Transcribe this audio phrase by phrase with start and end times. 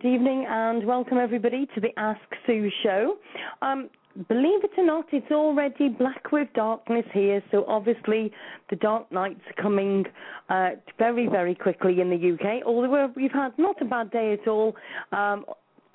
[0.00, 3.18] Good evening and welcome everybody to the Ask Sue show.
[3.60, 3.90] Um,
[4.28, 8.32] believe it or not, it's already black with darkness here, so obviously
[8.70, 10.06] the dark nights are coming
[10.48, 12.64] uh, very, very quickly in the UK.
[12.64, 14.74] Although we've had not a bad day at all.
[15.12, 15.44] Um,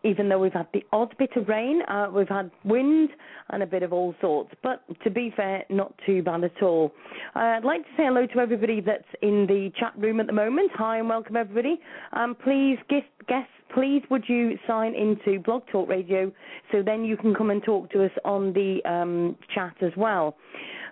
[0.06, 3.10] even though we've had the odd bit of rain, uh, we've had wind
[3.50, 4.52] and a bit of all sorts.
[4.62, 6.92] But to be fair, not too bad at all.
[7.36, 10.34] Uh, I'd like to say hello to everybody that's in the chat room at the
[10.34, 10.72] moment.
[10.76, 11.80] Hi and welcome everybody.
[12.14, 16.32] Um, please, guest, guests, please would you sign into Blog Talk Radio
[16.72, 20.36] so then you can come and talk to us on the um, chat as well.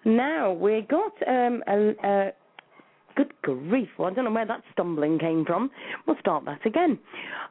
[0.05, 2.31] Now we've got um, a, a
[3.15, 5.69] Good grief, well, I don't know where that stumbling came from.
[6.07, 6.97] We'll start that again.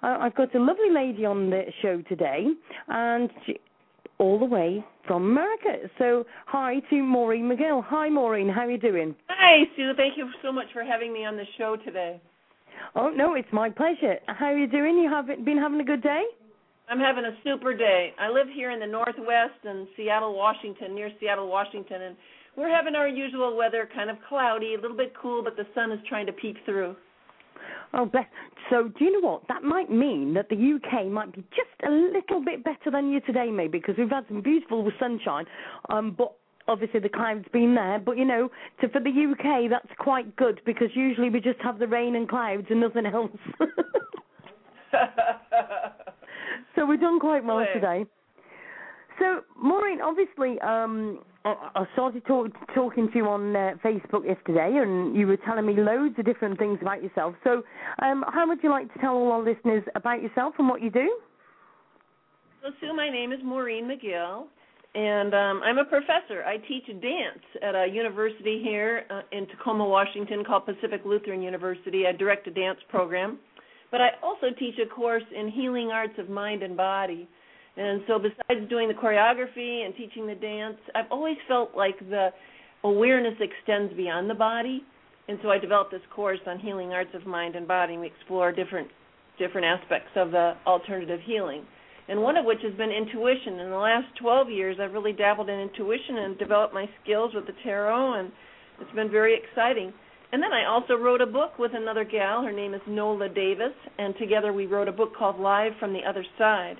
[0.02, 2.46] Uh, I've got a lovely lady on the show today,
[2.88, 3.60] and she,
[4.18, 5.88] all the way from America.
[5.98, 7.84] So, hi to Maureen McGill.
[7.84, 8.48] Hi, Maureen.
[8.48, 9.14] How are you doing?
[9.28, 9.92] Hi, Sue.
[9.96, 12.20] Thank you so much for having me on the show today.
[12.94, 14.16] Oh no, it's my pleasure.
[14.26, 14.98] How are you doing?
[14.98, 16.24] You have been having a good day?
[16.88, 18.12] I'm having a super day.
[18.18, 22.16] I live here in the Northwest in Seattle, Washington, near Seattle, Washington, and
[22.56, 25.92] we're having our usual weather, kind of cloudy, a little bit cool, but the sun
[25.92, 26.96] is trying to peek through.
[27.94, 28.26] Oh, bless.
[28.70, 29.42] So, do you know what?
[29.48, 33.20] That might mean that the UK might be just a little bit better than you
[33.20, 35.44] today, maybe, because we've had some beautiful sunshine.
[35.90, 36.34] Um, but
[36.68, 37.98] obviously the clouds been there.
[37.98, 38.50] But you know,
[38.80, 42.28] to, for the UK, that's quite good because usually we just have the rain and
[42.28, 43.30] clouds and nothing else.
[46.76, 48.04] so we've done quite well today.
[49.18, 55.16] So, Maureen, obviously, um, I started talk, talking to you on uh, Facebook yesterday, and
[55.16, 57.34] you were telling me loads of different things about yourself.
[57.42, 57.62] So,
[58.00, 60.90] um, how would you like to tell all our listeners about yourself and what you
[60.90, 61.18] do?
[62.62, 64.44] So, Sue, my name is Maureen McGill,
[64.94, 66.44] and um, I'm a professor.
[66.46, 72.04] I teach dance at a university here uh, in Tacoma, Washington, called Pacific Lutheran University.
[72.06, 73.40] I direct a dance program,
[73.90, 77.28] but I also teach a course in healing arts of mind and body.
[77.76, 82.28] And so, besides doing the choreography and teaching the dance, I've always felt like the
[82.84, 84.82] awareness extends beyond the body.
[85.28, 87.96] And so, I developed this course on healing arts of mind and body.
[87.96, 88.88] We explore different
[89.38, 91.64] different aspects of the alternative healing.
[92.08, 93.58] And one of which has been intuition.
[93.60, 97.46] In the last 12 years, I've really dabbled in intuition and developed my skills with
[97.46, 98.32] the tarot, and
[98.80, 99.92] it's been very exciting.
[100.32, 102.42] And then I also wrote a book with another gal.
[102.42, 106.00] Her name is Nola Davis, and together we wrote a book called Live from the
[106.08, 106.76] Other Side.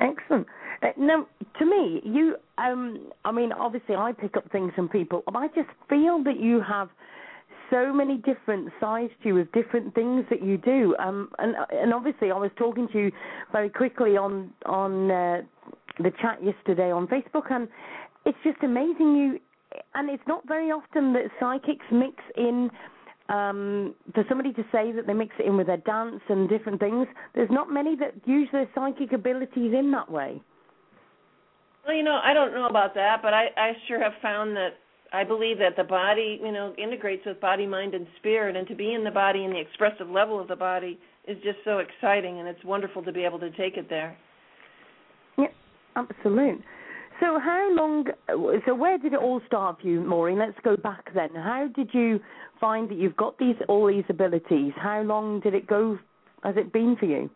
[0.00, 0.46] Excellent.
[0.82, 1.26] Uh, now,
[1.58, 5.48] to me, you, um, I mean, obviously, I pick up things from people, but I
[5.48, 6.88] just feel that you have
[7.70, 10.96] so many different sides to you with different things that you do.
[10.98, 13.12] Um, and and obviously, I was talking to you
[13.52, 15.42] very quickly on on uh,
[15.98, 17.68] the chat yesterday on Facebook, and
[18.24, 19.38] it's just amazing you.
[19.94, 22.70] And it's not very often that psychics mix in
[23.30, 26.80] um, for somebody to say that they mix it in with their dance and different
[26.80, 30.42] things, there's not many that use their psychic abilities in that way.
[31.86, 34.74] Well, you know, I don't know about that, but I, I sure have found that
[35.12, 38.74] I believe that the body, you know, integrates with body, mind, and spirit, and to
[38.74, 42.40] be in the body and the expressive level of the body is just so exciting,
[42.40, 44.16] and it's wonderful to be able to take it there.
[45.38, 45.46] Yeah,
[45.96, 46.64] absolutely.
[47.20, 48.06] So how long?
[48.66, 50.38] So where did it all start for you, Maureen?
[50.38, 51.28] Let's go back then.
[51.34, 52.18] How did you
[52.60, 54.72] find that you've got these all these abilities?
[54.76, 55.98] How long did it go?
[56.42, 57.28] Has it been for you?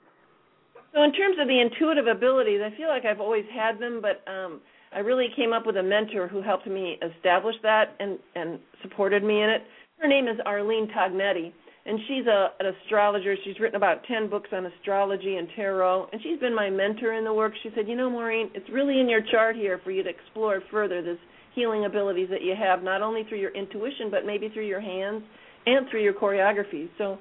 [0.94, 4.22] So in terms of the intuitive abilities, I feel like I've always had them, but
[4.30, 4.60] um,
[4.94, 9.22] I really came up with a mentor who helped me establish that and and supported
[9.22, 9.62] me in it.
[9.98, 11.52] Her name is Arlene Tognetti,
[11.86, 13.36] and she's a, an astrologer.
[13.44, 17.24] She's written about 10 books on astrology and tarot, and she's been my mentor in
[17.24, 17.52] the work.
[17.62, 20.62] She said, You know, Maureen, it's really in your chart here for you to explore
[20.70, 21.18] further this
[21.54, 25.22] healing abilities that you have, not only through your intuition, but maybe through your hands
[25.66, 26.88] and through your choreography.
[26.98, 27.18] So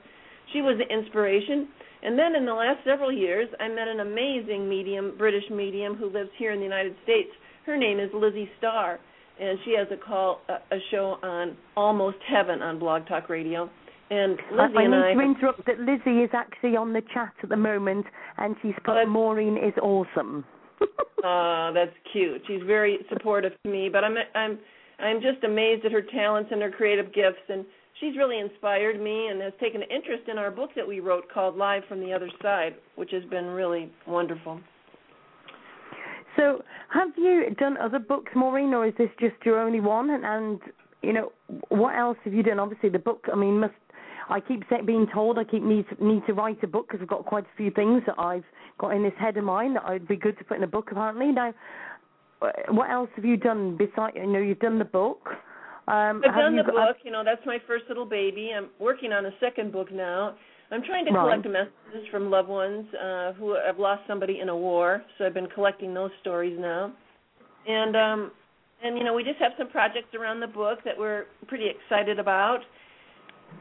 [0.53, 1.67] she was the inspiration.
[2.01, 6.09] And then in the last several years, I met an amazing medium, British medium, who
[6.09, 7.29] lives here in the United States.
[7.65, 8.99] Her name is Lizzie Starr,
[9.39, 13.69] and she has a call, a, a show on Almost Heaven on Blog Talk Radio
[14.09, 17.33] and Lizzie I, and I need to interrupt that Lizzie is actually on the chat
[17.41, 18.05] at the moment,
[18.37, 20.45] and she's put oh, Maureen is awesome.
[21.23, 22.41] uh, that's cute.
[22.47, 24.59] She's very supportive to me, but I'm I'm
[24.99, 27.65] I'm just amazed at her talents and her creative gifts, and
[27.99, 31.25] she's really inspired me and has taken an interest in our book that we wrote
[31.33, 34.59] called Live from the Other Side, which has been really wonderful.
[36.35, 40.09] So, have you done other books, Maureen, or is this just your only one?
[40.09, 40.59] And, and
[41.03, 41.31] you know,
[41.69, 42.59] what else have you done?
[42.59, 43.25] Obviously, the book.
[43.31, 43.73] I mean, must
[44.29, 47.09] I keep being told I keep need to, need to write a book because I've
[47.09, 48.43] got quite a few things that I've
[48.77, 50.89] got in this head of mine that I'd be good to put in a book.
[50.91, 51.53] Apparently, now,
[52.41, 54.15] uh, what else have you done besides?
[54.15, 55.27] You know, you've done the book.
[55.87, 56.97] Um, I've done the got, book.
[57.03, 58.51] You know, that's my first little baby.
[58.55, 60.35] I'm working on a second book now.
[60.71, 61.43] I'm trying to Right.
[61.43, 65.03] collect messages from loved ones uh, who have lost somebody in a war.
[65.17, 66.91] So I've been collecting those stories now,
[67.67, 68.31] and um,
[68.83, 72.17] and you know we just have some projects around the book that we're pretty excited
[72.17, 72.61] about.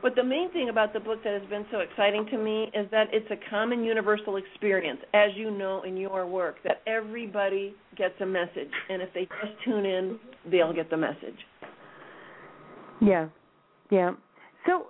[0.00, 2.90] But the main thing about the book that has been so exciting to me is
[2.90, 8.14] that it's a common universal experience, as you know in your work, that everybody gets
[8.20, 10.18] a message, and if they just tune in,
[10.50, 11.36] they'll get the message.
[13.00, 13.28] Yeah,
[13.90, 14.12] yeah.
[14.66, 14.86] So,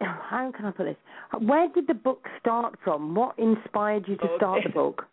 [0.00, 0.96] how can I put this?
[1.40, 3.14] Where did the book start from?
[3.14, 5.04] What inspired you to start the book?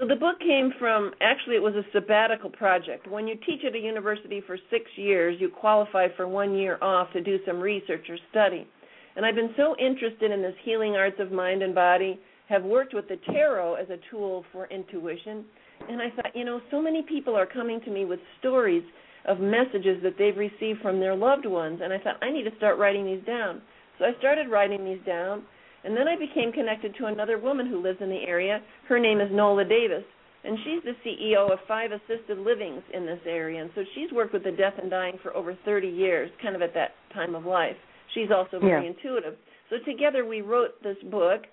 [0.00, 3.06] So the book came from actually it was a sabbatical project.
[3.06, 7.12] When you teach at a university for 6 years, you qualify for 1 year off
[7.12, 8.66] to do some research or study.
[9.14, 12.94] And I've been so interested in this healing arts of mind and body, have worked
[12.94, 15.44] with the tarot as a tool for intuition,
[15.88, 18.82] and I thought, you know, so many people are coming to me with stories
[19.26, 22.56] of messages that they've received from their loved ones, and I thought I need to
[22.56, 23.60] start writing these down.
[23.98, 25.42] So I started writing these down
[25.84, 28.60] and then I became connected to another woman who lives in the area.
[28.88, 30.04] Her name is Nola Davis,
[30.44, 33.62] and she's the CEO of five assisted livings in this area.
[33.62, 36.62] And so she's worked with the deaf and dying for over 30 years, kind of
[36.62, 37.76] at that time of life.
[38.14, 38.90] She's also very Yeah.
[38.90, 39.36] intuitive.
[39.68, 41.46] So together we wrote this book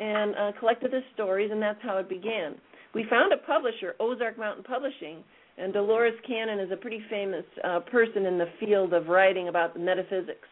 [0.00, 2.54] and uh, collected the stories, and that's how it began.
[2.94, 5.24] We found a publisher, Ozark Mountain Publishing,
[5.58, 9.74] and Dolores Cannon is a pretty famous uh, person in the field of writing about
[9.74, 10.48] the metaphysics.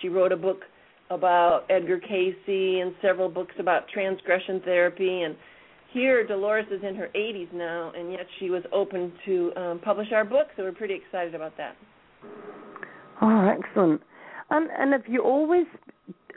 [0.00, 0.62] She wrote a book
[1.10, 5.36] about Edgar Cayce and several books about transgression therapy and
[5.92, 10.08] here Dolores is in her 80s now and yet she was open to um, publish
[10.12, 11.76] our book so we're pretty excited about that.
[13.20, 14.02] Oh, excellent.
[14.50, 15.66] And and have you always?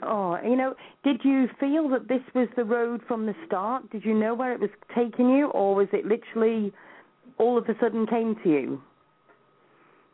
[0.02, 3.90] Oh, you know, did you feel that this was the road from the start?
[3.90, 6.72] Did you know where it was taking you, or was it literally
[7.36, 8.82] all of a sudden came to you?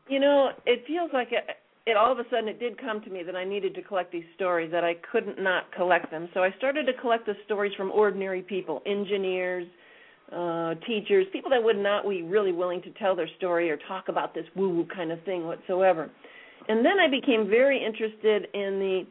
[0.09, 1.29] You know, it feels like
[1.87, 4.13] it, all of a sudden it did come to me that I needed to collect
[4.13, 6.29] these stories that I couldn't not collect them.
[6.35, 9.67] So I started to collect the stories from ordinary people, engineers,
[10.33, 14.09] uh teachers, people that would not be really willing to tell their story or talk
[14.09, 16.11] about this woo-woo kind of thing whatsoever.
[16.69, 19.07] And then I became very interested in the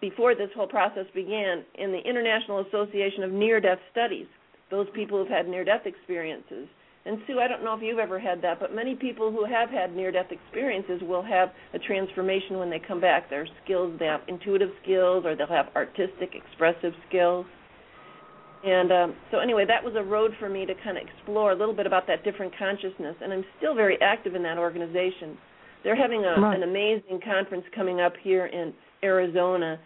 [0.00, 4.26] before this whole process began in the International Association of Near Death Studies.
[4.70, 6.66] Those people who've had near death experiences.
[7.04, 9.70] And Sue, I don't know if you've ever had that, but many people who have
[9.70, 13.28] had near death experiences will have a transformation when they come back.
[13.28, 17.44] Their skills, they have intuitive skills or they'll have artistic, expressive skills.
[18.64, 21.56] And um, so, anyway, that was a road for me to kind of explore a
[21.56, 23.16] little bit about that different consciousness.
[23.20, 25.36] And I'm still very active in that organization.
[25.82, 29.80] They're having a, an amazing conference coming up here in Arizona,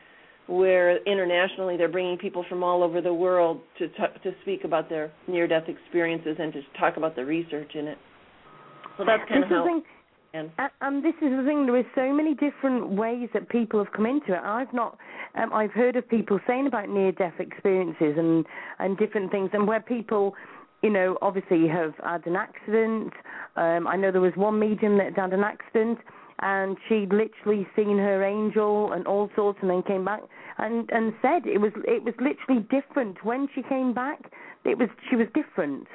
[0.46, 4.88] where internationally they're bringing people from all over the world to t- to speak about
[4.88, 7.98] their near-death experiences and to talk about the research in it.
[8.96, 9.64] So that's kind This of how.
[9.64, 9.82] thing,
[10.34, 11.66] And and, and this is the thing.
[11.66, 14.40] There is so many different ways that people have come into it.
[14.42, 14.98] I've not.
[15.34, 18.46] Um, I've heard of people saying about near-death experiences and
[18.78, 20.34] and different things, and where people,
[20.82, 23.12] you know, obviously have had an accident.
[23.56, 25.98] Um, I know there was one medium that had an accident,
[26.40, 30.20] and she'd literally seen her angel and all sorts, and then came back
[30.58, 34.30] and and said it was it was literally different when she came back.
[34.64, 35.86] It was she was different.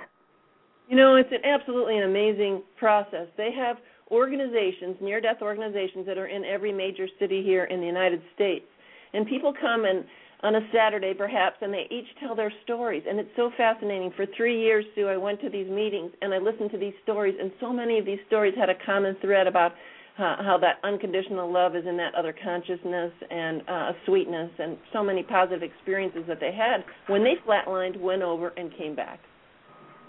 [0.88, 3.28] You know, it's an absolutely an amazing process.
[3.38, 3.78] They have
[4.12, 8.66] organizations, near death organizations that are in every major city here in the United States.
[9.14, 10.04] And people come and
[10.44, 14.12] on a Saturday perhaps and they each tell their stories and it's so fascinating.
[14.16, 17.36] For 3 years Sue I went to these meetings and I listened to these stories
[17.40, 19.74] and so many of these stories had a common thread about
[20.18, 25.04] how, how that unconditional love is in that other consciousness and uh, sweetness and so
[25.04, 29.20] many positive experiences that they had when they flatlined, went over and came back.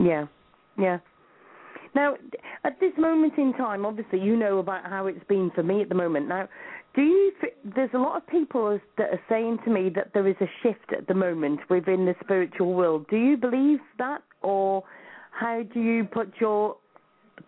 [0.01, 0.27] Yeah,
[0.79, 0.99] yeah.
[1.95, 2.17] Now,
[2.65, 5.89] at this moment in time, obviously, you know about how it's been for me at
[5.89, 6.27] the moment.
[6.27, 6.49] Now,
[6.95, 7.33] do you?
[7.75, 10.93] There's a lot of people that are saying to me that there is a shift
[10.97, 13.07] at the moment within the spiritual world.
[13.11, 14.85] Do you believe that, or
[15.33, 16.77] how do you put your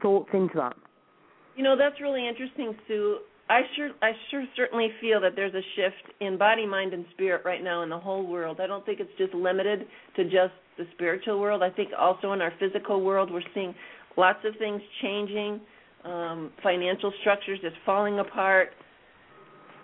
[0.03, 0.77] thoughts into that?
[1.57, 3.19] You know, that's really interesting, Sue.
[3.49, 7.43] I sure I sure certainly feel that there's a shift in body, mind and spirit
[7.45, 8.59] right now in the whole world.
[8.61, 11.63] I don't think it's just limited to just the spiritual world.
[11.63, 13.75] I think also in our physical world we're seeing
[14.17, 15.61] lots of things changing,
[16.05, 18.71] um financial structures just falling apart.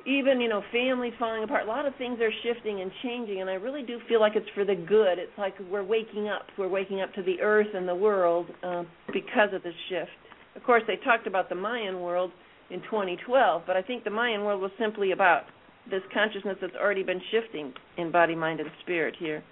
[0.06, 1.64] Even, you know, families falling apart.
[1.64, 4.48] A lot of things are shifting and changing and I really do feel like it's
[4.54, 5.18] for the good.
[5.18, 6.46] It's like we're waking up.
[6.56, 10.10] We're waking up to the earth and the world uh, because of this shift.
[10.56, 12.32] Of course, they talked about the Mayan world
[12.70, 15.42] in 2012, but I think the Mayan world was simply about
[15.90, 19.42] this consciousness that's already been shifting in body, mind, and spirit here.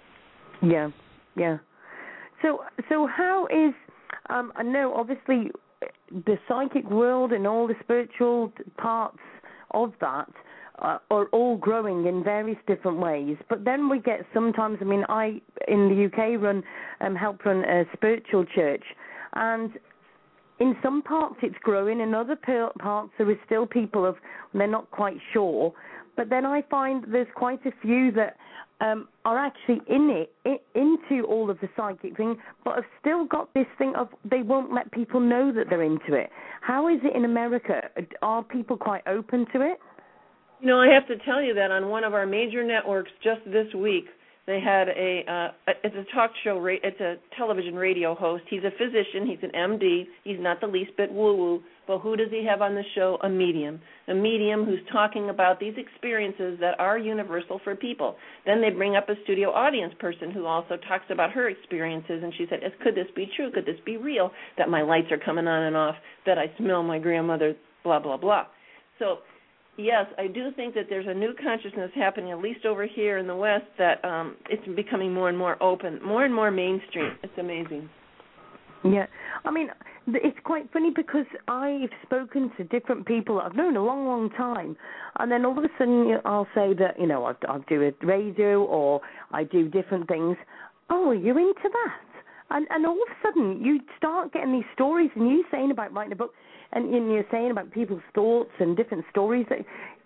[0.63, 0.91] Yeah,
[1.37, 1.59] yeah.
[2.43, 3.75] So, so how is?
[4.31, 5.51] Um, I know, obviously,
[6.11, 9.19] the psychic world and all the spiritual parts
[9.73, 10.29] of that
[10.81, 13.37] uh, are all growing in various different ways.
[13.49, 14.79] But then we get sometimes.
[14.81, 16.63] I mean, I in the UK run
[17.01, 18.85] um, help run a spiritual church,
[19.35, 19.73] and
[20.61, 22.01] in some parts it's growing.
[22.01, 24.17] In other parts there is still people of
[24.55, 25.73] they're not quite sure.
[26.17, 28.37] But then I find there's quite a few that
[28.81, 33.25] um, are actually in it, it, into all of the psychic thing, but have still
[33.25, 36.31] got this thing of they won't let people know that they're into it.
[36.61, 37.83] How is it in America?
[38.23, 39.79] Are people quite open to it?
[40.61, 43.41] You know, I have to tell you that on one of our major networks just
[43.47, 44.07] this week,
[44.49, 48.45] they had a uh, it's a talk show it's a television radio host.
[48.49, 49.27] He's a physician.
[49.27, 52.61] He's an md he's not the least bit woo woo but who does he have
[52.61, 53.19] on the show?
[53.23, 53.81] A medium.
[54.09, 58.17] A medium who's talking about these experiences that are universal for people.
[58.45, 62.23] Then they bring up a studio audience person who also talks about her experiences.
[62.23, 63.51] And she said could this be true?
[63.51, 64.31] Could this be real?
[64.59, 65.97] That my lights are coming on and off.
[66.27, 68.47] That i smell my grandmother blah blah blah.
[68.99, 69.19] So
[69.79, 73.27] yes, I do think that there's a new consciousness happening, at least over here in
[73.27, 77.13] the West, that um, it's becoming more and more open, more and more mainstream.
[77.23, 77.89] It's amazing.
[78.85, 79.07] Yeah,
[79.45, 79.69] I mean,
[80.07, 84.31] it's quite funny because I've spoken to different people that I've known a long, long
[84.31, 84.77] time,
[85.19, 88.07] and then all of a sudden I'll say that you know I, I do a
[88.07, 89.01] radio or
[89.33, 90.37] I do different things.
[90.91, 92.01] Oh, are you into that?
[92.51, 95.93] And and all of a sudden you start getting these stories, and you saying about
[95.93, 96.35] writing a book
[96.73, 99.47] and, you're saying about people's thoughts and different stories.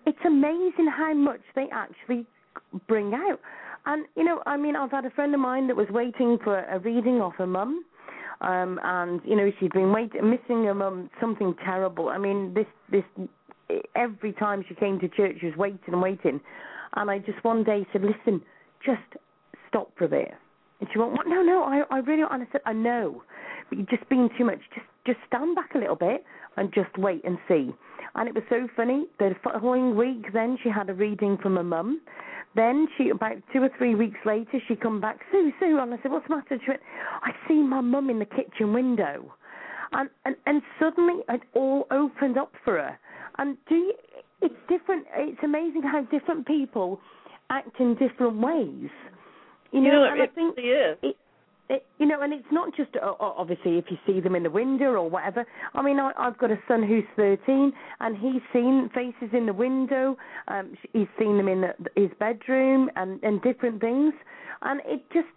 [0.05, 2.25] It's amazing how much they actually
[2.87, 3.39] bring out.
[3.85, 6.59] And you know, I mean, I've had a friend of mine that was waiting for
[6.59, 7.83] a reading off her mum,
[8.41, 12.09] um, and you know, she'd been waiting, missing her mum, something terrible.
[12.09, 13.27] I mean, this this
[13.95, 16.39] every time she came to church, she was waiting and waiting.
[16.95, 18.41] And I just one day said, "Listen,
[18.85, 19.01] just
[19.67, 20.33] stop for a bit."
[20.79, 21.27] And she went, "What?
[21.27, 23.23] No, no, I I really." And I said, "I know,
[23.89, 24.59] just being too much.
[24.73, 26.23] Just just stand back a little bit
[26.57, 27.73] and just wait and see.
[28.15, 29.05] And it was so funny.
[29.19, 32.01] The following week, then she had a reading from her mum.
[32.55, 35.97] Then she, about two or three weeks later, she come back, Sue, Sue, and I
[36.03, 36.59] said, what's the matter?
[36.63, 36.81] She went,
[37.23, 39.33] I see my mum in the kitchen window,
[39.93, 42.99] and and and suddenly it all opened up for her.
[43.39, 43.93] And do you,
[44.41, 45.05] it's different.
[45.15, 46.99] It's amazing how different people
[47.49, 48.91] act in different ways.
[49.71, 50.97] You know, you know it I think really is.
[51.01, 51.17] It,
[51.73, 54.49] it, you know, and it's not just uh, obviously if you see them in the
[54.49, 55.45] window or whatever.
[55.73, 59.53] I mean, I, I've got a son who's 13, and he's seen faces in the
[59.53, 60.15] window.
[60.47, 64.13] Um, he's seen them in the, his bedroom and and different things,
[64.61, 65.27] and it just.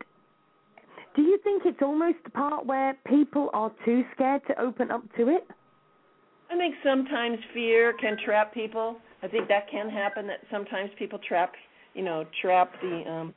[1.15, 5.03] Do you think it's almost the part where people are too scared to open up
[5.17, 5.49] to it?
[6.51, 8.99] I think sometimes fear can trap people.
[9.23, 10.27] I think that can happen.
[10.27, 11.55] That sometimes people trap,
[11.95, 13.35] you know, trap the um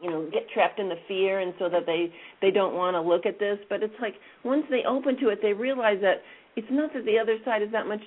[0.00, 2.12] you know get trapped in the fear and so that they
[2.42, 3.58] they don't want to look at this.
[3.68, 6.22] But it's like once they open to it they realize that
[6.56, 8.00] it's not that the other side is that much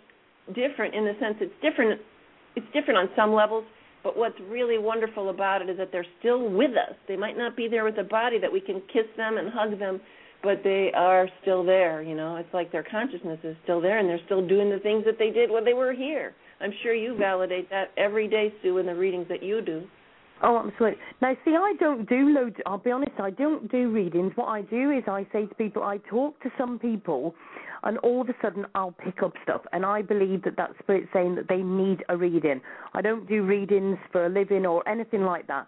[0.53, 2.01] different in the sense it's different
[2.56, 3.63] it's different on some levels
[4.04, 6.95] but what's really wonderful about it is that they're still with us.
[7.10, 9.49] They might not be there with a the body that we can kiss them and
[9.49, 9.99] hug them
[10.41, 12.38] but they are still there you know?
[12.38, 15.32] It's like their consciousness is still there and they're still doing the things that they
[15.32, 16.34] did when they were here.
[16.62, 19.84] I'm sure you validate that every day sue in the readings that you do
[20.41, 20.99] Oh, absolutely.
[21.21, 22.56] Now, see, I don't do loads.
[22.65, 24.32] I'll be honest, I don't do readings.
[24.36, 27.36] What I do is I say to people, I talk to some people,
[27.84, 31.10] and all of a sudden I'll pick up stuff, and I believe that that spirit's
[31.12, 32.62] saying that they need a reading.
[32.93, 35.67] I don't do readings for a living or anything like that.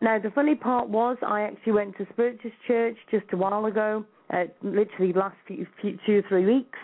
[0.00, 4.04] Now, the funny part was I actually went to Spiritualist Church just a while ago,
[4.32, 6.78] uh, literally last few, few, two or three weeks.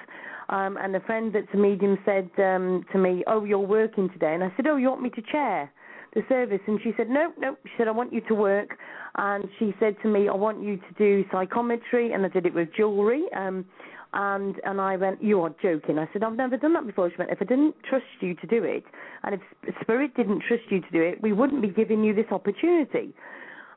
[0.49, 4.35] Um, and a friend that's a medium said um, to me, "Oh, you're working today,"
[4.35, 5.71] and I said, "Oh, you want me to chair?"
[6.15, 7.57] The service and she said no no.
[7.65, 8.77] She said i want you to work.
[9.17, 12.55] And she said to me i want you to do psychometry and i did it
[12.55, 13.65] with jewelry um
[14.13, 15.99] and and i went you are joking.
[15.99, 17.11] I said i've never done that before.
[17.11, 18.85] She went if i didn't trust you to do it
[19.23, 19.41] and if
[19.81, 23.15] spirit didn't trust you to do it we wouldn't be giving you this opportunity.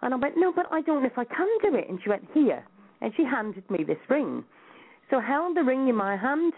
[0.01, 1.89] And i went no but i don't know if i can do it.
[1.89, 2.63] And she went here.
[3.01, 4.43] And she handed me this ring.
[5.11, 6.53] So I held the ring in my hand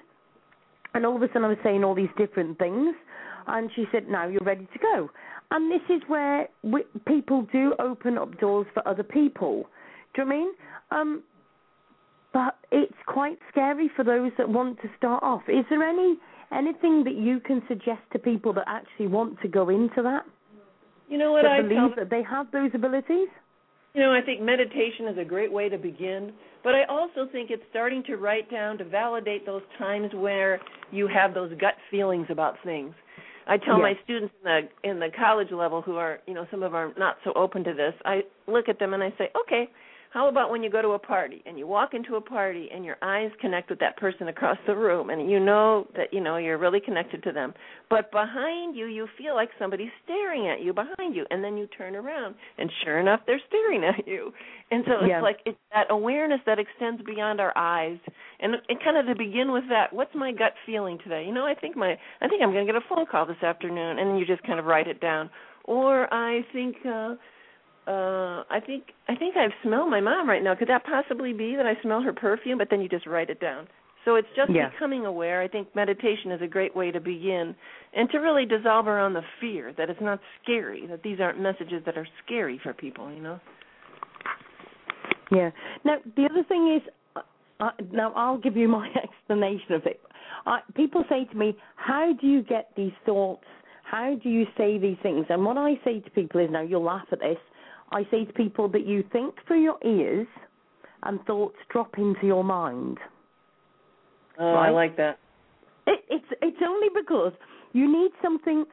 [0.93, 2.95] and all of a sudden I was saying all these different things
[3.47, 5.09] and she said, "Now you're ready to go."
[5.51, 9.65] And this is where we, people do open up doors for other people.
[10.13, 10.51] Do you know I mean?
[10.91, 11.23] Um,
[12.33, 15.43] but it's quite scary for those that want to start off.
[15.47, 16.17] Is there any
[16.51, 20.23] anything that you can suggest to people that actually want to go into that?
[21.09, 23.29] You know what I believe that they have those abilities.
[23.93, 26.31] You know, I think meditation is a great way to begin,
[26.63, 30.59] but I also think it's starting to write down to validate those times where
[30.91, 32.93] you have those gut feelings about things.
[33.47, 36.63] I tell my students in the in the college level who are, you know, some
[36.63, 37.93] of them are not so open to this.
[38.03, 39.69] I look at them and I say, "Okay,
[40.17, 42.83] How about when you go to a party and you walk into a party and
[42.83, 46.37] your eyes connect with that person across the room and you know that you know
[46.37, 47.53] you're really connected to them,
[47.87, 51.67] but behind you you feel like somebody's staring at you behind you and then you
[51.67, 54.33] turn around and sure enough they're staring at you.
[54.71, 55.21] And so it's yeah.
[55.21, 57.99] like it's that awareness that extends beyond our eyes.
[58.39, 61.25] And and kind of to begin with that, what's my gut feeling today?
[61.27, 63.43] You know, I think my I think I'm going to get a phone call this
[63.43, 65.29] afternoon and you just kind of write it down.
[65.65, 67.17] Or I think uh
[67.87, 70.55] uh I think I think I've smelled my mom right now.
[70.55, 72.57] Could that possibly be that I smell her perfume?
[72.57, 73.67] But then you just write it down.
[74.07, 74.69] So it's just yeah.
[74.69, 75.41] becoming aware.
[75.41, 77.53] I think meditation is a great way to begin
[77.93, 81.83] and to really dissolve around the fear that it's not scary, that these aren't messages
[81.85, 83.39] that are scary for people, you know.
[85.29, 85.51] Yeah.
[85.83, 87.21] Now the other thing is, uh,
[87.59, 89.99] uh now I'll give you my explanation of it.
[90.45, 93.43] Uh, people say to me, "How do you get these thoughts?
[93.83, 96.83] How do you say these things?" And what I say to people is, now you'll
[96.83, 97.37] laugh at this.
[97.91, 100.27] I say to people that you think through your ears
[101.03, 102.97] and thoughts drop into your mind.
[104.39, 104.67] Oh, right?
[104.67, 105.19] I like that.
[105.85, 107.33] It, it's it's only because
[107.73, 108.65] you need something,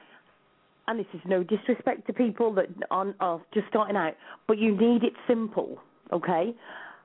[0.89, 4.15] and this is no disrespect to people that are, are just starting out,
[4.49, 5.79] but you need it simple.
[6.13, 6.55] Okay,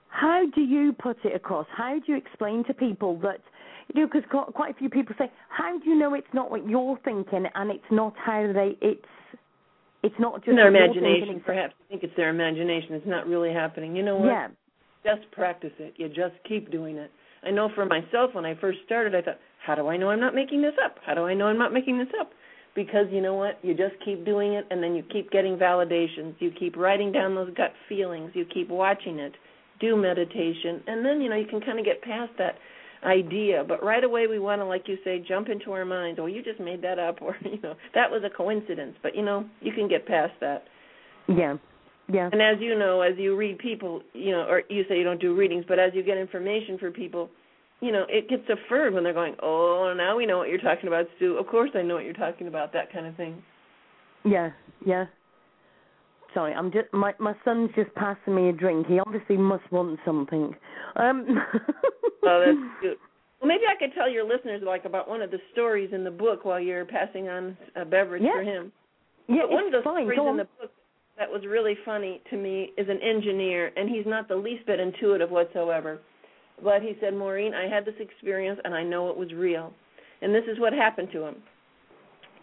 [0.09, 1.67] how do you put it across?
[1.75, 3.41] How do you explain to people that?
[3.93, 6.67] You know, because quite a few people say, "How do you know it's not what
[6.67, 8.77] you're thinking, and it's not how they?
[8.81, 9.05] It's
[10.03, 11.41] it's not just their imagination.
[11.45, 12.93] Perhaps you think it's their imagination.
[12.93, 13.95] It's not really happening.
[13.95, 14.27] You know what?
[14.27, 14.47] Yeah.
[15.03, 15.93] Just practice it.
[15.97, 17.11] You just keep doing it.
[17.43, 20.19] I know for myself when I first started, I thought, how do I know I'm
[20.19, 20.97] not making this up?
[21.05, 22.31] How do I know I'm not making this up?
[22.75, 23.59] Because you know what?
[23.61, 26.35] You just keep doing it, and then you keep getting validations.
[26.39, 28.31] You keep writing down those gut feelings.
[28.33, 29.33] You keep watching it.
[29.79, 32.55] Do meditation, and then you know you can kind of get past that
[33.03, 33.63] idea.
[33.67, 36.19] But right away we want to, like you say, jump into our minds.
[36.21, 38.95] Oh, you just made that up, or you know that was a coincidence.
[39.01, 40.63] But you know you can get past that.
[41.27, 41.57] Yeah.
[42.11, 42.29] Yeah.
[42.31, 45.21] And as you know, as you read people, you know, or you say you don't
[45.21, 47.29] do readings, but as you get information for people,
[47.81, 50.87] you know, it gets affirmed when they're going, "Oh, now we know what you're talking
[50.87, 51.37] about, Sue.
[51.37, 53.41] Of course, I know what you're talking about." That kind of thing.
[54.25, 54.49] Yeah,
[54.85, 55.05] yeah.
[56.33, 58.87] Sorry, I'm just my my son's just passing me a drink.
[58.87, 60.55] He obviously must want something.
[60.95, 61.25] Um.
[62.23, 62.97] oh, that's good.
[63.41, 66.11] Well, maybe I could tell your listeners like about one of the stories in the
[66.11, 68.33] book while you're passing on a beverage yeah.
[68.33, 68.71] for him.
[69.27, 70.03] Yeah, but one of the fine.
[70.03, 70.71] stories in the book
[71.17, 74.79] that was really funny to me is an engineer, and he's not the least bit
[74.79, 75.99] intuitive whatsoever.
[76.63, 79.73] But he said, Maureen, I had this experience, and I know it was real.
[80.21, 81.35] And this is what happened to him.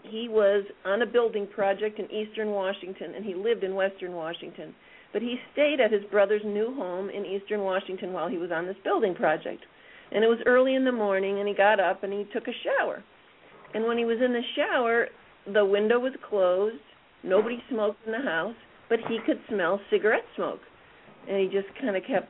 [0.09, 4.75] He was on a building project in eastern Washington, and he lived in western Washington.
[5.13, 8.67] But he stayed at his brother's new home in eastern Washington while he was on
[8.67, 9.65] this building project.
[10.13, 12.53] And it was early in the morning, and he got up and he took a
[12.63, 13.03] shower.
[13.75, 15.09] And when he was in the shower,
[15.53, 16.77] the window was closed.
[17.23, 18.55] Nobody smoked in the house,
[18.89, 20.61] but he could smell cigarette smoke.
[21.29, 22.29] And he just kind of kept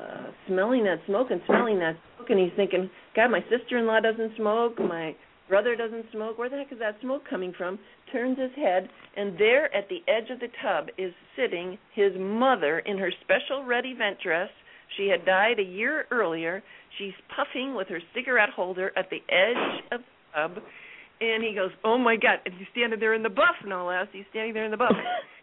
[0.00, 4.36] uh, smelling that smoke and smelling that smoke, and he's thinking, God, my sister-in-law doesn't
[4.36, 5.16] smoke, my
[5.48, 6.38] brother doesn't smoke.
[6.38, 7.78] Where the heck is that smoke coming from?
[8.12, 12.80] Turns his head, and there at the edge of the tub is sitting his mother
[12.80, 14.48] in her special red event dress.
[14.96, 16.62] She had died a year earlier.
[16.98, 20.62] She's puffing with her cigarette holder at the edge of the tub,
[21.20, 24.06] and he goes, "Oh my God!" And he's standing there in the buff, no less.
[24.12, 24.94] He's standing there in the buff.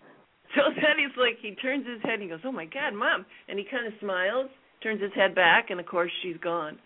[0.56, 3.26] so then he's like, he turns his head and he goes, "Oh my God, mom!"
[3.48, 4.50] And he kind of smiles,
[4.82, 6.80] turns his head back, and of course she's gone.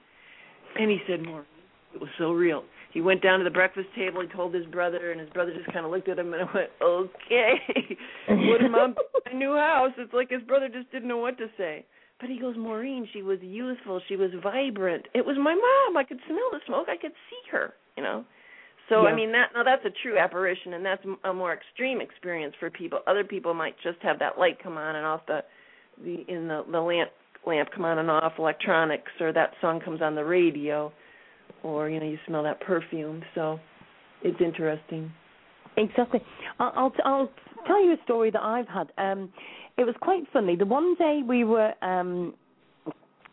[0.80, 1.46] And he said, "More."
[1.94, 2.64] It was so real.
[2.98, 4.24] He went down to the breakfast table.
[4.24, 6.72] He told his brother, and his brother just kind of looked at him and went,
[6.82, 7.54] "Okay,
[8.28, 8.96] mom?
[9.28, 11.86] My new house." It's like his brother just didn't know what to say.
[12.20, 15.06] But he goes, Maureen, she was youthful, she was vibrant.
[15.14, 15.96] It was my mom.
[15.96, 16.88] I could smell the smoke.
[16.90, 17.76] I could see her.
[17.98, 18.26] You know.
[18.90, 19.10] So Yeah.
[19.10, 22.72] I mean that now that's a true apparition, and that's a more extreme experience for
[22.72, 23.02] people.
[23.06, 25.44] Other people might just have that light come on and off the
[26.04, 27.12] the in the the lamp
[27.46, 30.92] lamp come on and off electronics, or that song comes on the radio,
[31.68, 33.22] or you know you smell that perfume.
[33.36, 33.60] So
[34.24, 35.12] it's interesting.
[35.76, 36.22] Exactly.
[36.60, 37.30] I'll, I'll
[37.68, 38.92] tell you a story that I've had.
[38.98, 39.32] Um,
[39.78, 40.56] it was quite funny.
[40.56, 42.34] The one day we were, um,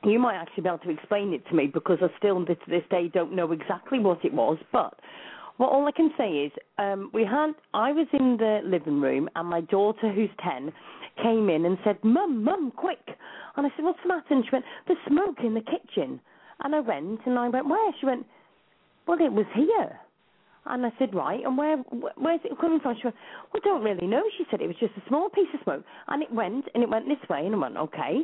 [0.05, 2.83] you might actually be able to explain it to me because I still to this
[2.91, 4.59] day don't know exactly what it was.
[4.73, 4.95] But
[5.59, 7.53] well, all I can say is um, we had.
[7.73, 10.71] I was in the living room and my daughter, who's ten,
[11.23, 13.07] came in and said, "Mum, mum, quick!"
[13.57, 16.21] And I said, "What's the matter?" And she went, "There's smoke in the kitchen."
[16.63, 18.27] And I went and I went, "Where?" She went,
[19.07, 20.01] "Well, it was here."
[20.67, 22.97] And I said, right, and where, wh- where's it coming from?
[22.97, 23.17] She went,
[23.53, 24.23] well, don't really know.
[24.39, 26.89] She said it was just a small piece of smoke, and it went, and it
[26.89, 28.23] went this way, and I went, okay.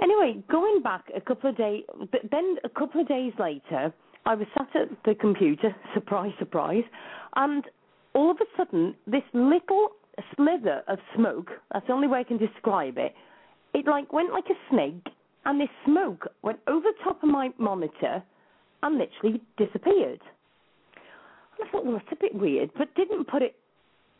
[0.00, 1.82] Anyway, going back a couple of days,
[2.30, 3.92] then a couple of days later,
[4.24, 6.84] I was sat at the computer, surprise, surprise,
[7.34, 7.64] and
[8.14, 9.88] all of a sudden, this little
[10.36, 13.14] slither of smoke, that's the only way I can describe it,
[13.74, 15.06] it like went like a snake,
[15.46, 18.22] and this smoke went over the top of my monitor,
[18.82, 20.20] and literally disappeared.
[21.58, 23.54] And I thought, well, that's a bit weird, but didn't put it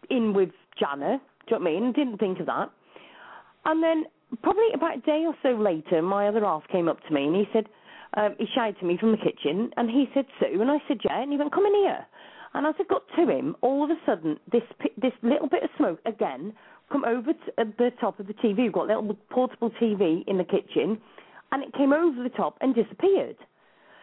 [0.09, 1.21] in with Jana.
[1.47, 1.93] Do you know what I mean?
[1.93, 2.71] Didn't think of that.
[3.65, 4.05] And then
[4.43, 7.37] probably about a day or so later, my other half came up to me and
[7.37, 7.67] he said,
[8.17, 10.99] um, he shouted to me from the kitchen, and he said, Sue, and I said,
[11.05, 12.07] yeah, and he went, come in here.
[12.55, 14.63] And as I got to him, all of a sudden, this
[14.97, 16.55] this little bit of smoke again
[16.91, 18.59] come over to the top of the TV.
[18.59, 20.99] We've got a little portable TV in the kitchen,
[21.53, 23.37] and it came over the top and disappeared.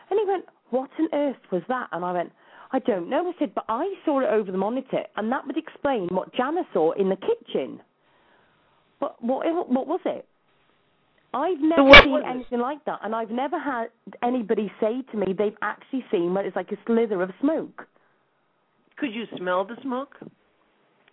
[0.10, 1.90] And he went, what on earth was that?
[1.92, 2.32] And I went,
[2.72, 3.28] I don't know.
[3.28, 6.64] I said, but I saw it over the monitor, and that would explain what Jana
[6.74, 7.80] saw in the kitchen.
[9.00, 10.26] But what what was it?
[11.36, 13.88] I've never so seen anything like that, and I've never had
[14.24, 17.88] anybody say to me they've actually seen what is like a slither of smoke.
[18.98, 20.16] Could you smell the smoke?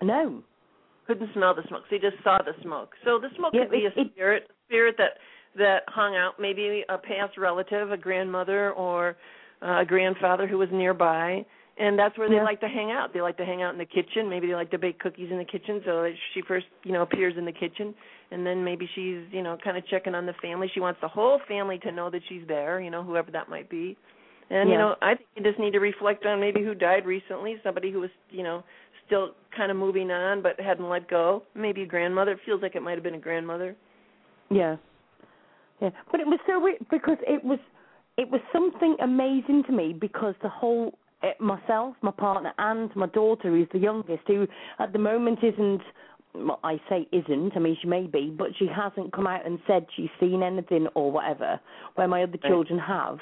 [0.03, 0.43] No.
[1.07, 1.83] Couldn't smell the smoke.
[1.89, 2.93] So you just saw the smoke.
[3.05, 5.19] So the smoke yeah, could be it, a spirit, it, spirit that
[5.57, 9.17] that hung out, maybe a past relative, a grandmother, or
[9.63, 11.45] uh, a grandfather who was nearby,
[11.79, 12.45] and that's where they yeah.
[12.45, 13.13] like to hang out.
[13.15, 14.29] They like to hang out in the kitchen.
[14.29, 15.81] Maybe they like to bake cookies in the kitchen.
[15.85, 17.95] So she first, you know, appears in the kitchen,
[18.31, 20.71] and then maybe she's, you know, kind of checking on the family.
[20.73, 22.81] She wants the whole family to know that she's there.
[22.81, 23.97] You know, whoever that might be.
[24.51, 24.75] And yeah.
[24.75, 27.91] you know, I think you just need to reflect on maybe who died recently, somebody
[27.91, 28.63] who was, you know,
[29.07, 31.45] still kind of moving on but hadn't let go.
[31.55, 32.33] Maybe a grandmother.
[32.33, 33.75] It feels like it might have been a grandmother.
[34.51, 34.77] Yeah.
[35.81, 35.91] Yeah.
[36.11, 37.59] But it was so weird because it was
[38.17, 43.07] it was something amazing to me because the whole eh, myself, my partner, and my
[43.07, 44.47] daughter, who's the youngest, who
[44.79, 45.83] at the moment isn't.
[46.33, 47.57] Well, I say isn't.
[47.57, 50.87] I mean, she may be, but she hasn't come out and said she's seen anything
[50.95, 51.59] or whatever.
[51.97, 53.19] Where my other children have.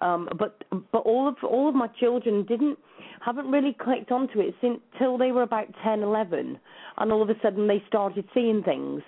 [0.00, 2.78] Um, but but all of all of my children didn't
[3.24, 6.58] haven't really clicked onto it since till they were about ten, eleven,
[6.96, 9.02] and all of a sudden they started seeing things.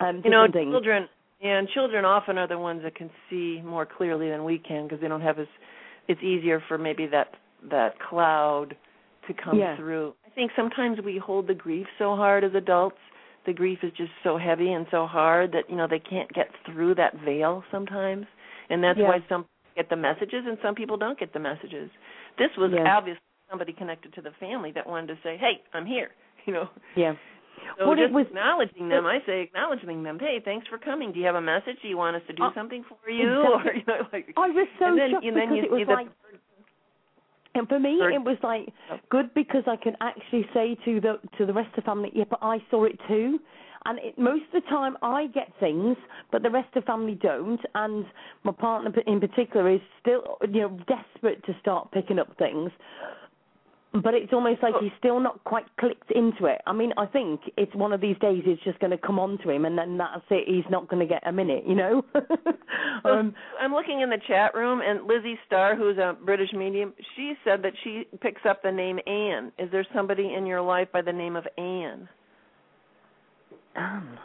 [0.00, 0.72] Um, you know, things.
[0.72, 1.08] children
[1.42, 5.00] and children often are the ones that can see more clearly than we can because
[5.00, 5.46] they don't have as.
[6.08, 7.28] It's easier for maybe that
[7.70, 8.76] that cloud
[9.28, 9.76] to come yeah.
[9.76, 10.14] through.
[10.26, 12.96] I think sometimes we hold the grief so hard as adults.
[13.46, 16.48] The grief is just so heavy and so hard that you know they can't get
[16.66, 18.26] through that veil sometimes,
[18.70, 19.08] and that's yeah.
[19.08, 21.90] why some get the messages and some people don't get the messages.
[22.38, 22.96] This was yeah.
[22.96, 26.10] obviously somebody connected to the family that wanted to say, "Hey, I'm here."
[26.44, 26.68] You know.
[26.96, 27.12] Yeah.
[27.78, 30.18] So what just it was, acknowledging them, I say acknowledging them.
[30.18, 31.12] Hey, thanks for coming.
[31.12, 31.76] Do you have a message?
[31.82, 33.42] Do you want us to do uh, something for you?
[33.42, 33.52] Exactly.
[33.62, 35.86] Or you know, like I was so and then, shocked and then because you, it
[35.86, 36.08] was like.
[37.54, 38.68] And for me, it was like
[39.10, 42.24] good because I can actually say to the to the rest of the family, yeah,
[42.28, 43.38] but I saw it too.
[43.84, 45.96] And it, most of the time, I get things,
[46.30, 47.60] but the rest of the family don't.
[47.74, 48.06] And
[48.44, 52.70] my partner, in particular, is still, you know, desperate to start picking up things.
[53.94, 56.62] But it's almost like he's still not quite clicked into it.
[56.66, 59.36] I mean, I think it's one of these days it's just going to come on
[59.44, 60.44] to him, and then that's it.
[60.48, 62.02] He's not going to get a minute, you know.
[63.04, 67.34] um, I'm looking in the chat room, and Lizzie Starr, who's a British medium, she
[67.44, 69.52] said that she picks up the name Anne.
[69.58, 72.08] Is there somebody in your life by the name of Anne?
[73.76, 74.18] um,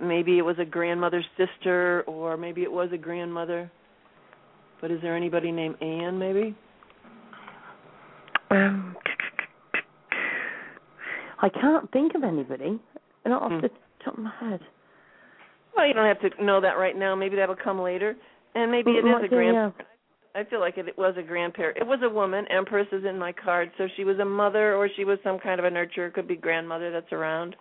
[0.00, 3.70] Maybe it was a grandmother's sister, or maybe it was a grandmother.
[4.80, 6.18] But is there anybody named Anne?
[6.18, 6.54] Maybe.
[8.50, 8.96] Um,
[11.42, 12.78] I can't think of anybody.
[13.26, 13.60] Not off Hmm.
[13.60, 13.70] the
[14.04, 14.60] top of my head.
[15.76, 17.14] Well, you don't have to know that right now.
[17.14, 18.16] Maybe that'll come later.
[18.54, 19.74] And maybe it is a grandparent.
[20.36, 21.78] I feel like it was a grandparent.
[21.78, 22.46] It was a woman.
[22.48, 25.58] Empress is in my card, so she was a mother, or she was some kind
[25.60, 26.12] of a nurturer.
[26.12, 27.56] Could be grandmother that's around.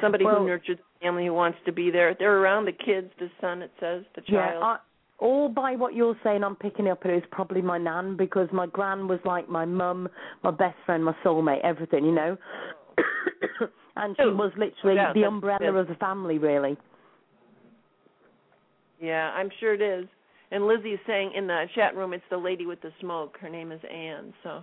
[0.00, 2.14] Somebody Well- who nurtured the family who wants to be there.
[2.14, 3.62] They're around the kids, the son.
[3.62, 4.60] It says the child.
[4.62, 4.76] Yeah,
[5.18, 8.66] all by what you're saying, I'm picking up it was probably my nan because my
[8.66, 10.08] gran was like my mum,
[10.44, 12.36] my best friend, my soulmate, everything, you know.
[13.96, 15.74] and she Oh, was literally yeah, the umbrella it.
[15.74, 16.76] of the family, really.
[19.00, 20.08] Yeah, I'm sure it is.
[20.50, 23.36] And Lizzie's saying in the chat room, it's the lady with the smoke.
[23.40, 24.62] Her name is Anne, so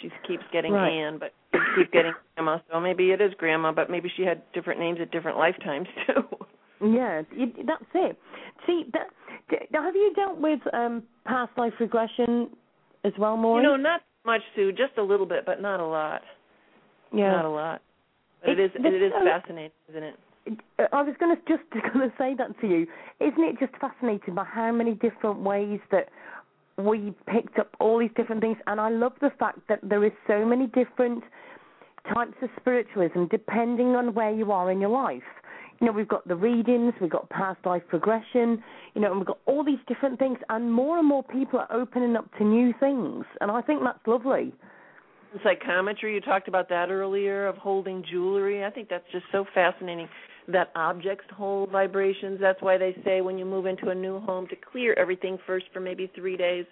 [0.00, 0.90] she keeps getting Right.
[0.90, 2.58] Anne, but she keeps getting Grandma.
[2.70, 6.22] So maybe it is Grandma, but maybe she had different names at different lifetimes too.
[6.86, 7.22] Yeah,
[7.66, 8.16] that's it.
[8.66, 9.08] See, that,
[9.50, 12.48] d- have you dealt with um, past life regression
[13.04, 13.64] as well, Maureen?
[13.64, 14.72] You know, not much, Sue.
[14.72, 16.22] Just a little bit, but not a lot.
[17.12, 17.30] yeah.
[17.32, 17.82] Not a lot.
[18.42, 20.14] But it It's is the- it is uh, fascinating, isn't it?
[20.92, 22.86] I was going to just going to say that to you.
[23.20, 26.08] Isn't it just fascinating by how many different ways that
[26.78, 28.56] we picked up all these different things?
[28.66, 31.22] And I love the fact that there is so many different
[32.14, 35.22] types of spiritualism depending on where you are in your life.
[35.80, 38.62] You know, we've got the readings, we've got past life progression,
[38.94, 41.72] you know, and we've got all these different things, and more and more people are
[41.72, 44.52] opening up to new things, and I think that's lovely.
[45.44, 48.64] Psychometry, you talked about that earlier, of holding jewelry.
[48.64, 50.08] I think that's just so fascinating.
[50.48, 52.38] that objects hold vibrations.
[52.40, 55.66] That's why they say when you move into a new home to clear everything first
[55.72, 56.64] for maybe three days,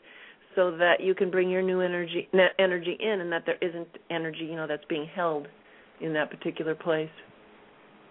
[0.54, 4.44] so that you can bring your new energy energy in, and that there isn't energy,
[4.44, 5.46] you know, that's being held
[6.00, 7.10] in that particular place.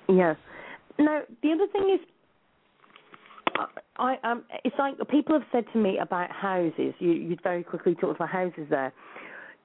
[0.08, 0.36] Yeah.
[0.98, 2.00] Now the other thing is
[3.98, 6.94] I um, it's like people have said to me about houses.
[7.00, 8.94] You you very quickly talked about houses there.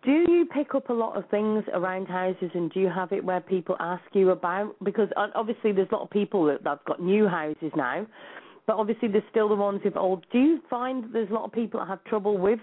[0.03, 3.23] Do you pick up a lot of things around houses, and do you have it
[3.23, 4.75] where people ask you about?
[4.83, 8.07] Because obviously there's a lot of people that have got new houses now,
[8.66, 10.25] but obviously there's still the ones with old.
[10.33, 12.61] Do you find there's a lot of people that have trouble with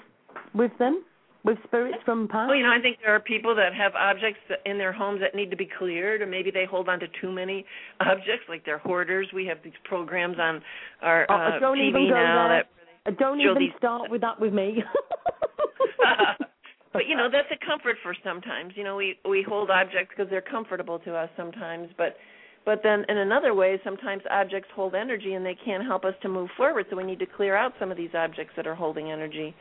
[0.55, 1.03] with them?
[1.47, 2.49] With spirits from past?
[2.49, 5.33] Well, you know, I think there are people that have objects in their homes that
[5.33, 7.65] need to be cleared, or maybe they hold on to too many
[8.01, 9.27] objects, like they're hoarders.
[9.33, 10.61] We have these programs on
[11.01, 12.63] our oh, uh, don't TV even go now there.
[13.05, 13.71] that don't even these...
[13.77, 14.83] start with that with me.
[16.93, 18.73] but you know, that's a comfort for sometimes.
[18.75, 22.17] You know, we we hold objects because they're comfortable to us sometimes, but
[22.65, 26.27] but then in another way sometimes objects hold energy and they can't help us to
[26.27, 29.09] move forward so we need to clear out some of these objects that are holding
[29.09, 29.55] energy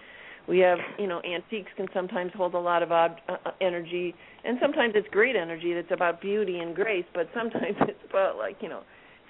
[0.48, 4.14] we have you know antiques can sometimes hold a lot of ob- uh, uh energy
[4.44, 8.56] and sometimes it's great energy that's about beauty and grace but sometimes it's about like
[8.60, 8.82] you know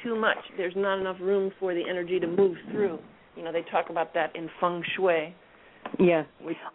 [0.02, 0.38] too much.
[0.57, 2.98] There's not enough room for the energy to move through.
[3.37, 5.35] You know they talk about that in feng shui.
[6.00, 6.24] Yeah,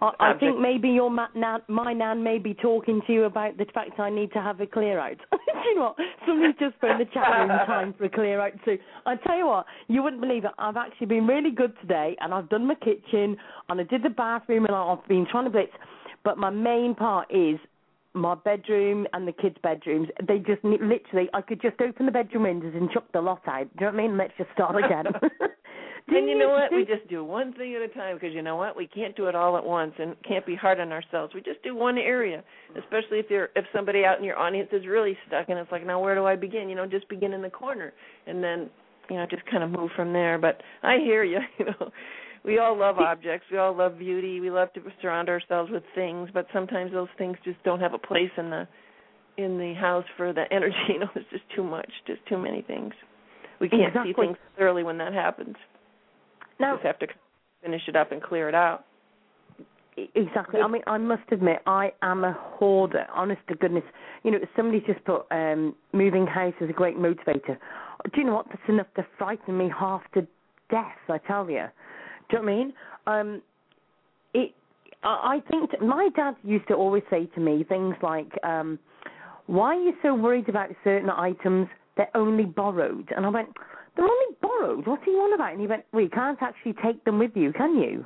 [0.01, 3.57] I, I think maybe your ma- nan, my nan may be talking to you about
[3.57, 5.17] the fact I need to have a clear out.
[5.65, 5.95] you know what?
[6.25, 8.77] Somebody's just put the chat room time for a clear out too.
[9.05, 10.51] I tell you what, you wouldn't believe it.
[10.57, 13.37] I've actually been really good today, and I've done my kitchen,
[13.69, 15.71] and I did the bathroom, and I've been trying to blitz.
[16.23, 17.57] But my main part is
[18.13, 20.09] my bedroom and the kids' bedrooms.
[20.27, 23.67] They just literally, I could just open the bedroom windows and chuck the lot out.
[23.77, 24.17] Do you know what I mean?
[24.17, 25.05] Let's just start again.
[26.07, 26.71] and you know what?
[26.71, 28.75] We just do one thing at a time because you know what?
[28.75, 31.33] We can't do it all at once and can't be hard on ourselves.
[31.33, 32.43] We just do one area,
[32.77, 35.85] especially if you're if somebody out in your audience is really stuck and it's like,
[35.85, 36.69] now where do I begin?
[36.69, 37.93] You know, just begin in the corner
[38.27, 38.69] and then
[39.09, 40.37] you know just kind of move from there.
[40.37, 41.39] But I hear you.
[41.59, 41.91] You know,
[42.43, 43.45] we all love objects.
[43.51, 44.39] We all love beauty.
[44.39, 47.99] We love to surround ourselves with things, but sometimes those things just don't have a
[47.99, 48.67] place in the
[49.37, 50.75] in the house for the energy.
[50.89, 52.93] You know, it's just too much, just too many things.
[53.59, 54.13] We can't exactly.
[54.13, 55.55] see things clearly when that happens.
[56.61, 57.07] Now, just have to
[57.63, 58.85] finish it up and clear it out.
[60.15, 60.61] Exactly.
[60.61, 63.05] I mean, I must admit, I am a hoarder.
[63.13, 63.83] Honest to goodness,
[64.23, 67.57] you know, somebody just put um, moving house as a great motivator.
[68.13, 68.47] Do you know what?
[68.47, 70.25] That's enough to frighten me half to
[70.69, 70.85] death.
[71.09, 71.65] I tell you.
[72.29, 72.73] Do you know what I mean?
[73.07, 73.41] Um,
[74.33, 74.51] it.
[75.03, 78.79] I think my dad used to always say to me things like, um,
[79.47, 81.67] "Why are you so worried about certain items?
[81.97, 83.49] They're only borrowed." And I went,
[84.01, 84.87] "They're only borrowed.
[84.87, 87.37] What are you on about?" And he went, "Well, you can't actually take them with
[87.37, 88.05] you, can you?"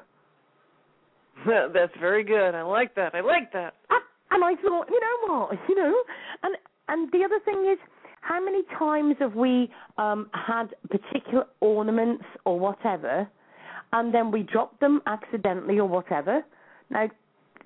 [1.45, 2.53] That's very good.
[2.53, 3.15] I like that.
[3.15, 3.75] I like that.
[4.31, 5.95] And I thought, you know what, you know,
[6.43, 6.57] and
[6.89, 7.79] and the other thing is,
[8.19, 13.27] how many times have we um had particular ornaments or whatever
[13.95, 16.43] and then we drop them accidentally or whatever.
[16.89, 17.07] Now,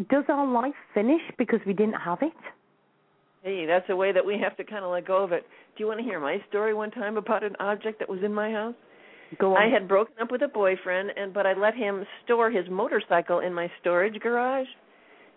[0.10, 2.34] does our life finish because we didn't have it?
[3.44, 5.44] Hey, that's a way that we have to kind of let go of it.
[5.78, 8.34] Do you want to hear my story one time about an object that was in
[8.34, 8.76] my house?
[9.40, 9.62] Go on.
[9.62, 13.40] I had broken up with a boyfriend, and but I let him store his motorcycle
[13.40, 14.68] in my storage garage.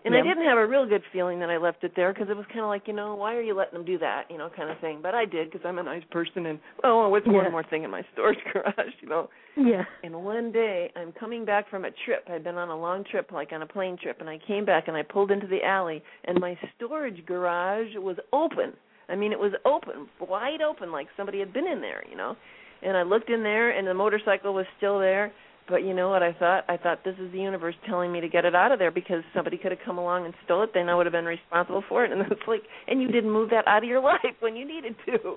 [0.04, 2.36] And I didn't have a real good feeling that I left it there because it
[2.36, 4.50] was kind of like, you know, why are you letting them do that, you know,
[4.54, 4.98] kind of thing.
[5.00, 7.32] But I did because I'm a nice person, and oh, what's yeah.
[7.32, 9.28] one more thing in my storage garage, you know?
[9.56, 9.84] Yeah.
[10.02, 12.24] And one day I'm coming back from a trip.
[12.28, 14.88] I'd been on a long trip, like on a plane trip, and I came back
[14.88, 18.72] and I pulled into the alley, and my storage garage was open.
[19.08, 22.36] I mean, it was open, wide open, like somebody had been in there, you know.
[22.82, 25.32] And I looked in there, and the motorcycle was still there
[25.68, 26.64] but you know what I thought?
[26.68, 29.22] I thought this is the universe telling me to get it out of there because
[29.34, 30.70] somebody could have come along and stole it.
[30.74, 32.12] Then I would have been responsible for it.
[32.12, 34.94] And it's like, and you didn't move that out of your life when you needed
[35.06, 35.36] to.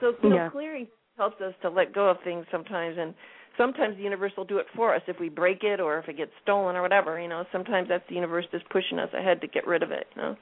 [0.00, 0.50] So you know, yeah.
[0.50, 3.14] clearing helps us to let go of things sometimes, and
[3.56, 6.16] sometimes the universe will do it for us if we break it or if it
[6.16, 7.20] gets stolen or whatever.
[7.20, 10.06] You know, sometimes that's the universe just pushing us ahead to get rid of it.
[10.16, 10.36] You know.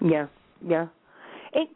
[0.00, 0.26] Yeah,
[0.66, 0.86] yeah.
[1.52, 1.70] It's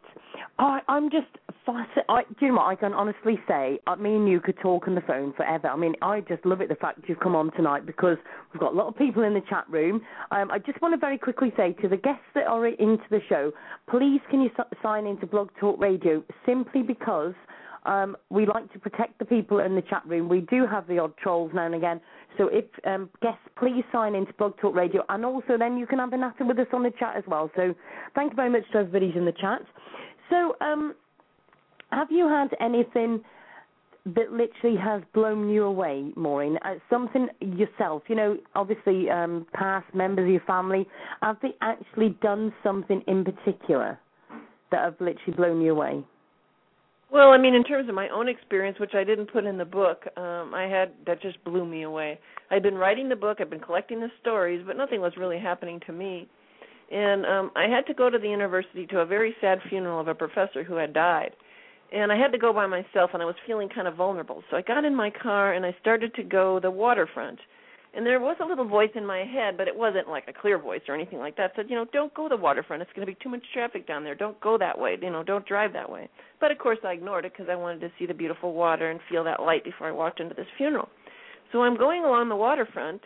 [0.59, 1.27] I, I'm just
[1.65, 2.03] fascinated.
[2.09, 3.79] I, do you know what I can honestly say?
[3.85, 5.67] I, me and you could talk on the phone forever.
[5.67, 8.17] I mean, I just love it the fact you've come on tonight because
[8.51, 10.01] we've got a lot of people in the chat room.
[10.31, 13.19] Um, I just want to very quickly say to the guests that are into the
[13.29, 13.51] show,
[13.89, 14.49] please can you
[14.81, 17.33] sign into Blog Talk Radio simply because
[17.85, 20.27] um, we like to protect the people in the chat room.
[20.27, 22.01] We do have the odd trolls now and again.
[22.37, 25.99] So if um, guests, please sign into Blog Talk Radio, and also then you can
[25.99, 27.49] have a natter with us on the chat as well.
[27.55, 27.73] So
[28.15, 29.61] thank you very much to everybody who's in the chat.
[30.29, 30.93] So um,
[31.91, 33.21] have you had anything?
[34.15, 36.57] that literally has blown you away, Maureen?
[36.63, 40.87] Uh, something yourself, you know, obviously um, past members of your family,
[41.21, 43.99] have they actually done something in particular
[44.71, 46.03] that have literally blown you away?
[47.11, 49.65] Well, I mean, in terms of my own experience, which I didn't put in the
[49.65, 52.19] book, um, I had that just blew me away.
[52.51, 55.79] I'd been writing the book, I'd been collecting the stories, but nothing was really happening
[55.87, 56.27] to me.
[56.91, 60.07] And um, I had to go to the university to a very sad funeral of
[60.07, 61.31] a professor who had died.
[61.93, 64.43] And I had to go by myself, and I was feeling kind of vulnerable.
[64.51, 67.39] So I got in my car and I started to go the waterfront
[67.93, 70.59] and there was a little voice in my head, but it wasn't like a clear
[70.59, 71.53] voice or anything like that.
[71.55, 72.81] Said, you know, don't go the waterfront.
[72.81, 74.15] It's going to be too much traffic down there.
[74.15, 74.97] Don't go that way.
[75.01, 76.09] You know, don't drive that way.
[76.39, 78.99] But of course, I ignored it because I wanted to see the beautiful water and
[79.09, 80.89] feel that light before I walked into this funeral.
[81.51, 83.01] So I'm going along the waterfront,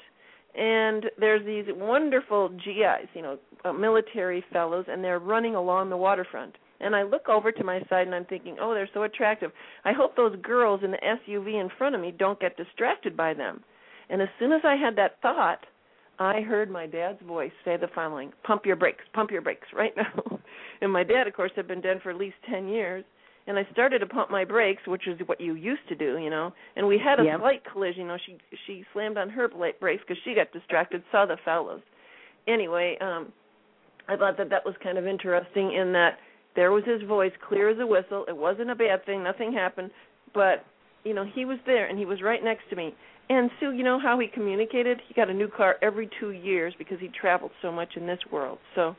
[0.57, 5.97] and there's these wonderful GIs, you know, uh, military fellows, and they're running along the
[5.97, 6.55] waterfront.
[6.81, 9.51] And I look over to my side and I'm thinking, oh, they're so attractive.
[9.85, 13.35] I hope those girls in the SUV in front of me don't get distracted by
[13.35, 13.63] them.
[14.11, 15.65] And as soon as I had that thought,
[16.19, 19.93] I heard my dad's voice say the following Pump your brakes, pump your brakes right
[19.97, 20.39] now.
[20.81, 23.03] and my dad, of course, had been dead for at least 10 years.
[23.47, 26.29] And I started to pump my brakes, which is what you used to do, you
[26.29, 26.53] know.
[26.75, 27.39] And we had a yep.
[27.39, 28.03] slight collision.
[28.03, 28.37] You know, she
[28.67, 31.81] she slammed on her brakes because she got distracted, saw the fellows.
[32.47, 33.33] Anyway, um,
[34.07, 36.19] I thought that that was kind of interesting in that
[36.55, 38.25] there was his voice, clear as a whistle.
[38.27, 39.23] It wasn't a bad thing.
[39.23, 39.89] Nothing happened,
[40.35, 40.63] but
[41.03, 42.93] you know, he was there and he was right next to me.
[43.31, 44.99] And Sue, you know how he communicated?
[45.07, 48.19] He got a new car every two years because he traveled so much in this
[48.29, 48.57] world.
[48.75, 48.93] So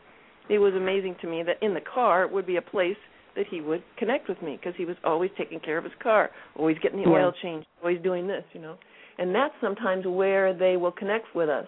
[0.49, 2.97] it was amazing to me that in the car would be a place
[3.37, 6.31] that he would connect with me because he was always taking care of his car,
[6.57, 7.17] always getting the yeah.
[7.17, 8.79] oil changed, always doing this, you know.
[9.19, 11.67] And that's sometimes where they will connect with us.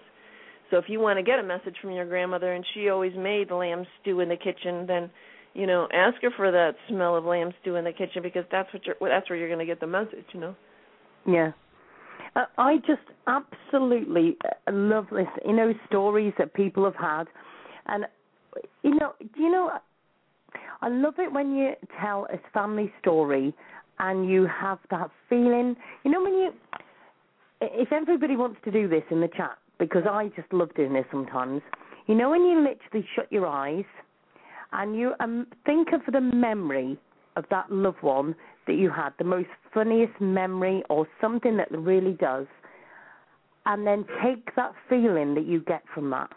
[0.71, 3.51] So if you want to get a message from your grandmother and she always made
[3.51, 5.11] lamb stew in the kitchen, then
[5.53, 8.73] you know, ask her for that smell of lamb stew in the kitchen because that's
[8.73, 10.55] what you're that's where you're going to get the message, you know.
[11.27, 11.51] Yeah.
[12.35, 14.37] I just absolutely
[14.69, 17.25] love this, you know, stories that people have had,
[17.87, 18.05] and
[18.83, 19.71] you know, do you know,
[20.81, 23.53] I love it when you tell a family story
[23.99, 25.75] and you have that feeling.
[26.03, 26.51] You know, when you,
[27.61, 31.05] if everybody wants to do this in the chat, because I just love doing this
[31.11, 31.61] sometimes.
[32.07, 33.85] You know, when you literally shut your eyes
[34.73, 36.97] and you um, think of the memory
[37.35, 38.35] of that loved one
[38.67, 42.47] that you had, the most funniest memory or something that really does,
[43.65, 46.29] and then take that feeling that you get from that.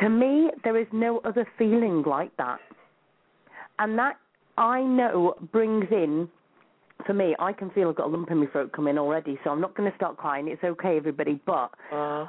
[0.00, 2.60] To me, there is no other feeling like that.
[3.78, 4.16] And that
[4.56, 6.28] I know brings in,
[7.06, 9.50] for me, I can feel I've got a lump in my throat coming already, so
[9.50, 10.48] I'm not going to start crying.
[10.48, 11.40] It's okay, everybody.
[11.46, 12.26] But uh.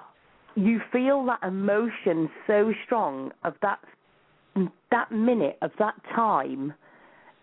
[0.56, 3.80] you feel that emotion so strong of that
[4.92, 6.74] that minute of that time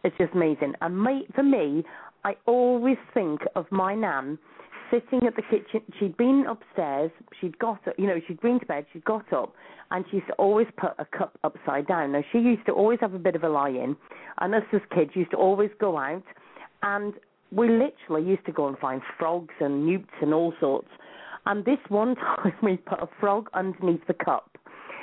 [0.07, 0.75] it's just amazing.
[0.81, 1.85] And my, for me,
[2.25, 4.39] I always think of my nan
[4.91, 5.81] sitting at the kitchen.
[5.99, 7.11] She'd been upstairs.
[7.41, 8.87] She'd got up, you know, she'd been to bed.
[8.93, 9.53] She'd got up,
[9.91, 12.13] and she used to always put a cup upside down.
[12.13, 13.97] Now she used to always have a bit of a lie in,
[14.41, 16.23] and us as kids used to always go out,
[16.83, 17.15] and
[17.51, 20.89] we literally used to go and find frogs and newts and all sorts.
[21.47, 24.57] And this one time we put a frog underneath the cup,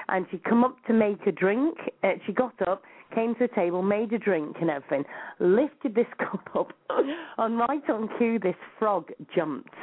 [0.08, 1.78] and she'd come up to make a drink.
[2.04, 2.84] Uh, she got up
[3.14, 5.05] came to the table, made a drink and everything,
[5.39, 6.74] lifted this cup up,
[7.38, 9.74] and right on cue, this frog jumped.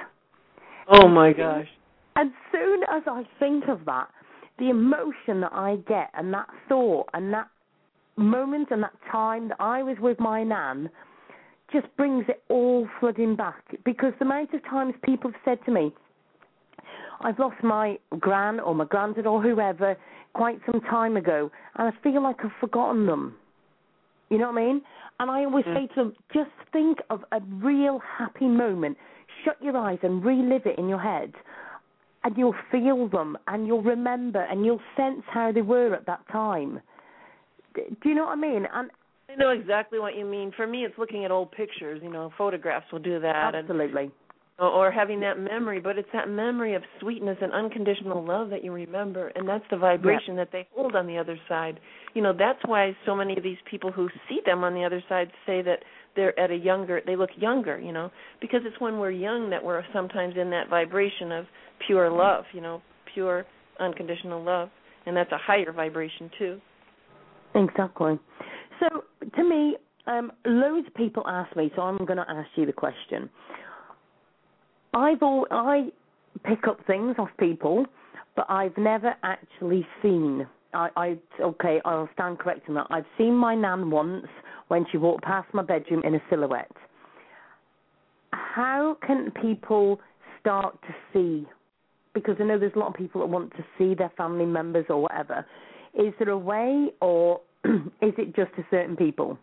[0.88, 1.68] Oh my gosh.
[2.16, 4.08] As soon as I think of that,
[4.58, 7.48] the emotion that I get and that thought and that
[8.16, 10.90] moment and that time that I was with my nan
[11.72, 15.72] just brings it all flooding back because the amount of times people have said to
[15.72, 15.92] me,
[17.22, 19.96] I've lost my gran or my granddad or whoever
[20.34, 23.34] quite some time ago, and I feel like I've forgotten them.
[24.28, 24.82] You know what I mean?
[25.18, 25.74] And I always mm.
[25.74, 28.96] say to them, just think of a real happy moment.
[29.44, 31.32] Shut your eyes and relive it in your head,
[32.24, 36.20] and you'll feel them, and you'll remember, and you'll sense how they were at that
[36.30, 36.80] time.
[37.74, 38.66] Do you know what I mean?
[38.72, 38.90] And
[39.28, 40.52] I know exactly what you mean.
[40.56, 42.00] For me, it's looking at old pictures.
[42.02, 43.54] You know, photographs will do that.
[43.54, 44.02] Absolutely.
[44.02, 44.12] And
[44.66, 48.72] or having that memory, but it's that memory of sweetness and unconditional love that you
[48.72, 50.44] remember, and that's the vibration yeah.
[50.44, 51.80] that they hold on the other side.
[52.14, 55.02] You know, that's why so many of these people who see them on the other
[55.08, 55.78] side say that
[56.14, 59.64] they're at a younger, they look younger, you know, because it's when we're young that
[59.64, 61.46] we're sometimes in that vibration of
[61.86, 62.82] pure love, you know,
[63.14, 63.46] pure
[63.78, 64.68] unconditional love,
[65.06, 66.60] and that's a higher vibration too.
[67.54, 68.18] Exactly.
[68.80, 69.04] So,
[69.36, 72.72] to me, um, loads of people ask me, so I'm going to ask you the
[72.72, 73.28] question
[74.94, 75.88] I've all, I
[76.44, 77.86] pick up things off people,
[78.36, 80.46] but I've never actually seen.
[80.72, 82.86] I, I okay, I'll stand corrected on that.
[82.90, 84.26] I've seen my nan once
[84.68, 86.70] when she walked past my bedroom in a silhouette.
[88.32, 90.00] How can people
[90.40, 91.46] start to see?
[92.14, 94.86] Because I know there's a lot of people that want to see their family members
[94.88, 95.44] or whatever.
[95.94, 99.38] Is there a way, or is it just to certain people?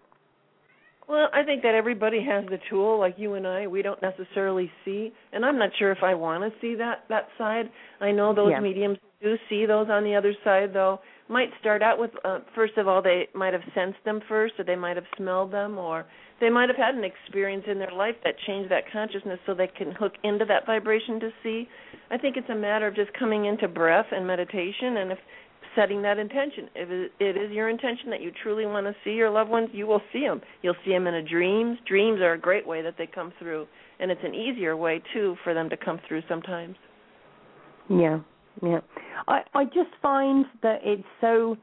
[1.08, 3.66] Well, I think that everybody has the tool, like you and I.
[3.66, 7.30] We don't necessarily see, and I'm not sure if I want to see that that
[7.38, 7.70] side.
[8.02, 8.60] I know those yeah.
[8.60, 11.00] mediums do see those on the other side, though.
[11.30, 14.66] Might start out with, uh, first of all, they might have sensed them first, or
[14.66, 16.06] they might have smelled them, or
[16.40, 19.68] they might have had an experience in their life that changed that consciousness, so they
[19.68, 21.70] can hook into that vibration to see.
[22.12, 25.20] I think it's a matter of just coming into breath and meditation, and if
[25.78, 26.70] setting that intention.
[26.76, 29.88] If it is your intention that you truly want to see your loved ones, you
[29.88, 30.42] will see them.
[30.62, 31.78] You'll see them in a dreams.
[31.88, 33.68] Dreams are a great way that they come through,
[34.00, 36.76] and it's an easier way too for them to come through sometimes.
[37.90, 38.20] Yeah,
[38.62, 38.80] yeah.
[39.28, 41.56] I I just find that it's so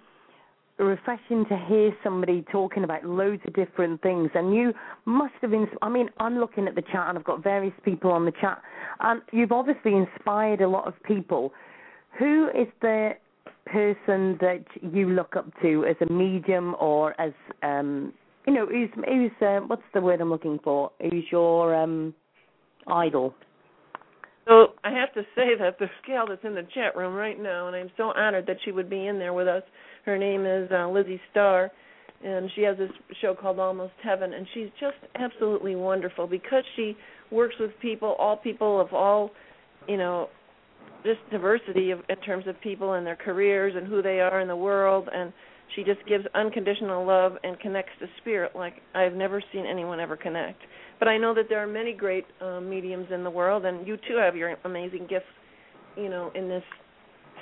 [0.78, 4.72] refreshing to hear somebody talking about loads of different things and you
[5.04, 8.10] must have ins- I mean I'm looking at the chat and I've got various people
[8.10, 8.60] on the chat
[8.98, 11.52] and you've obviously inspired a lot of people
[12.18, 13.12] who is the
[13.66, 18.12] person that you look up to as a medium or as um
[18.46, 22.14] you know who's who's uh, what's the word I'm looking for who's your um
[22.86, 23.34] idol
[24.46, 27.66] so I have to say that the gal that's in the chat room right now,
[27.66, 29.62] and I'm so honored that she would be in there with us.
[30.04, 31.70] Her name is uh, Lizzie Starr,
[32.22, 32.90] and she has this
[33.22, 36.94] show called Almost Heaven, and she's just absolutely wonderful because she
[37.30, 39.30] works with people, all people of all,
[39.88, 40.28] you know,
[41.04, 44.48] just diversity of, in terms of people and their careers and who they are in
[44.48, 45.32] the world and
[45.74, 50.16] she just gives unconditional love and connects to spirit like I've never seen anyone ever
[50.16, 50.60] connect.
[50.98, 53.96] But I know that there are many great um, mediums in the world, and you
[53.96, 55.26] too have your amazing gifts,
[55.96, 56.62] you know, in this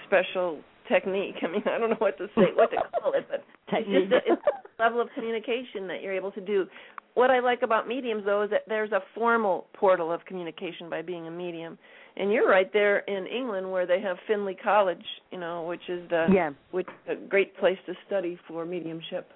[0.06, 1.36] special technique.
[1.42, 4.04] I mean, I don't know what to say, what to call it, but technique.
[4.04, 4.42] it's just a, it's
[4.78, 6.66] a level of communication that you're able to do.
[7.14, 11.02] What I like about mediums, though, is that there's a formal portal of communication by
[11.02, 11.78] being a medium
[12.16, 16.08] and you're right there in England where they have Findlay College, you know, which is
[16.10, 16.50] the yeah.
[16.70, 19.30] which is a great place to study for mediumship.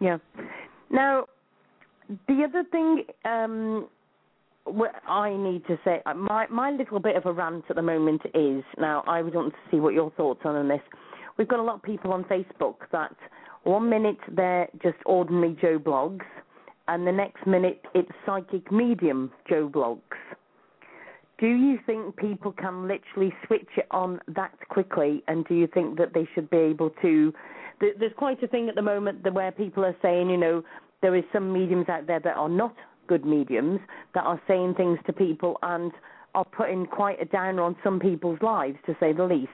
[0.00, 0.18] Yeah.
[0.90, 1.26] Now,
[2.28, 3.88] the other thing um,
[4.64, 7.82] what I need to say, uh, my my little bit of a rant at the
[7.82, 10.80] moment is now I would want to see what your thoughts are on this.
[11.36, 13.14] We've got a lot of people on Facebook that
[13.64, 16.24] one minute they're just ordinary Joe Bloggs,
[16.88, 20.00] and the next minute it's psychic medium Joe Bloggs
[21.40, 25.22] do you think people can literally switch it on that quickly?
[25.26, 27.32] And do you think that they should be able to?
[27.80, 30.62] There's quite a thing at the moment where people are saying, you know,
[31.00, 32.74] there is some mediums out there that are not
[33.06, 33.80] good mediums
[34.14, 35.92] that are saying things to people and
[36.34, 39.50] are putting quite a downer on some people's lives, to say the least.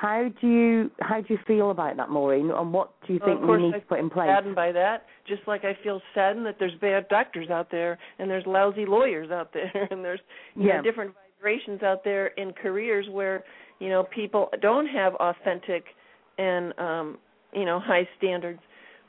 [0.00, 2.50] How do you how do you feel about that, Maureen?
[2.50, 4.28] And what do you think well, we need I to put in place?
[4.28, 8.30] Saddened by that, just like I feel saddened that there's bad doctors out there and
[8.30, 10.20] there's lousy lawyers out there and there's
[10.54, 10.76] yeah.
[10.76, 13.44] know different vibrations out there in careers where
[13.78, 15.84] you know people don't have authentic
[16.38, 17.18] and um
[17.52, 18.60] you know high standards.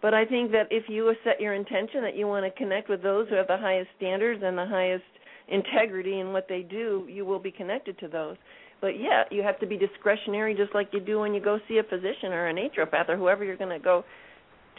[0.01, 3.03] But i think that if you set your intention that you want to connect with
[3.03, 5.03] those who have the highest standards and the highest
[5.47, 8.37] integrity in what they do you will be connected to those.
[8.81, 11.79] But yeah you have to be discretionary just like you do when you go see
[11.79, 14.03] a physician or a naturopath or whoever you're going to go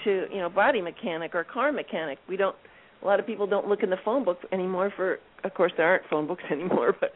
[0.04, 2.18] to you know body mechanic or car mechanic.
[2.28, 2.56] We don't
[3.02, 5.86] a lot of people don't look in the phone book anymore for of course there
[5.86, 7.12] aren't phone books anymore but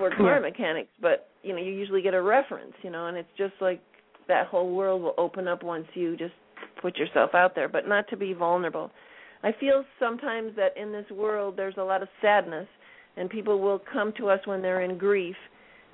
[0.00, 0.40] for car yeah.
[0.40, 3.80] mechanics, but you know, you usually get a reference, you know, and it's just like
[4.28, 6.34] that whole world will open up once you just
[6.80, 8.90] put yourself out there, but not to be vulnerable.
[9.42, 12.66] I feel sometimes that in this world there's a lot of sadness
[13.16, 15.36] and people will come to us when they're in grief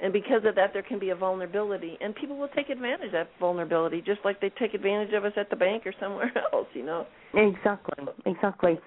[0.02, 3.12] and because of that there can be a vulnerability and people will take advantage of
[3.12, 6.68] that vulnerability just like they take advantage of us at the bank or somewhere else,
[6.74, 7.06] you know.
[7.34, 8.04] Exactly.
[8.24, 8.78] Exactly.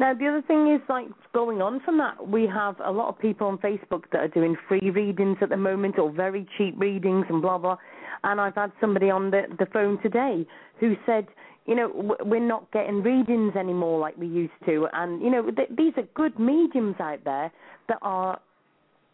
[0.00, 3.18] Now, the other thing is, like, going on from that, we have a lot of
[3.18, 7.26] people on Facebook that are doing free readings at the moment or very cheap readings
[7.28, 7.76] and blah, blah.
[8.24, 10.46] And I've had somebody on the, the phone today
[10.80, 11.28] who said,
[11.66, 14.86] you know, we're not getting readings anymore like we used to.
[14.92, 17.52] And, you know, th- these are good mediums out there
[17.88, 18.40] that are,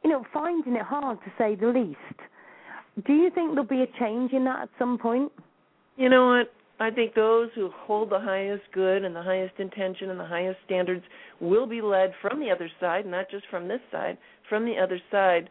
[0.03, 3.07] you know, finding it hard to say the least.
[3.07, 5.31] Do you think there'll be a change in that at some point?
[5.97, 6.53] You know what?
[6.81, 10.59] I think those who hold the highest good and the highest intention and the highest
[10.65, 11.05] standards
[11.39, 14.17] will be led from the other side, not just from this side,
[14.49, 15.51] from the other side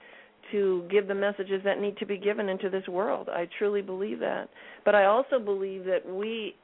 [0.52, 3.30] to give the messages that need to be given into this world.
[3.30, 4.50] I truly believe that.
[4.84, 6.56] But I also believe that we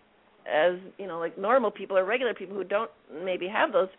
[0.51, 2.91] as, you know, like normal people or regular people who don't
[3.23, 3.89] maybe have those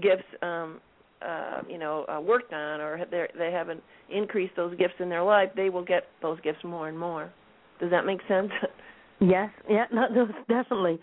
[0.00, 0.80] gifts um
[1.26, 5.50] uh, you know, uh, worked on or they haven't increased those gifts in their life,
[5.56, 7.32] they will get those gifts more and more.
[7.80, 8.50] Does that make sense?
[9.20, 10.98] Yes, yeah, no, definitely.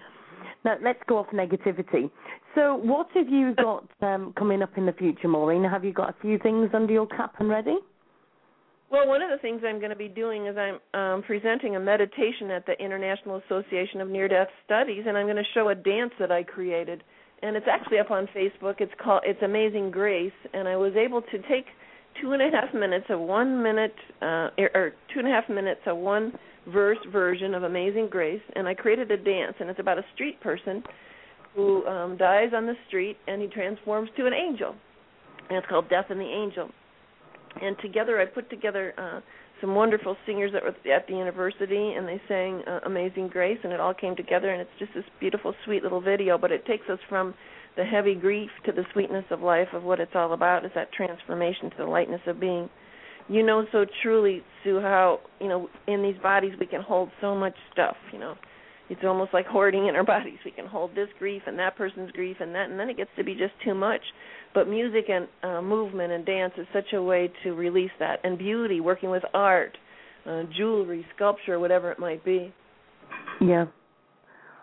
[0.65, 2.09] Now, let's go off negativity.
[2.53, 5.63] So, what have you got um, coming up in the future, Maureen?
[5.63, 7.77] Have you got a few things under your cap and ready?
[8.91, 11.79] Well, one of the things I'm going to be doing is I'm um, presenting a
[11.79, 15.75] meditation at the International Association of Near Death Studies, and I'm going to show a
[15.75, 17.03] dance that I created.
[17.41, 18.75] And it's actually up on Facebook.
[18.79, 21.65] It's called It's Amazing Grace, and I was able to take
[22.21, 25.49] two and a half minutes of one minute uh, er, or two and a half
[25.49, 26.33] minutes of one
[26.67, 30.39] verse version of Amazing Grace, and I created a dance, and it's about a street
[30.41, 30.83] person
[31.55, 34.75] who um, dies on the street, and he transforms to an angel,
[35.49, 36.69] and it's called Death and the Angel.
[37.61, 39.21] And together, I put together uh,
[39.61, 43.73] some wonderful singers that were at the university, and they sang uh, Amazing Grace, and
[43.73, 46.37] it all came together, and it's just this beautiful, sweet little video.
[46.37, 47.33] But it takes us from
[47.77, 50.91] the heavy grief to the sweetness of life of what it's all about is that
[50.91, 52.69] transformation to the lightness of being
[53.29, 57.35] you know so truly sue how you know in these bodies we can hold so
[57.35, 58.35] much stuff you know
[58.89, 60.39] it's almost like hoarding in our bodies.
[60.43, 63.11] We can hold this grief and that person's grief and that and then it gets
[63.17, 64.01] to be just too much.
[64.53, 68.19] But music and uh, movement and dance is such a way to release that.
[68.23, 69.77] And beauty working with art
[70.25, 72.53] uh, jewelry sculpture whatever it might be.
[73.41, 73.65] Yeah.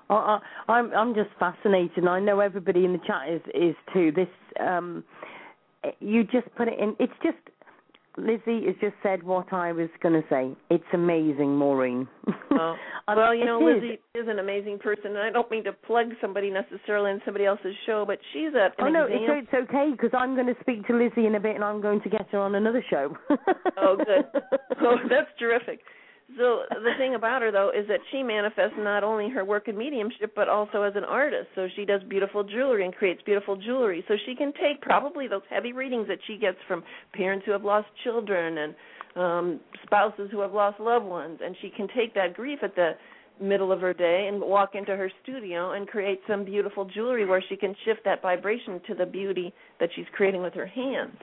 [0.08, 4.12] I, I'm I'm just fascinated, I know everybody in the chat is is too.
[4.12, 4.28] This
[4.60, 5.02] um,
[6.00, 6.94] you just put it in.
[7.00, 7.38] It's just
[8.16, 10.56] Lizzie has just said what I was going to say.
[10.70, 12.08] It's amazing, Maureen.
[12.50, 12.76] Well,
[13.08, 16.50] well you know, Lizzie is an amazing person, and I don't mean to plug somebody
[16.50, 18.70] necessarily in somebody else's show, but she's a.
[18.80, 19.38] oh no, example.
[19.38, 21.80] it's, it's okay because I'm going to speak to Lizzie in a bit, and I'm
[21.80, 23.16] going to get her on another show.
[23.76, 24.42] oh, good.
[24.80, 25.80] Oh, that's terrific.
[26.36, 29.78] So the thing about her though is that she manifests not only her work in
[29.78, 31.48] mediumship but also as an artist.
[31.54, 34.04] So she does beautiful jewelry and creates beautiful jewelry.
[34.08, 37.64] So she can take probably those heavy readings that she gets from parents who have
[37.64, 38.74] lost children and
[39.14, 42.92] um spouses who have lost loved ones and she can take that grief at the
[43.40, 47.42] middle of her day and walk into her studio and create some beautiful jewelry where
[47.48, 51.16] she can shift that vibration to the beauty that she's creating with her hands.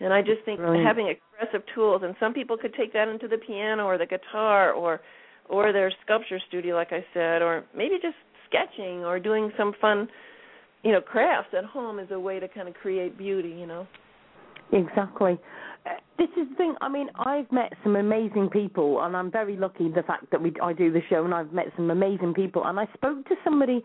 [0.00, 0.86] And I just think Brilliant.
[0.86, 4.72] having expressive tools, and some people could take that into the piano or the guitar
[4.72, 5.00] or
[5.48, 8.16] or their sculpture studio, like I said, or maybe just
[8.48, 10.08] sketching or doing some fun,
[10.82, 13.86] you know, crafts at home is a way to kind of create beauty, you know.
[14.72, 15.38] Exactly.
[15.86, 16.74] Uh, This is the thing.
[16.80, 20.52] I mean, I've met some amazing people, and I'm very lucky the fact that we
[20.60, 22.64] I do the show, and I've met some amazing people.
[22.64, 23.84] And I spoke to somebody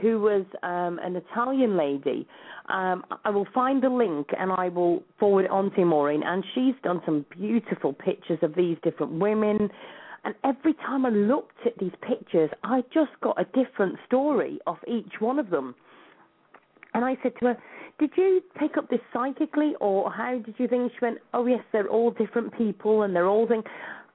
[0.00, 2.26] who was um, an Italian lady.
[2.68, 6.22] Um, I will find the link and I will forward it on to Maureen.
[6.24, 9.68] And she's done some beautiful pictures of these different women.
[10.24, 14.76] And every time I looked at these pictures, I just got a different story of
[14.88, 15.74] each one of them.
[16.94, 17.58] And I said to her,
[17.98, 20.92] Did you pick up this psychically, or how did you think?
[20.92, 23.64] She went, Oh, yes, they're all different people and they're all things.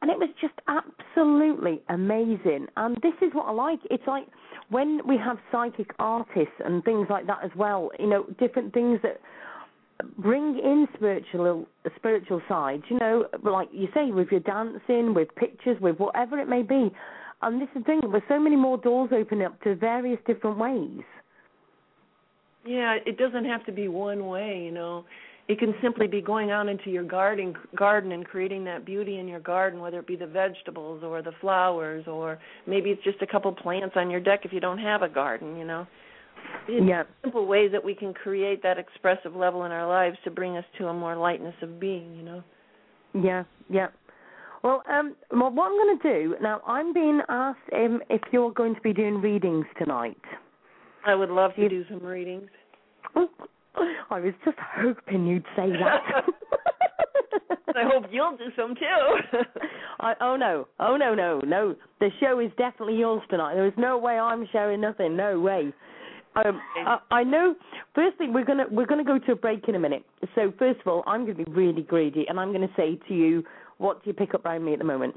[0.02, 2.68] And it was just absolutely amazing.
[2.78, 3.80] And this is what I like.
[3.92, 4.28] It's like
[4.70, 9.00] when we have psychic artists and things like that as well, you know, different things
[9.04, 9.20] that
[10.18, 11.66] bring in spiritual
[11.96, 16.48] spiritual sides, you know, like you say, with your dancing, with pictures, with whatever it
[16.48, 16.92] may be.
[17.42, 20.58] And this is the thing, there's so many more doors opening up to various different
[20.58, 21.04] ways.
[22.66, 25.06] Yeah, it doesn't have to be one way, you know.
[25.50, 29.28] It can simply be going out into your garden garden and creating that beauty in
[29.28, 32.38] your garden, whether it be the vegetables or the flowers or
[32.68, 35.58] maybe it's just a couple plants on your deck if you don't have a garden,
[35.58, 35.88] you know.
[36.70, 37.04] Yeah.
[37.24, 40.64] simple ways that we can create that expressive level in our lives to bring us
[40.78, 42.44] to a more lightness of being, you know.
[43.16, 43.88] Yeah, yeah.
[44.64, 48.52] Well, um, well, what I'm going to do now, I'm being asked um, if you're
[48.52, 50.22] going to be doing readings tonight.
[51.08, 52.50] I would love to do some readings.
[54.10, 56.24] I was just hoping you'd say that.
[57.76, 59.38] I hope you'll do some too.
[60.00, 61.76] I, oh no, oh no, no, no.
[62.00, 63.54] The show is definitely yours tonight.
[63.56, 65.16] There is no way I'm showing nothing.
[65.16, 65.72] No way.
[66.36, 67.56] Um, I, I know.
[67.96, 70.04] Firstly, we're gonna we're gonna go to a break in a minute.
[70.36, 73.44] So first of all, I'm gonna be really greedy, and I'm gonna say to you,
[73.78, 75.16] what do you pick up around me at the moment?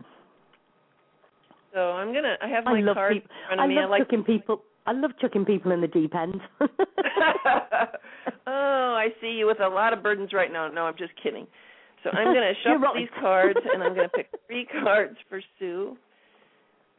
[1.72, 2.34] so I'm gonna.
[2.42, 3.74] I have I my love cards peop- in front I of me.
[3.76, 4.62] love I like chucking people.
[4.86, 6.40] I love chucking people in the deep end.
[8.46, 10.68] oh, I see you with a lot of burdens right now.
[10.68, 11.46] No, I'm just kidding.
[12.02, 15.40] So I'm going to shuffle these cards, and I'm going to pick three cards for
[15.58, 15.96] Sue.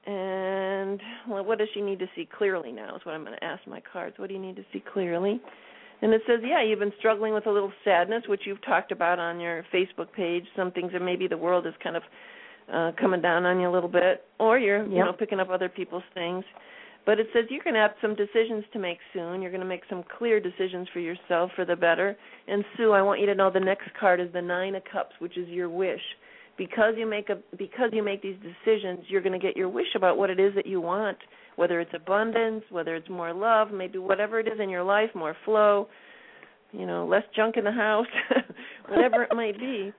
[0.05, 2.95] And well, what does she need to see clearly now?
[2.95, 4.17] Is what I'm going to ask my cards.
[4.17, 5.41] What do you need to see clearly?
[6.01, 9.19] And it says, yeah, you've been struggling with a little sadness, which you've talked about
[9.19, 10.43] on your Facebook page.
[10.57, 12.03] Some things that maybe the world is kind of
[12.71, 15.69] uh coming down on you a little bit, or you're you know picking up other
[15.69, 16.43] people's things.
[17.05, 19.41] But it says you're going to have some decisions to make soon.
[19.41, 22.15] You're going to make some clear decisions for yourself for the better.
[22.47, 25.13] And Sue, I want you to know the next card is the 9 of cups,
[25.19, 26.01] which is your wish.
[26.57, 29.87] Because you make a because you make these decisions, you're going to get your wish
[29.95, 31.17] about what it is that you want,
[31.55, 35.35] whether it's abundance, whether it's more love, maybe whatever it is in your life, more
[35.45, 35.87] flow,
[36.71, 38.05] you know, less junk in the house,
[38.87, 39.91] whatever it might be.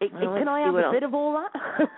[0.00, 0.92] It- Well, can I have a else.
[0.94, 1.88] bit of all that?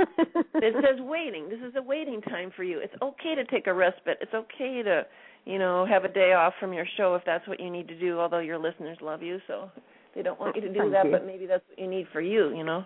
[0.54, 1.48] it says waiting.
[1.48, 2.78] This is a waiting time for you.
[2.78, 4.18] It's okay to take a respite.
[4.20, 5.04] It's okay to,
[5.44, 7.98] you know, have a day off from your show if that's what you need to
[7.98, 8.18] do.
[8.20, 9.70] Although your listeners love you, so
[10.14, 11.10] they don't want you to do Thank that, you.
[11.10, 12.54] but maybe that's what you need for you.
[12.56, 12.84] You know.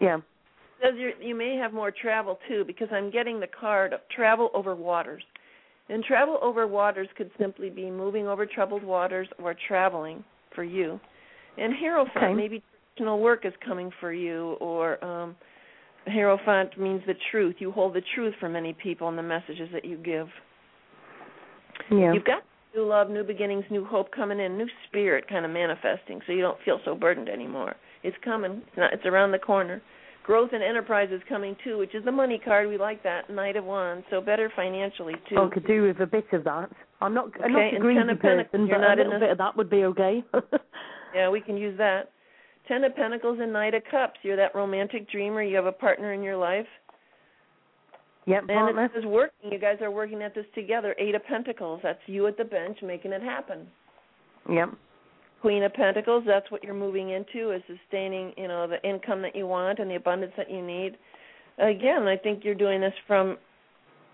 [0.00, 0.18] Yeah.
[0.82, 4.50] says you you may have more travel too because I'm getting the card of travel
[4.54, 5.22] over waters.
[5.88, 10.24] And travel over waters could simply be moving over troubled waters or traveling
[10.54, 10.98] for you.
[11.58, 12.32] And Hierophant, Okay.
[12.34, 12.62] maybe
[13.00, 15.36] work is coming for you or um
[16.06, 17.56] Hierophant means the truth.
[17.58, 20.26] You hold the truth for many people in the messages that you give.
[21.90, 22.12] Yeah.
[22.12, 22.42] You've got
[22.74, 26.40] new love, new beginnings, new hope coming in, new spirit kind of manifesting, so you
[26.40, 27.76] don't feel so burdened anymore.
[28.02, 28.62] It's coming.
[28.66, 28.92] It's not.
[28.92, 29.80] It's around the corner.
[30.24, 32.68] Growth and enterprise is coming too, which is the money card.
[32.68, 33.28] We like that.
[33.28, 35.36] Knight of Wands, so better financially too.
[35.38, 36.70] I could do with a bit of that.
[37.00, 39.30] I'm not, I'm Okay, not a greedy Ten of Pentacles, person, but a little bit
[39.30, 40.24] of that would be okay.
[41.14, 42.10] Yeah, we can use that.
[42.68, 44.18] Ten of Pentacles and Knight of Cups.
[44.22, 45.42] You're that romantic dreamer.
[45.42, 46.66] You have a partner in your life.
[48.26, 49.52] yep, And it says working.
[49.52, 50.94] You guys are working at this together.
[50.98, 51.80] Eight of Pentacles.
[51.82, 53.66] That's you at the bench making it happen.
[54.48, 54.70] Yep.
[55.40, 59.34] Queen of Pentacles, that's what you're moving into is sustaining, you know, the income that
[59.34, 60.96] you want and the abundance that you need.
[61.58, 63.36] Again, I think you're doing this from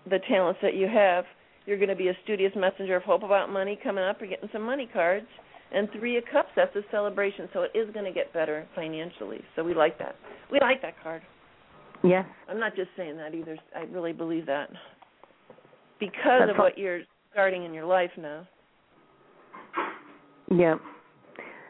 [0.09, 1.25] the talents that you have.
[1.67, 4.17] You're going to be a studious messenger of hope about money coming up.
[4.19, 5.27] You're getting some money cards.
[5.71, 9.41] And Three of Cups, that's a celebration, so it is going to get better financially.
[9.55, 10.15] So we like that.
[10.51, 11.21] We like that card.
[12.03, 12.25] Yes.
[12.47, 13.57] I'm not just saying that either.
[13.75, 14.69] I really believe that.
[15.99, 17.01] Because That's of what- you're
[17.31, 18.47] starting in your life now.
[20.51, 20.75] Yeah.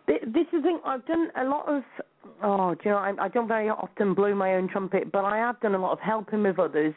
[0.07, 0.79] This is thing.
[0.85, 1.83] I've done a lot of.
[2.41, 2.97] Oh, do you know?
[2.97, 5.91] I, I don't very often blow my own trumpet, but I have done a lot
[5.91, 6.93] of helping with others,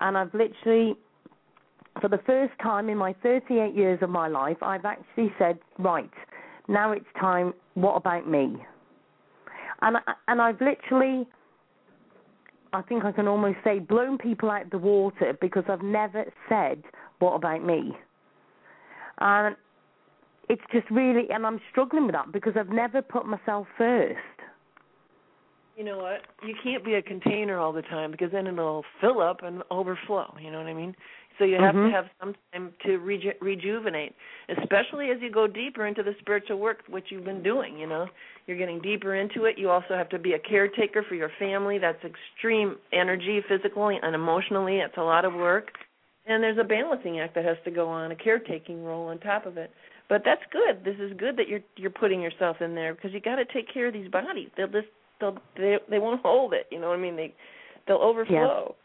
[0.00, 0.94] and I've literally,
[2.00, 6.10] for the first time in my 38 years of my life, I've actually said, right,
[6.68, 7.54] now it's time.
[7.74, 8.56] What about me?
[9.82, 11.26] And I, and I've literally,
[12.72, 16.82] I think I can almost say, blown people out the water because I've never said,
[17.18, 17.92] what about me?
[19.18, 19.56] And
[20.48, 24.18] it's just really, and I'm struggling with that because I've never put myself first.
[25.76, 26.20] You know what?
[26.46, 30.32] You can't be a container all the time because then it'll fill up and overflow.
[30.40, 30.94] You know what I mean?
[31.38, 31.86] So you have Mhm.
[31.88, 34.14] to have some time to reju- rejuvenate,
[34.48, 37.76] especially as you go deeper into the spiritual work, which you've been doing.
[37.76, 38.08] You know,
[38.46, 39.58] you're getting deeper into it.
[39.58, 41.78] You also have to be a caretaker for your family.
[41.78, 44.78] That's extreme energy, physically and emotionally.
[44.80, 45.72] It's a lot of work,
[46.26, 49.46] and there's a balancing act that has to go on, a caretaking role on top
[49.46, 49.72] of it.
[50.08, 50.84] But that's good.
[50.84, 53.72] This is good that you're you're putting yourself in there because you got to take
[53.72, 54.50] care of these bodies.
[54.56, 56.66] They'll just they'll they they won't hold it.
[56.70, 57.16] You know what I mean?
[57.16, 57.34] They
[57.88, 58.76] they'll overflow.
[58.76, 58.83] Yeah.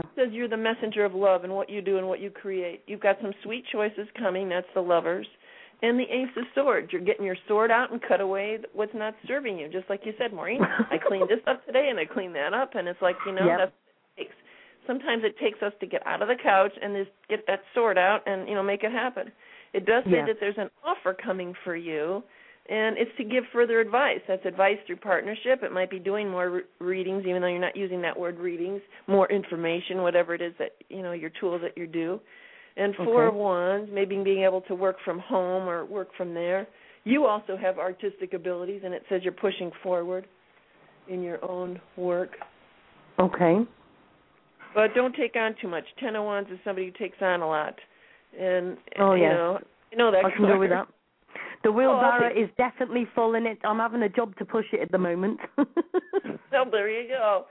[0.00, 2.82] It says you're the messenger of love and what you do and what you create.
[2.86, 4.48] You've got some sweet choices coming.
[4.48, 5.26] That's the lovers.
[5.82, 6.92] And the Ace of Swords.
[6.92, 9.68] You're getting your sword out and cut away what's not serving you.
[9.68, 10.60] Just like you said, Maureen.
[10.62, 13.46] I cleaned this up today and I cleaned that up, and it's like you know
[13.46, 13.58] Yep.
[13.58, 14.34] that's what it takes.
[14.86, 17.96] Sometimes it takes us to get out of the couch and just get that sword
[17.96, 19.32] out and you know make it happen.
[19.72, 20.26] It does say Yeah.
[20.26, 22.22] that there's an offer coming for you,
[22.70, 24.20] and it's to give further advice.
[24.28, 25.64] That's advice through partnership.
[25.64, 28.80] It might be doing more re- readings, even though you're not using that word readings.
[29.08, 32.20] More information, whatever it is that you know your tools that you do.
[32.76, 33.28] And four Okay.
[33.28, 36.68] of wands, maybe being able to work from home or work from there.
[37.02, 40.26] You also have artistic abilities, and it says you're pushing forward
[41.08, 42.30] in your own work.
[43.18, 43.66] Okay.
[44.74, 45.84] But don't take on too much.
[45.98, 47.74] Ten of wands is somebody who takes on a lot,
[48.38, 49.34] and Oh, you yeah.
[49.34, 49.58] know
[49.90, 50.24] you know that.
[50.24, 50.86] I can go with that.
[51.62, 53.58] The wheelbarrow oh, take- is definitely full in it.
[53.64, 55.40] I'm having a job to push it at the moment.
[56.50, 57.46] So there you go.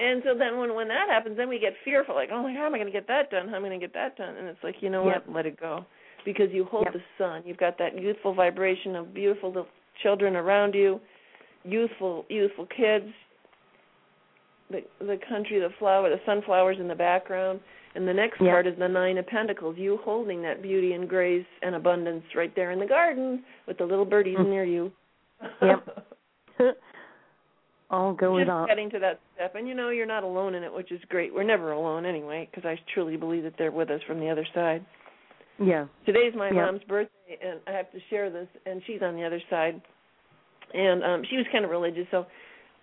[0.00, 2.66] And so then when when that happens, then we get fearful, like, oh, my, how
[2.66, 3.48] am I going to get that done?
[3.48, 4.36] How am I going to get that done?
[4.36, 5.26] And it's like, you know Yep.
[5.28, 5.36] what?
[5.36, 5.84] Let it go,
[6.24, 6.94] because you hold Yep.
[6.94, 7.42] the sun.
[7.46, 9.68] You've got that youthful vibration of beautiful little
[10.02, 11.00] children around you,
[11.64, 13.06] youthful youthful kids.
[14.70, 17.60] The the country, the flower, the sunflowers in the background.
[17.94, 19.76] And the next card is the Nine of Pentacles.
[19.78, 23.84] You holding that beauty and grace and abundance right there in the garden with the
[23.84, 24.48] little birdies Mm.
[24.48, 24.92] near you.
[25.60, 25.88] Yep.
[27.90, 28.68] I'll go with just that.
[28.68, 31.34] getting to that step and you know you're not alone in it which is great
[31.34, 34.46] we're never alone anyway because i truly believe that they're with us from the other
[34.54, 34.82] side
[35.58, 35.86] Yeah.
[36.06, 36.64] today's my Yeah.
[36.64, 39.80] mom's birthday and i have to share this and she's on the other side
[40.72, 42.24] and um she was kind of religious so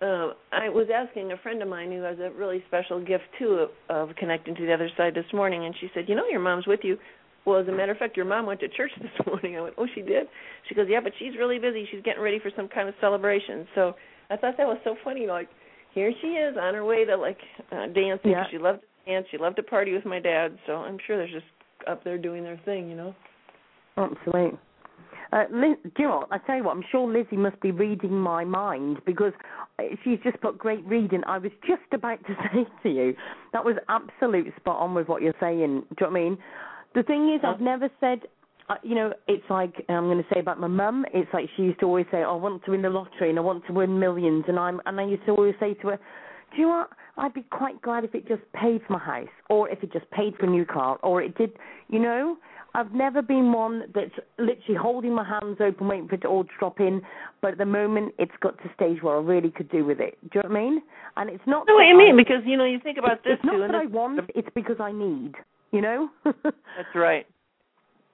[0.00, 3.66] uh, I was asking a friend of mine who has a really special gift too
[3.88, 6.40] of, of connecting to the other side this morning, and she said, "You know, your
[6.40, 6.96] mom's with you."
[7.44, 9.56] Well, as a matter of fact, your mom went to church this morning.
[9.56, 10.26] I went, "Oh, she did."
[10.68, 11.86] She goes, "Yeah, but she's really busy.
[11.90, 13.94] She's getting ready for some kind of celebration." So
[14.30, 15.26] I thought that was so funny.
[15.26, 15.48] Like,
[15.92, 17.38] here she is on her way to like
[17.70, 18.30] uh, dancing.
[18.30, 18.44] Yeah.
[18.50, 19.26] She loved to dance.
[19.30, 20.58] She loved to party with my dad.
[20.66, 21.44] So I'm sure they're just
[21.86, 23.14] up there doing their thing, you know.
[23.96, 24.58] Absolutely.
[25.32, 26.32] Uh, Liz, do you know what?
[26.32, 29.32] I tell you what, I'm sure Lizzie must be reading my mind because
[29.78, 31.22] uh, she's just put great reading.
[31.26, 33.14] I was just about to say to you,
[33.52, 35.58] that was absolute spot on with what you're saying.
[35.58, 36.38] Do you know what I mean?
[36.94, 38.20] The thing is, I've never said.
[38.68, 41.04] Uh, you know, it's like I'm going to say about my mum.
[41.12, 43.38] It's like she used to always say, oh, "I want to win the lottery and
[43.38, 45.96] I want to win millions," and I'm and I used to always say to her,
[45.96, 46.90] "Do you know what?
[47.16, 50.08] I'd be quite glad if it just paid for my house, or if it just
[50.12, 51.52] paid for a new car, or it did,
[51.88, 52.36] you know."
[52.74, 56.50] I've never been one that's literally holding my hands open, waiting for it all to
[56.58, 57.02] drop in.
[57.42, 60.18] But at the moment, it's got to stage where I really could do with it.
[60.22, 60.82] Do you know what I mean?
[61.16, 61.66] And it's not.
[61.66, 63.60] No, what you mean because you know you think about it's, this it's not too.
[63.60, 64.20] that I want.
[64.34, 65.34] It's because I need.
[65.72, 66.08] You know.
[66.24, 67.26] That's right.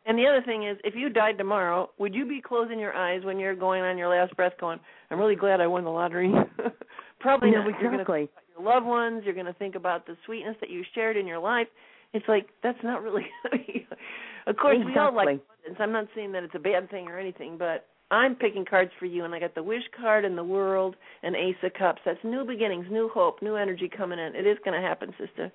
[0.07, 3.25] And the other thing is, if you died tomorrow, would you be closing your eyes
[3.25, 4.79] when you're going on your last breath, going,
[5.11, 6.33] "I'm really glad I won the lottery"?
[7.21, 7.69] Probably no, not.
[7.69, 7.83] exactly.
[7.83, 9.23] You're going to think about your loved ones.
[9.25, 11.67] You're going to think about the sweetness that you shared in your life.
[12.13, 13.27] It's like that's not really.
[14.47, 14.93] of course, exactly.
[14.93, 15.79] we all like abundance.
[15.79, 19.07] I'm not saying that it's a bad thing or anything, but I'm picking cards for
[19.07, 22.01] you, and I got the Wish card and the World and Ace of Cups.
[22.05, 24.37] That's new beginnings, new hope, new energy coming in.
[24.37, 25.53] It is going to happen, sister.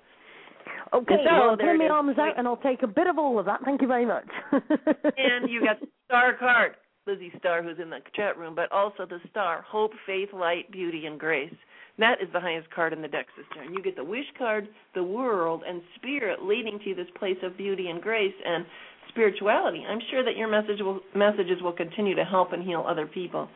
[0.92, 3.06] Okay, so, well, I'll there turn it my arms out and I'll take a bit
[3.06, 3.60] of all of that.
[3.64, 4.26] Thank you very much.
[4.52, 6.72] and you got the star card,
[7.06, 11.06] Lizzie Star, who's in the chat room, but also the star, hope, faith, light, beauty,
[11.06, 11.54] and grace.
[11.98, 13.62] That is the highest card in the deck, sister.
[13.62, 17.56] And you get the wish card, the world, and spirit leading to this place of
[17.56, 18.64] beauty and grace and
[19.10, 19.84] spirituality.
[19.86, 23.48] I'm sure that your message will, messages will continue to help and heal other people.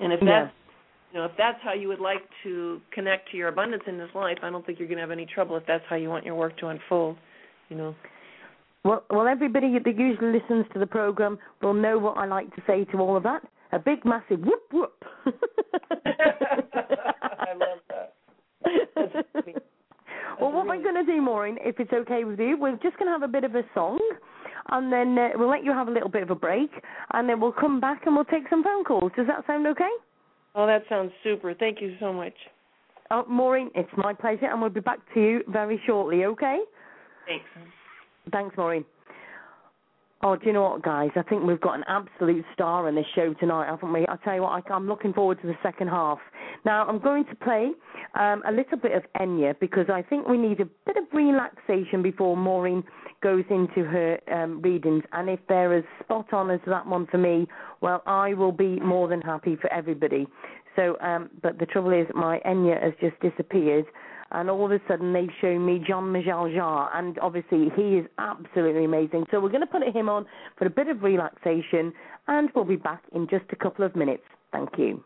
[0.00, 0.48] And if Yeah.
[1.12, 4.14] you know, if that's how you would like to connect to your abundance in this
[4.14, 6.24] life, I don't think you're going to have any trouble if that's how you want
[6.24, 7.16] your work to unfold.
[7.68, 7.94] You know.
[8.84, 12.62] well, well, everybody that usually listens to the program will know what I like to
[12.66, 13.42] say to all of that.
[13.72, 15.04] A big, massive whoop whoop.
[17.26, 18.14] I love that.
[20.40, 23.06] well, what we're going to do, Maureen, if it's okay with you, we're just going
[23.06, 24.00] to have a bit of a song,
[24.70, 26.70] and then uh, we'll let you have a little bit of a break,
[27.12, 29.12] and then we'll come back and we'll take some phone calls.
[29.16, 29.90] Does that sound okay?
[30.54, 31.54] Oh, that sounds super.
[31.54, 32.34] Thank you so much.
[33.12, 36.58] Oh, Maureen, it's my pleasure, and we'll be back to you very shortly, okay?
[37.26, 37.44] Thanks.
[38.32, 38.84] Thanks, Maureen.
[40.22, 41.08] Oh, do you know what, guys?
[41.16, 44.06] I think we've got an absolute star in this show tonight, haven't we?
[44.06, 46.18] I tell you what, I, I'm looking forward to the second half.
[46.66, 47.70] Now, I'm going to play
[48.14, 52.02] um, a little bit of Enya because I think we need a bit of relaxation
[52.02, 52.84] before Maureen
[53.22, 55.04] goes into her um, readings.
[55.12, 57.48] And if they're as spot on as that one for me,
[57.80, 60.26] well, I will be more than happy for everybody.
[60.76, 63.86] So, um, but the trouble is, my Enya has just disappeared
[64.32, 68.06] and all of a sudden they show me John Michel Jarre, and obviously he is
[68.18, 69.26] absolutely amazing.
[69.30, 70.26] So we're going to put him on
[70.56, 71.92] for a bit of relaxation,
[72.28, 74.24] and we'll be back in just a couple of minutes.
[74.52, 75.02] Thank you.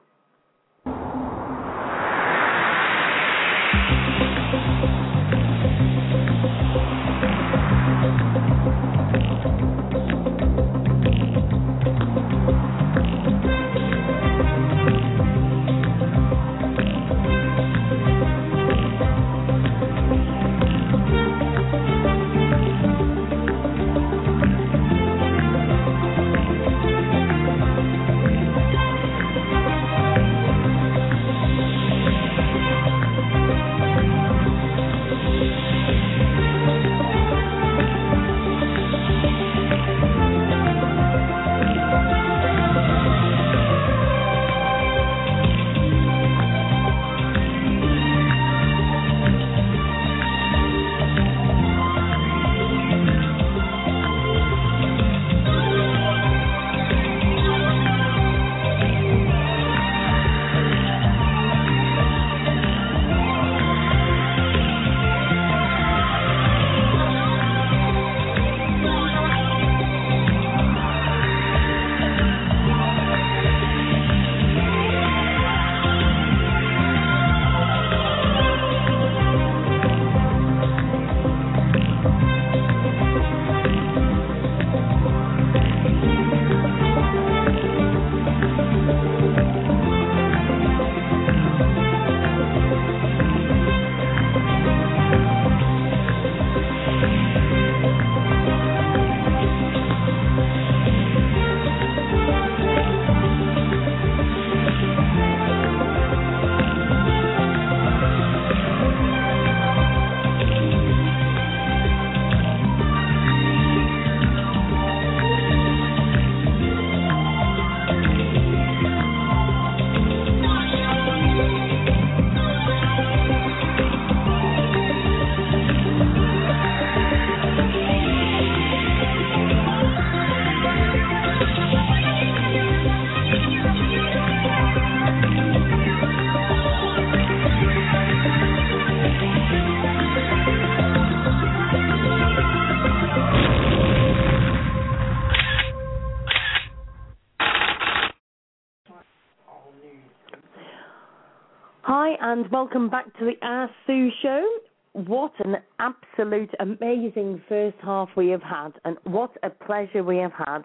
[152.34, 154.44] And welcome back to the Sue show.
[154.92, 160.32] What an absolute amazing first half we have had, and what a pleasure we have
[160.32, 160.64] had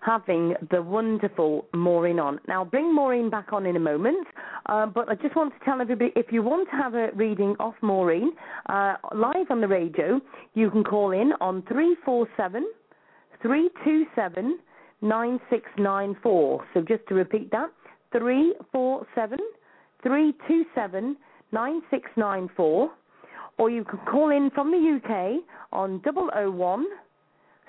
[0.00, 2.38] having the wonderful Maureen on.
[2.46, 4.28] Now, I'll bring Maureen back on in a moment,
[4.66, 7.56] uh, but I just want to tell everybody if you want to have a reading
[7.58, 8.30] off Maureen
[8.68, 10.20] uh, live on the radio,
[10.54, 12.64] you can call in on 347
[13.42, 14.60] 327
[15.02, 16.64] 9694.
[16.74, 17.72] So just to repeat that,
[18.12, 19.38] 347
[20.02, 21.16] 327
[21.52, 22.90] 9694.
[23.58, 25.42] Or you can call in from the UK
[25.72, 26.86] on 001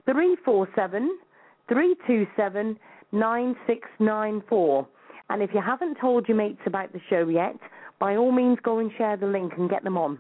[0.06, 1.18] 347
[1.68, 2.80] 327
[3.12, 4.88] 9694.
[5.30, 7.56] And if you haven't told your mates about the show yet,
[8.00, 10.20] by all means go and share the link and get them on.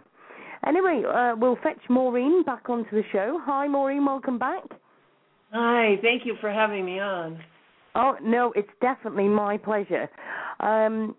[0.65, 3.39] Anyway, uh, we'll fetch Maureen back onto the show.
[3.43, 4.63] Hi, Maureen, welcome back.
[5.51, 7.39] Hi, thank you for having me on.
[7.95, 10.09] Oh, no, it's definitely my pleasure.
[10.59, 11.15] Um,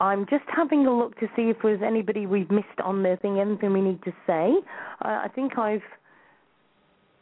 [0.00, 3.38] I'm just having a look to see if there's anybody we've missed on the thing,
[3.38, 4.54] anything we need to say.
[5.04, 5.82] Uh, I think I've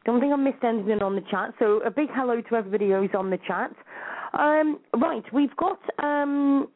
[0.05, 1.53] don't think I missed anything on the chat.
[1.59, 3.73] So a big hello to everybody who's on the chat.
[4.33, 6.69] Um, right, we've got um,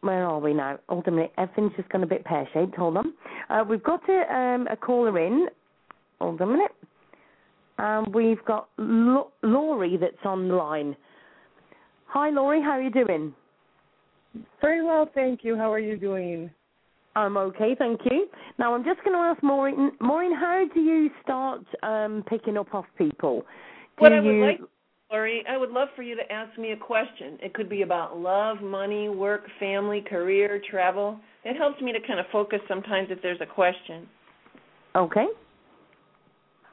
[0.00, 0.78] where are we now?
[0.88, 1.32] Hold a minute.
[1.36, 2.76] Everything's just gone a bit pear shaped.
[2.76, 3.12] Hold on.
[3.50, 5.48] Uh, we've got a, um, a caller in.
[6.20, 6.72] Hold on a minute.
[7.78, 10.96] Um, we've got L- Laurie that's on the line.
[12.06, 12.62] Hi, Laurie.
[12.62, 13.34] How are you doing?
[14.60, 15.56] Very well, thank you.
[15.56, 16.50] How are you doing?
[17.16, 18.28] I'm okay, thank you.
[18.58, 19.92] Now I'm just going to ask Maureen.
[20.00, 23.40] Maureen, how do you start um, picking up off people?
[23.40, 24.18] Do what you...
[24.18, 24.60] I would like,
[25.10, 27.38] Laurie, I would love for you to ask me a question.
[27.40, 31.18] It could be about love, money, work, family, career, travel.
[31.44, 34.06] It helps me to kind of focus sometimes if there's a question.
[34.94, 35.26] Okay.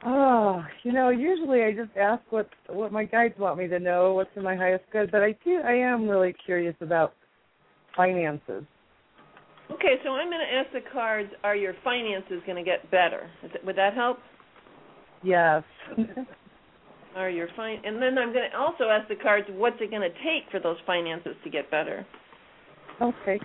[0.04, 4.12] Oh, you know, usually I just ask what what my guides want me to know,
[4.12, 7.14] what's in my highest good, but I do I am really curious about
[7.96, 8.64] finances.
[9.70, 13.28] Okay, so I'm going to ask the cards: Are your finances going to get better?
[13.42, 14.18] It, would that help?
[15.22, 15.62] Yes.
[17.16, 17.80] are your fine?
[17.84, 20.60] And then I'm going to also ask the cards: What's it going to take for
[20.60, 22.06] those finances to get better?
[23.00, 23.40] Okay.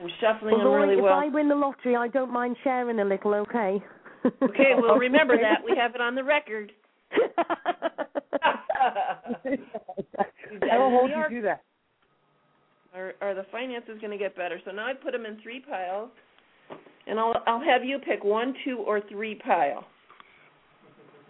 [0.00, 1.18] I'm shuffling well, them really if well.
[1.18, 3.34] If I win the lottery, I don't mind sharing a little.
[3.34, 3.82] Okay.
[4.42, 6.72] okay, well remember that we have it on the record.
[10.62, 11.62] I will hold you to that.
[12.94, 14.60] Are, are the finances going to get better?
[14.64, 16.10] So now I put them in three piles,
[17.06, 19.84] and I'll I'll have you pick one, two, or three pile.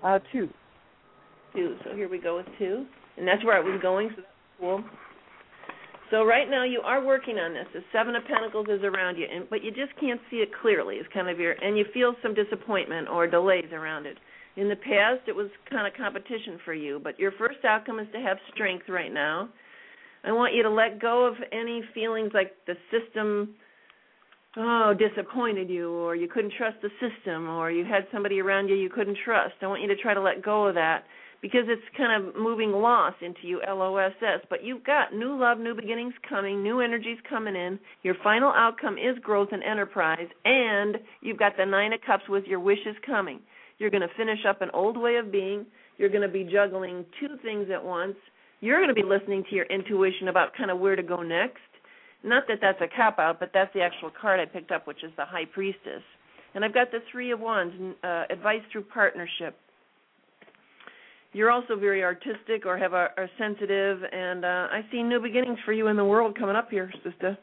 [0.03, 0.49] Uh, two.
[1.55, 1.77] Two.
[1.85, 2.85] So here we go with two,
[3.17, 4.11] and that's where I was going.
[4.11, 4.29] So that's
[4.61, 4.85] cool.
[6.11, 7.67] So right now you are working on this.
[7.73, 10.97] The Seven of Pentacles is around you, and but you just can't see it clearly.
[10.97, 14.19] It's kind of your, and you feel some disappointment or delays around it.
[14.57, 18.07] In the past, it was kind of competition for you, but your first outcome is
[18.13, 19.49] to have strength right now.
[20.27, 23.55] I want you to let go of any feelings like the system
[24.57, 28.77] oh disappointed you or you couldn't trust the system or you had somebody around you
[28.77, 29.55] you couldn't trust.
[29.63, 31.05] I want you to try to let go of that
[31.45, 34.41] because it's kind of moving loss into you LOSS.
[34.49, 37.79] But you've got new love, new beginnings coming, new energies coming in.
[38.03, 42.45] Your final outcome is growth and enterprise, and you've got the Nine of Cups with
[42.47, 43.41] your wishes coming.
[43.77, 45.67] You're going to finish up an old way of being.
[45.99, 48.17] You're going to be juggling two things at once.
[48.65, 51.59] You're going to be listening to your intuition about kind of where to go next.
[52.23, 55.05] Not that that's a cop out, but that's the actual card I picked up, which
[55.05, 56.03] is the High Priestess.
[56.55, 59.59] And I've got the Three of Wands, uh, advice through partnership
[61.35, 65.59] you're also very artistic or have a, are sensitive, and uh, I see new beginnings
[65.65, 67.37] for you in the world coming up here, sister.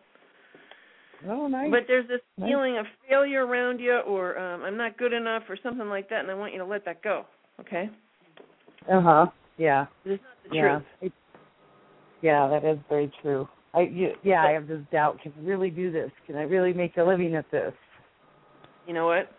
[1.28, 1.70] Oh, nice.
[1.70, 2.50] But there's this nice.
[2.50, 6.22] feeling of failure around you, or um, I'm not good enough, or something like that,
[6.22, 7.26] and I want you to let that go.
[7.60, 7.90] Okay.
[8.92, 9.26] Uh huh.
[9.58, 9.86] Yeah.
[10.06, 10.80] This is not the yeah.
[11.02, 11.14] It,
[12.22, 13.48] yeah, that is very true.
[13.74, 15.20] I you, yeah, I have this doubt.
[15.22, 16.12] Can I really do this?
[16.28, 17.74] Can I really make a living at this?
[18.86, 19.32] You know what?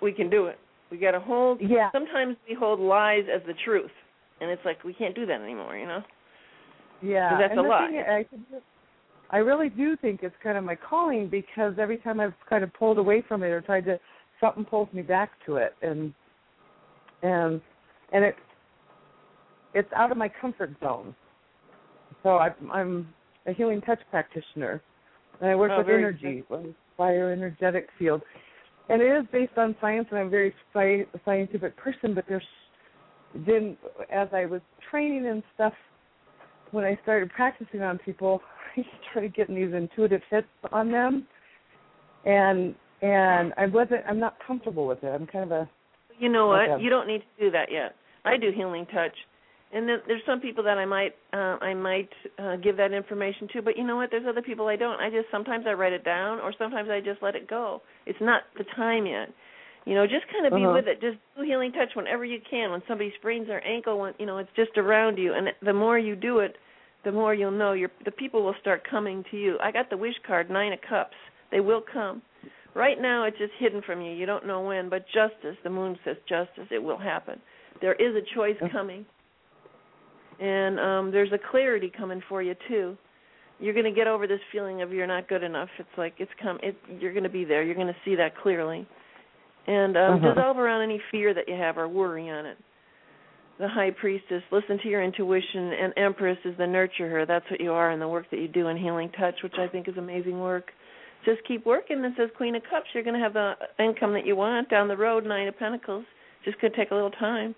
[0.00, 0.58] We can do it.
[0.90, 1.60] We got to hold.
[1.60, 1.90] Yeah.
[1.92, 3.90] Sometimes we hold lies as the truth,
[4.40, 5.76] and it's like we can't do that anymore.
[5.76, 6.02] You know.
[7.02, 7.38] Yeah.
[7.38, 7.88] that's and a lie.
[7.88, 8.04] thing
[9.30, 12.62] I, I really do think it's kind of my calling because every time I've kind
[12.62, 13.98] of pulled away from it or tried to,
[14.40, 16.14] something pulls me back to it, and
[17.22, 17.60] and
[18.12, 18.36] and it
[19.74, 21.14] it's out of my comfort zone.
[22.22, 23.08] So I, I'm
[23.46, 24.82] a healing touch practitioner,
[25.40, 26.66] and I work Oh, with energy, with
[26.98, 28.22] bioenergetic field,
[28.88, 30.06] and it is based on science.
[30.10, 32.42] And I'm a very sci- scientific person, but there's
[33.46, 33.76] then
[34.10, 34.60] as I was
[34.90, 35.72] training and stuff,
[36.70, 38.40] when I started practicing on people,
[38.76, 41.26] I started getting these intuitive hits on them,
[42.24, 44.02] and and I wasn't.
[44.08, 45.08] I'm not comfortable with it.
[45.08, 45.68] I'm kind of a
[46.18, 46.68] You know what?
[46.68, 46.82] Okay.
[46.82, 47.96] You don't need to do that yet.
[48.24, 49.14] I do healing touch,
[49.72, 53.48] and then there's some people that I might uh I might uh give that information
[53.54, 54.10] to, but you know what?
[54.10, 55.00] There's other people I don't.
[55.00, 57.82] I just sometimes I write it down or sometimes I just let it go.
[58.06, 59.28] It's not the time yet.
[59.84, 60.74] You know, just kind of be Uh-huh.
[60.74, 61.00] with it.
[61.00, 62.70] Just do healing touch whenever you can.
[62.70, 65.98] When somebody sprains their ankle, when you know it's just around you, and the more
[65.98, 66.56] you do it,
[67.04, 67.72] the more you'll know.
[67.72, 69.58] Your the people will start coming to you.
[69.60, 71.16] I got the wish card, nine of cups.
[71.50, 72.22] They will come.
[72.74, 74.12] Right now, it's just hidden from you.
[74.12, 75.56] You don't know when, but justice.
[75.64, 76.68] The moon says justice.
[76.70, 77.40] It will happen.
[77.80, 79.04] There is a choice coming,
[80.40, 82.96] and um there's a clarity coming for you too.
[83.60, 85.68] You're going to get over this feeling of you're not good enough.
[85.78, 86.58] It's like it's come.
[86.64, 87.62] It, you're going to be there.
[87.62, 88.88] You're going to see that clearly
[89.68, 90.34] and um, Uh-huh.
[90.34, 92.58] dissolve around any fear that you have or worry on it.
[93.60, 97.24] The high priestess, listen to your intuition, and empress is the nurturer.
[97.24, 99.68] That's what you are in the work that you do in healing touch, which I
[99.68, 100.72] think is amazing work.
[101.24, 102.04] Just keep working.
[102.04, 104.88] And says Queen of Cups, you're going to have the income that you want down
[104.88, 105.24] the road.
[105.24, 106.04] Nine of Pentacles,
[106.44, 107.54] just going to take a little time.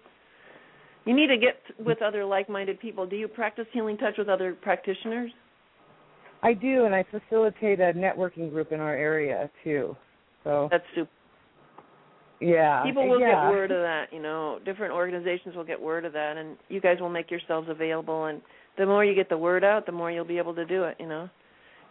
[1.05, 3.07] You need to get with other like-minded people.
[3.07, 5.31] Do you practice healing touch with other practitioners?
[6.43, 9.97] I do, and I facilitate a networking group in our area too.
[10.45, 11.11] So That's super.
[12.41, 13.47] yeah, People will yeah.
[13.47, 14.59] get word of that, you know.
[14.65, 18.27] Different organizations will get word of that, and you guys will make yourselves available.
[18.27, 18.43] And
[18.77, 20.97] the more you get the word out, the more you'll be able to do it.
[21.01, 21.31] You know,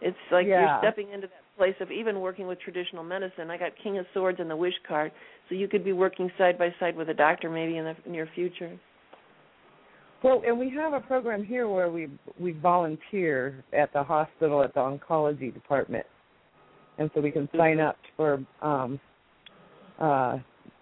[0.00, 0.60] it's like Yeah.
[0.60, 3.50] you're stepping into that place of even working with traditional medicine.
[3.50, 5.10] I got King of Swords and the Wish card,
[5.48, 8.26] so you could be working side by side with a doctor maybe in the near
[8.34, 8.78] future.
[10.24, 12.08] Well, and we have a program here where we
[12.40, 16.06] we volunteer at the hospital at the oncology department,
[16.96, 18.98] and so we can sign up for um,
[20.00, 20.38] uh,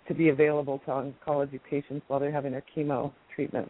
[0.07, 3.69] to be available to oncology patients while they're having their chemo treatment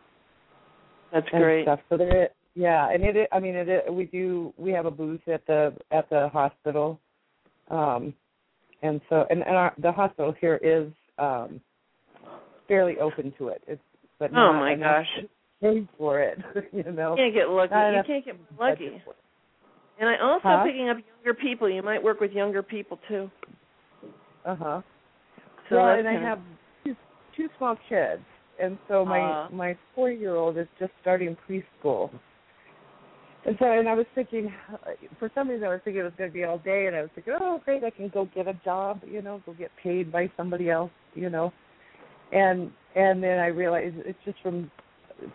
[1.11, 1.65] That's great.
[1.65, 1.81] stuff.
[1.89, 3.29] So there, yeah, and it.
[3.33, 3.91] I mean, it.
[3.91, 4.53] We do.
[4.59, 7.01] We have a booth at the at the hospital,
[7.71, 8.13] um,
[8.83, 11.63] and so and, and our, the hospital here is um,
[12.69, 13.63] fairly open to it.
[13.67, 13.81] It's
[14.19, 15.07] but Oh my gosh,
[15.63, 16.39] pay for it.
[16.73, 17.17] You know.
[17.17, 17.75] you can't get lucky.
[17.75, 19.03] Not You can't get lucky.
[19.99, 20.65] And I also Huh?
[20.65, 21.71] picking up younger people.
[21.71, 23.31] You might work with younger people too.
[24.45, 24.81] Uh huh.
[25.71, 26.41] So well, and I have
[26.85, 26.97] two,
[27.37, 28.23] two small kids,
[28.61, 29.49] and so my Aw.
[29.53, 32.11] my four year old is just starting preschool.
[33.45, 34.53] And so, and I was thinking,
[35.19, 37.03] for some reason, I was thinking it was going to be all day, and I
[37.03, 40.13] was thinking, oh, great, I can go get a job, you know, go get paid
[40.13, 41.53] by somebody else, you know,
[42.33, 44.71] and and then I realized it's just from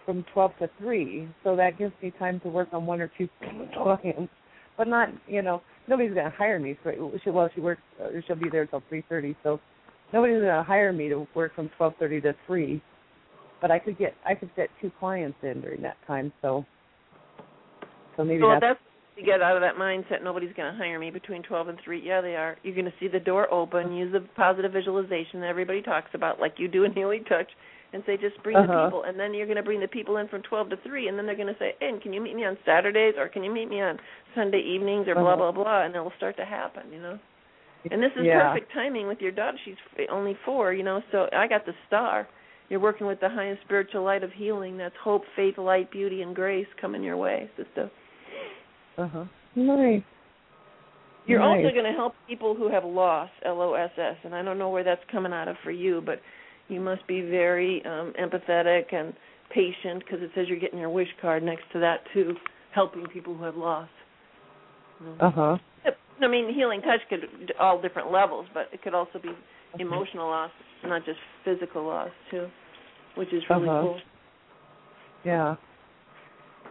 [0.05, 3.27] from twelve to three, so that gives me time to work on one or two
[3.73, 4.31] clients,
[4.77, 6.93] but not, you know, nobody's going to hire me for.
[7.23, 9.59] She, well, she works, uh, she'll be there till three thirty, so
[10.13, 12.81] nobody's going to hire me to work from twelve thirty to three,
[13.61, 16.65] but I could get I could get two clients in during that time, so
[18.15, 18.79] so maybe Well, that's, that's
[19.17, 20.23] to get out of that mindset.
[20.23, 22.01] Nobody's going to hire me between twelve and three.
[22.05, 22.57] Yeah, they are.
[22.63, 23.93] You're going to see the door open.
[23.93, 27.49] Use the positive visualization that everybody talks about, like you do in Healing Touch,
[27.97, 28.85] and say just bring the Uh-huh.
[28.85, 29.03] people.
[29.09, 31.25] And then you're going to bring the people in from twelve to three, and then
[31.25, 33.69] they're going to say, "Hey, can you meet me on Saturdays or can you meet
[33.69, 33.97] me on
[34.35, 35.51] Sunday evenings or blah Uh-huh.
[35.51, 36.93] blah blah?" And it'll start to happen.
[36.93, 37.17] You know.
[37.89, 38.51] And this is yeah.
[38.53, 39.57] perfect timing with your daughter.
[39.65, 39.79] She's
[40.11, 41.01] only four, you know.
[41.11, 42.27] So I got the star.
[42.69, 44.77] You're working with the highest spiritual light of healing.
[44.77, 47.89] That's hope, faith, light, beauty, and grace coming your way, sister.
[48.97, 49.25] Uh huh.
[49.55, 50.03] Nice.
[51.27, 51.63] You're nice.
[51.63, 54.57] also going to help people who have loss, L O S S, and I don't
[54.57, 56.19] know where that's coming out of for you, but
[56.69, 59.13] you must be very um empathetic and
[59.53, 62.35] patient because it says you're getting your wish card next to that too,
[62.73, 63.91] helping people who have lost.
[65.19, 65.57] Uh huh.
[66.21, 69.29] I mean, healing touch could all different levels, but it could also be
[69.79, 70.51] emotional loss,
[70.83, 72.47] not just physical loss too,
[73.15, 73.81] which is really Uh-huh.
[73.81, 74.01] cool.
[75.23, 75.55] Yeah.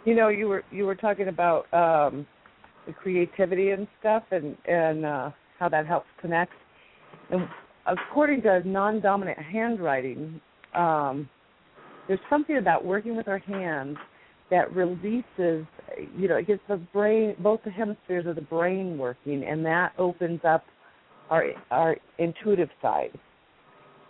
[0.05, 2.27] You know, you were you were talking about um
[2.87, 6.53] the creativity and stuff and and uh how that helps connect.
[7.31, 7.49] And
[7.87, 10.41] according to non-dominant handwriting,
[10.74, 11.28] um
[12.09, 13.97] there's something about working with our hands
[14.49, 15.66] that releases,
[16.16, 19.93] you know, it gets the brain, both the hemispheres of the brain working, and that
[19.99, 20.64] opens up
[21.30, 23.11] our our intuitive side.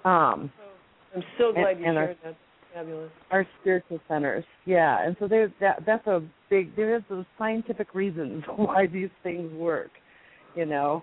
[0.04, 0.52] Um,
[1.14, 2.34] I'm so glad And- you and our- shared that.
[2.74, 3.10] Fabulous.
[3.30, 4.44] our spiritual centers.
[4.66, 5.86] Yeah, and so there's that.
[5.86, 6.76] That's a big.
[6.76, 9.90] There is those scientific reasons why these things work.
[10.54, 11.02] You know,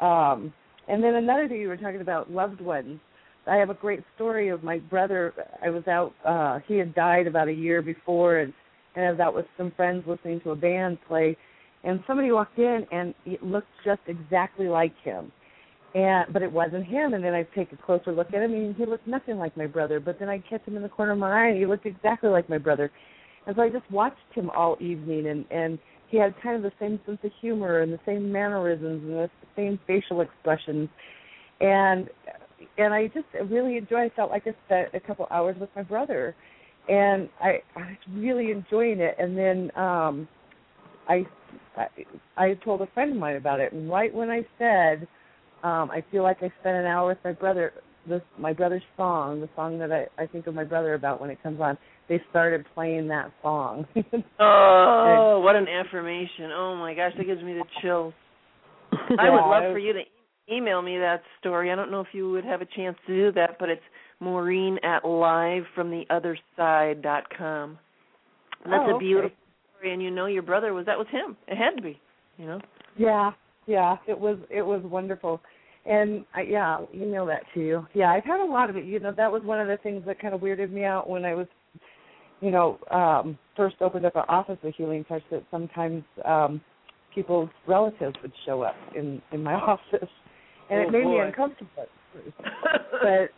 [0.00, 0.52] um,
[0.88, 3.00] and then another thing you were talking about loved ones.
[3.46, 5.34] I have a great story of my brother.
[5.64, 6.12] I was out.
[6.24, 8.52] uh He had died about a year before, and
[8.94, 11.36] and I was out with some friends listening to a band play,
[11.84, 15.32] and somebody walked in and it looked just exactly like him
[15.94, 18.74] and but it wasn't him and then I'd take a closer look at him and
[18.76, 21.18] he looked nothing like my brother but then I'd catch him in the corner of
[21.18, 22.90] my eye and he looked exactly like my brother
[23.46, 25.78] and so I just watched him all evening and and
[26.08, 29.30] he had kind of the same sense of humor and the same mannerisms and the
[29.56, 30.88] same facial expressions
[31.60, 32.08] and
[32.78, 35.82] and I just really enjoyed I felt like I spent a couple hours with my
[35.82, 36.34] brother
[36.88, 39.16] and I I was really enjoying it.
[39.18, 40.28] And then um,
[41.08, 41.24] I,
[41.76, 41.86] I
[42.36, 45.06] I told a friend of mine about it, and right when I said
[45.62, 47.72] um, I feel like I spent an hour with my brother,
[48.08, 51.30] this my brother's song, the song that I I think of my brother about when
[51.30, 51.78] it comes on.
[52.08, 53.86] They started playing that song.
[54.40, 56.50] oh, what an affirmation!
[56.52, 58.12] Oh my gosh, that gives me the chills.
[59.18, 60.02] I would love for you to
[60.52, 61.70] email me that story.
[61.70, 63.82] I don't know if you would have a chance to do that, but it's
[64.20, 67.78] Maureen at livefromtheotherside dot com.
[68.64, 69.36] And that's oh, a beautiful
[69.76, 71.36] story, and you know your brother was that was him.
[71.48, 72.00] It had to be,
[72.38, 72.60] you know.
[72.96, 73.32] Yeah,
[73.66, 75.40] yeah, it was it was wonderful,
[75.86, 77.86] and I, yeah, I'll email that to you.
[77.94, 78.84] Yeah, I've had a lot of it.
[78.84, 81.24] You know, that was one of the things that kind of weirded me out when
[81.24, 81.46] I was,
[82.40, 85.22] you know, um first opened up an office of Healing Touch.
[85.30, 86.60] That sometimes um
[87.14, 90.08] people's relatives would show up in in my office,
[90.70, 91.10] and oh, it made boy.
[91.12, 91.86] me uncomfortable.
[93.02, 93.30] but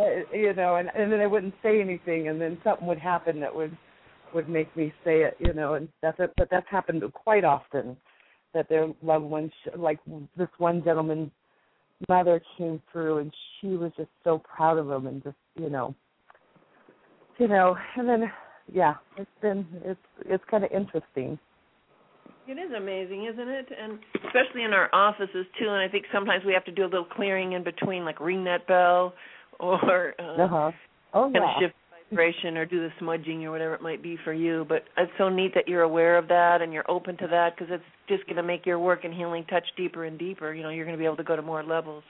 [0.00, 3.40] uh, you know, and and then I wouldn't say anything, and then something would happen
[3.40, 3.76] that would
[4.34, 6.32] would make me say it, you know, and that's it.
[6.36, 7.96] But that's happened quite often
[8.54, 9.98] that their loved ones, like
[10.36, 11.30] this one gentleman's
[12.08, 15.94] mother came through, and she was just so proud of him, and just you know,
[17.38, 18.30] you know, and then
[18.72, 21.38] yeah, it's been it's it's kind of interesting.
[22.48, 23.68] It is amazing, isn't it?
[23.78, 25.68] And especially in our offices too.
[25.68, 28.44] And I think sometimes we have to do a little clearing in between, like ring
[28.44, 29.12] that bell
[29.60, 30.70] or uh, Uh-huh.
[31.14, 31.74] Oh kind of shift
[32.10, 34.64] vibration or do the smudging or whatever it might be for you.
[34.68, 37.72] But it's so neat that you're aware of that and you're open to that because
[37.72, 40.54] it's just going to make your work and healing touch deeper and deeper.
[40.54, 42.02] You know, you're going to be able to go to more levels.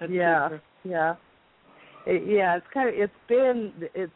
[0.00, 0.62] That's yeah, super.
[0.84, 1.14] yeah,
[2.06, 2.56] it, yeah.
[2.56, 4.12] It's kind of it's been it's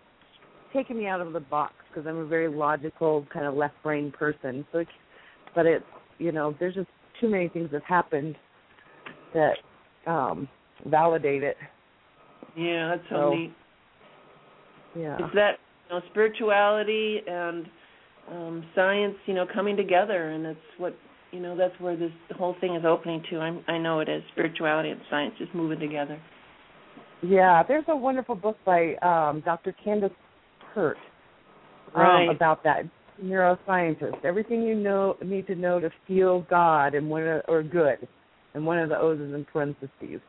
[0.72, 4.12] taken me out of the box because I'm a very logical kind of left brain
[4.16, 4.64] person.
[4.72, 4.88] So, it,
[5.54, 5.84] but it's
[6.18, 6.88] you know there's just
[7.20, 8.36] too many things that happened
[9.34, 9.54] that
[10.06, 10.48] um
[10.86, 11.56] validate it.
[12.56, 13.52] Yeah, that's so So- neat.
[14.96, 15.16] Yeah.
[15.20, 15.58] It's that
[15.88, 17.66] you know spirituality and
[18.30, 20.94] um science, you know, coming together, and that's what
[21.32, 21.56] you know.
[21.56, 23.38] That's where this whole thing is opening to.
[23.38, 26.20] I'm, I know it is spirituality and science just moving together.
[27.22, 29.74] Yeah, there's a wonderful book by um Dr.
[29.84, 30.12] Candace
[30.74, 30.96] Pert
[31.94, 32.82] um, about that
[33.22, 34.24] neuroscientist.
[34.24, 38.06] Everything you know need to know to feel God and one of, or good,
[38.54, 40.20] and one of the O's is in parentheses.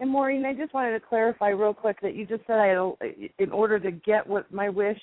[0.00, 2.92] And Maureen, I just wanted to clarify real quick that you just said I,
[3.38, 5.00] in order to get what my wish,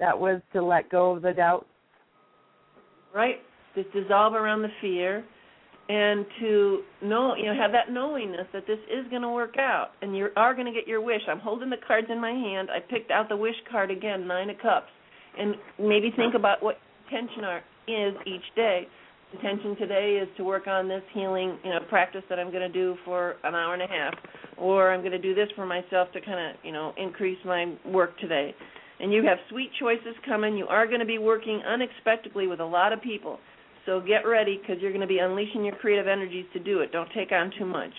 [0.00, 1.66] that was to let go of the doubt.
[3.14, 3.36] right?
[3.74, 5.24] Just dissolve around the fear
[5.88, 9.90] and to know, you know, have that knowingness that this is going to work out
[10.02, 11.20] and you are going to get your wish.
[11.28, 12.68] I'm holding the cards in my hand.
[12.70, 14.88] I picked out the wish card again, nine of cups,
[15.38, 18.88] and maybe think about what intention are, is each day.
[19.36, 22.72] Intention today is to work on this healing, you know, practice that I'm going to
[22.72, 24.14] do for an hour and a half,
[24.56, 27.74] or I'm going to do this for myself to kind of, you know, increase my
[27.84, 28.54] work today
[29.00, 30.56] and you have sweet choices coming.
[30.56, 33.38] You are going to be working unexpectedly with a lot of people.
[33.84, 36.92] So get ready because you're going to be unleashing your creative energies to do it.
[36.92, 37.92] Don't take on too much.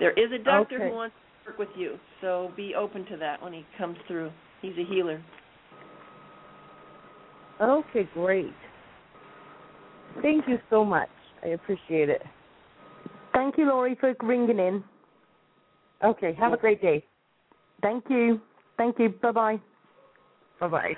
[0.00, 0.88] There is a doctor Okay.
[0.88, 1.14] who wants
[1.44, 4.30] to work with you, so be open to that when he comes through.
[4.60, 5.22] He's a healer.
[7.60, 8.52] Okay, great.
[10.22, 11.08] Thank you so much.
[11.42, 12.22] I appreciate it.
[13.32, 14.84] Thank you, Laurie, for ringing in.
[16.04, 17.04] Okay, have a great day.
[17.82, 18.40] Thank you.
[18.76, 19.08] Thank you.
[19.10, 19.60] Bye bye.
[20.60, 20.92] Bye bye.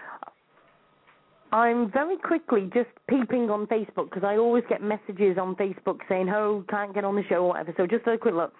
[1.52, 6.28] I'm very quickly just peeping on Facebook because I always get messages on Facebook saying,
[6.28, 7.72] "Oh, can't get on the show" or whatever.
[7.76, 8.52] So just a quick look.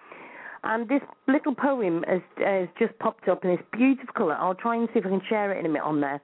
[0.63, 4.31] and this little poem has, has just popped up in this beautiful.
[4.31, 6.21] I'll try and see if I can share it in a minute on there.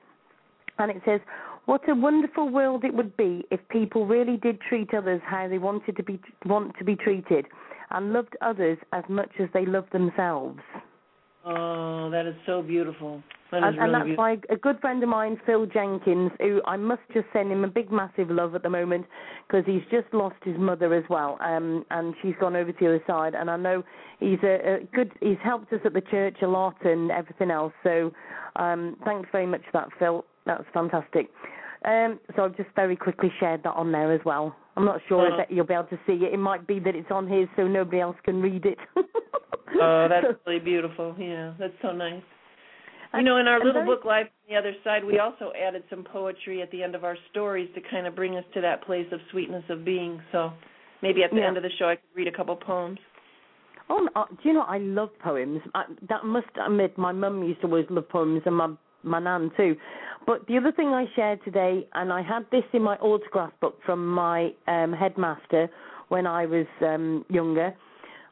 [0.80, 1.19] And it says,
[1.65, 5.57] "What a wonderful world it would be if people really did treat others how they
[5.57, 7.48] wanted to be want to be treated,
[7.91, 10.60] and loved others as much as they love themselves."
[11.45, 13.22] Oh, that is so beautiful.
[13.52, 14.23] That and, really and that's beautiful.
[14.23, 17.68] by a good friend of mine, Phil Jenkins, who I must just send him a
[17.68, 19.06] big, massive love at the moment
[19.45, 22.88] because he's just lost his mother as well, um, and she's gone over to the
[22.88, 23.35] other side.
[23.35, 23.84] And I know
[24.19, 27.73] he's a, a good, he's helped us at the church a lot and everything else.
[27.84, 28.11] So
[28.56, 30.26] um, thanks very much for that, Phil.
[30.45, 31.30] That's fantastic.
[31.86, 34.56] Um, so I've just very quickly shared that on there as well.
[34.78, 35.40] I'm not sure Oh.
[35.40, 36.34] if you'll be able to see it.
[36.34, 38.78] It might be that it's on his, so nobody else can read it.
[39.82, 41.15] Oh, that's really beautiful.
[41.18, 42.22] Yeah, that's so nice.
[43.15, 45.84] You know, in our And little book, Live from the Other Side, we also added
[45.90, 48.84] some poetry at the end of our stories to kind of bring us to that
[48.84, 50.22] place of sweetness of being.
[50.32, 50.53] So
[51.02, 51.48] maybe at the Yeah.
[51.48, 52.99] end of the show, I could read a couple poems.
[53.90, 55.60] Oh, uh, do you know I love poems?
[55.74, 58.70] I, that must admit, my mum used to always love poems, and my
[59.04, 59.76] my nan too.
[60.26, 63.80] But the other thing I shared today, and I had this in my autograph book
[63.86, 65.70] from my um, headmaster
[66.08, 67.74] when I was um, younger,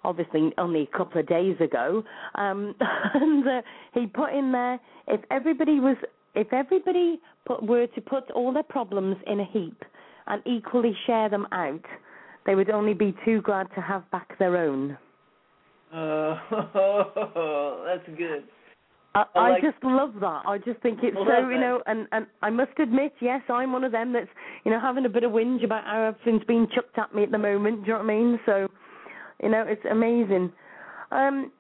[0.04, 2.04] obviously only a couple of days ago,
[2.36, 2.76] um,
[3.14, 3.62] and uh,
[3.94, 5.98] he put in there if everybody was
[6.34, 9.84] if everybody put, were to put all their problems in a heap
[10.28, 11.84] and equally share them out,
[12.46, 14.98] they would only be too glad to have back their own.
[15.94, 16.38] Oh,
[17.86, 18.44] that's good.
[19.14, 20.44] I, I like- just love that.
[20.46, 23.84] I just think it's so you know, and and I must admit, yes, I'm one
[23.84, 24.30] of them that's
[24.64, 27.32] you know having a bit of whinge about how everything's being chucked at me at
[27.32, 27.82] the moment.
[27.84, 28.40] Do you know what I mean?
[28.46, 28.68] So,
[29.44, 30.52] you know, it's amazing.
[31.12, 31.52] Um,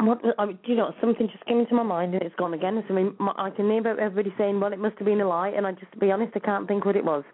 [0.00, 2.52] what I mean, do you know something just came into my mind and it's gone
[2.52, 2.84] again.
[2.86, 5.22] So I mean, my, I can hear about everybody saying, well, it must have been
[5.22, 7.24] a lie, and I just to be honest, I can't think what it was.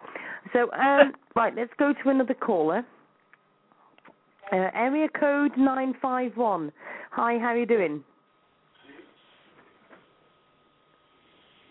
[0.53, 2.85] So, um, right, let's go to another caller.
[4.51, 6.71] Uh, area code nine five one.
[7.11, 8.03] Hi, how are you doing?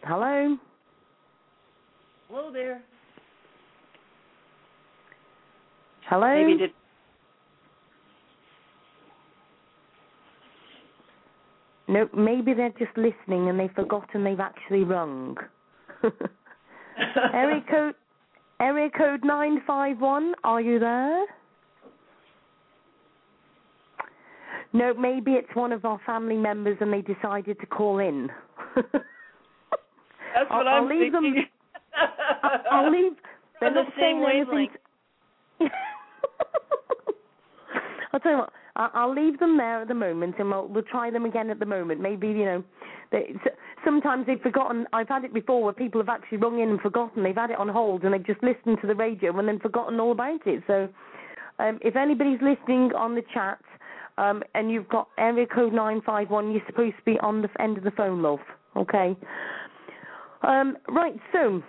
[0.04, 0.58] Hello.
[2.28, 2.82] Hello there.
[6.08, 6.46] Hello.
[6.46, 6.70] Maybe did.
[11.88, 15.36] No, maybe they're just listening and they've forgotten they've actually rung.
[17.32, 17.94] area code
[18.60, 20.34] area code nine five one.
[20.44, 21.24] Are you there?
[24.74, 28.28] No, maybe it's one of our family members and they decided to call in.
[30.34, 31.46] That's I'll- what I'll I'm leave them- thinking.
[32.42, 33.12] I'll, I'll leave.
[33.60, 34.72] They're the same wavelength.
[38.12, 38.52] I'll tell you what.
[38.76, 41.58] I'll, I'll leave them there at the moment, and we'll we'll try them again at
[41.60, 42.00] the moment.
[42.00, 42.64] Maybe you know,
[43.12, 43.34] they,
[43.84, 44.86] sometimes they've forgotten.
[44.92, 47.22] I've had it before where people have actually rung in and forgotten.
[47.22, 49.98] They've had it on hold and they've just listened to the radio and then forgotten
[50.00, 50.62] all about it.
[50.66, 50.88] So,
[51.60, 53.58] um, if anybody's listening on the chat,
[54.18, 57.48] um, and you've got area code nine five one, you're supposed to be on the
[57.62, 58.40] end of the phone, love.
[58.76, 59.16] Okay.
[60.46, 61.16] Um, right.
[61.32, 61.62] So.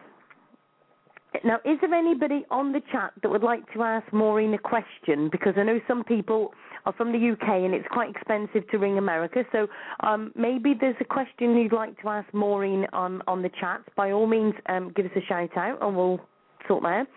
[1.44, 5.28] Now, is there anybody on the chat that would like to ask Maureen a question?
[5.30, 6.54] Because I know some people
[6.86, 9.44] are from the UK and it's quite expensive to ring America.
[9.52, 9.68] So
[10.02, 13.82] um, maybe there's a question you'd like to ask Maureen on, on the chat.
[13.96, 16.20] By all means, um, give us a shout out and we'll
[16.68, 17.08] sort that.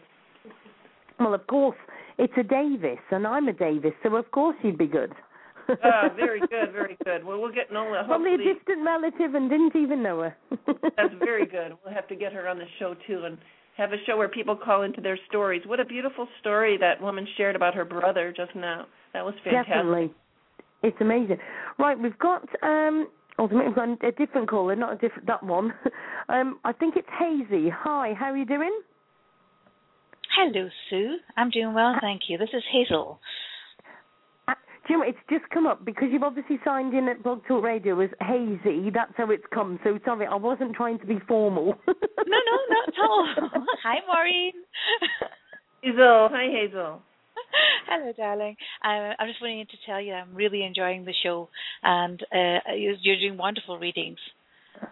[1.19, 1.77] Well, of course,
[2.19, 5.13] it's a Davis, and I'm a Davis, so of course you'd be good.
[5.85, 7.23] Ah, very good, very good.
[7.23, 8.05] Well, we'll get Nola.
[8.07, 10.37] Probably a distant relative and didn't even know her.
[10.97, 11.77] That's very good.
[11.85, 13.37] We'll have to get her on the show too and
[13.81, 15.63] have a show where people call into their stories.
[15.65, 18.87] What a beautiful story that woman shared about her brother just now.
[19.15, 19.75] That was fantastic.
[19.75, 20.15] Definitely.
[20.83, 21.39] It's amazing.
[21.79, 23.09] Right, we've got um
[23.39, 25.73] oh, we've got a different caller, not a different that one.
[26.29, 27.71] um I think it's Hazy.
[27.71, 28.81] Hi, how are you doing?
[30.37, 31.17] Hello, Sue.
[31.37, 32.39] I'm doing well, thank you.
[32.39, 33.19] This is Hazel.
[34.91, 37.63] Do you know, it's just come up because you've obviously signed in at Blog Talk
[37.63, 38.91] Radio as Hazy.
[38.93, 39.79] That's how it's come.
[39.85, 41.77] So sorry, I wasn't trying to be formal.
[41.87, 41.95] no,
[42.27, 43.29] no, not at all.
[43.85, 44.51] Hi, Maureen.
[45.81, 46.29] Hazel.
[46.33, 47.03] Hi, Hazel.
[47.87, 48.57] Hello, darling.
[48.85, 51.49] Uh, I'm just wanting to tell you I'm really enjoying the show,
[51.85, 54.19] and uh, you're doing wonderful readings.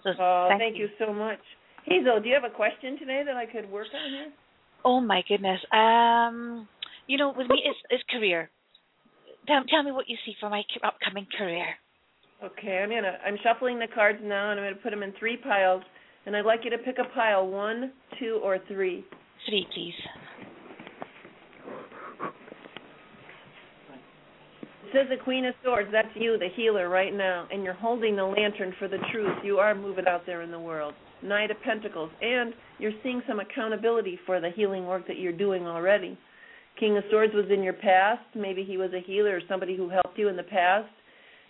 [0.05, 0.85] So oh, thank, thank you.
[0.85, 1.41] you so much.
[1.87, 4.33] Hazel, do you have a question today that I could work on here?
[4.85, 5.59] Oh my goodness.
[5.73, 6.69] Um,
[7.09, 8.49] you know, with me, it's, it's career.
[9.49, 11.65] Tell, tell me what you see for my upcoming career.
[12.45, 15.39] Okay, I'm gonna I'm shuffling the cards now, and I'm gonna put them in three
[15.39, 15.83] piles,
[16.27, 19.05] and I'd like you to pick a pile one, two, or three.
[19.49, 19.95] Three, please.
[24.85, 25.89] It says the Queen of Swords.
[25.91, 29.37] That's you, the healer, right now, and you're holding the lantern for the truth.
[29.43, 30.95] You are moving out there in the world.
[31.23, 35.67] Knight of Pentacles, and you're seeing some accountability for the healing work that you're doing
[35.67, 36.17] already.
[36.79, 38.23] King of Swords was in your past.
[38.35, 40.89] Maybe he was a healer or somebody who helped you in the past.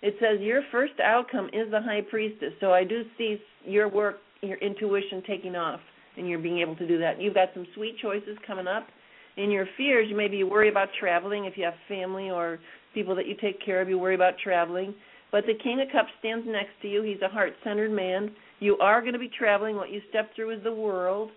[0.00, 2.52] It says your first outcome is the High Priestess.
[2.60, 5.80] So I do see your work, your intuition taking off,
[6.16, 7.20] and you're being able to do that.
[7.20, 8.86] You've got some sweet choices coming up.
[9.36, 12.58] In your fears, you maybe worry about traveling if you have family or
[12.94, 13.88] people that you take care of.
[13.88, 14.94] You worry about traveling.
[15.30, 17.02] But the King of Cups stands next to you.
[17.02, 18.30] He's a heart centered man.
[18.60, 19.76] You are going to be traveling.
[19.76, 21.30] What you step through is the world.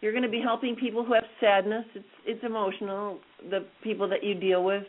[0.00, 1.84] You're going to be helping people who have sadness.
[1.94, 3.18] It's it's emotional.
[3.50, 4.84] The people that you deal with.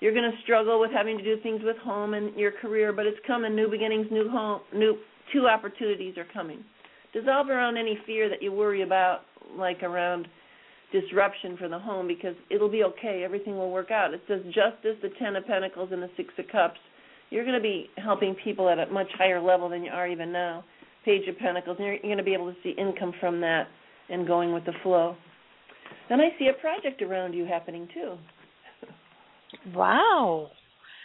[0.00, 3.06] You're going to struggle with having to do things with home and your career, but
[3.06, 3.56] it's coming.
[3.56, 4.98] New beginnings, new home, new
[5.32, 6.62] two opportunities are coming.
[7.12, 9.22] Dissolve around any fear that you worry about,
[9.56, 10.28] like around
[10.92, 13.22] disruption for the home, because it'll be okay.
[13.24, 14.12] Everything will work out.
[14.12, 16.78] It says justice, the Ten of Pentacles, and the Six of Cups.
[17.30, 20.30] You're going to be helping people at a much higher level than you are even
[20.30, 20.62] now.
[21.04, 23.66] Page of Pentacles, and you're, you're going to be able to see income from that
[24.08, 25.16] and going with the flow.
[26.08, 28.14] Then I see a project around you happening too.
[29.74, 30.50] Wow.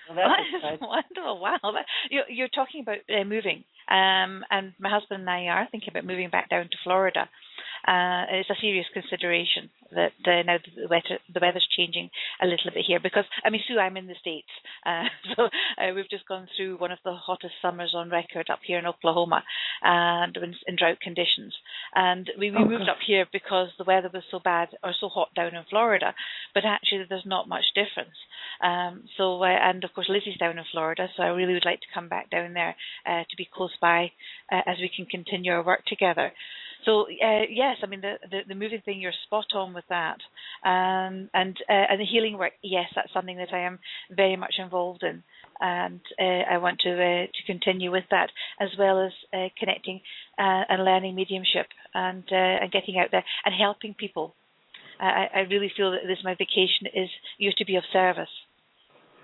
[0.09, 1.39] Well, that's wonderful.
[1.39, 1.73] Wow.
[2.09, 6.05] You're, you're talking about uh, moving, um, and my husband and I are thinking about
[6.05, 7.29] moving back down to Florida.
[7.87, 12.09] Uh, it's a serious consideration that uh, now the weather the weather's changing
[12.41, 14.47] a little bit here because I mean Sue I'm in the states
[14.85, 15.03] uh,
[15.35, 18.79] so uh, we've just gone through one of the hottest summers on record up here
[18.79, 19.43] in Oklahoma
[19.81, 21.53] and in, in drought conditions
[21.93, 22.91] and we, we oh, moved God.
[22.91, 26.13] up here because the weather was so bad or so hot down in Florida
[26.53, 28.17] but actually there's not much difference
[28.63, 31.81] um, so uh, and of course Lizzie's down in Florida so I really would like
[31.81, 32.75] to come back down there
[33.05, 34.11] uh, to be close by
[34.51, 36.31] uh, as we can continue our work together.
[36.85, 40.17] So uh, yes, I mean the, the, the moving thing, you're spot on with that,
[40.65, 42.53] um, and uh, and the healing work.
[42.63, 43.79] Yes, that's something that I am
[44.09, 45.23] very much involved in,
[45.59, 48.29] and uh, I want to uh, to continue with that
[48.59, 50.01] as well as uh, connecting
[50.39, 54.33] uh, and learning mediumship and and getting out there and helping people.
[54.99, 58.29] I, I really feel that this my vacation is used to be of service.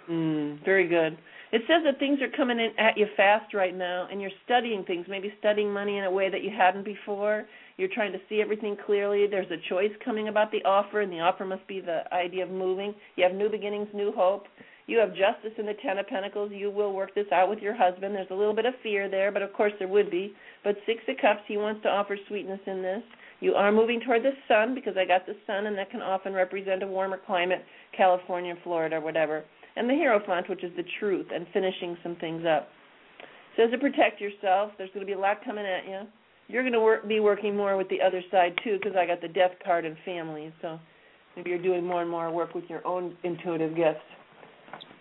[0.09, 1.17] Mm, very good.
[1.49, 4.83] It says that things are coming in at you fast right now, and you're studying
[4.83, 7.45] things, maybe studying money in a way that you hadn't before.
[7.77, 9.27] You're trying to see everything clearly.
[9.27, 12.49] There's a choice coming about the offer, and the offer must be the idea of
[12.49, 12.93] moving.
[13.15, 14.43] You have new beginnings, new hope.
[14.87, 16.51] You have justice in the Ten of Pentacles.
[16.53, 18.15] You will work this out with your husband.
[18.15, 20.33] There's a little bit of fear there, but of course there would be.
[20.65, 23.03] But Six of Cups, he wants to offer sweetness in this.
[23.39, 26.33] You are moving toward the sun because I got the sun, and that can often
[26.33, 27.63] represent a warmer climate,
[27.95, 29.45] California, Florida, whatever
[29.77, 32.69] and the Hierophant, which is the truth, and finishing some things up.
[33.55, 34.71] Says to protect yourself.
[34.77, 36.01] There's going to be a lot coming at you.
[36.47, 39.21] You're going to work, be working more with the other side too, because I got
[39.21, 40.53] the Death card and family.
[40.61, 40.79] So
[41.35, 43.99] maybe you're doing more and more work with your own intuitive gifts.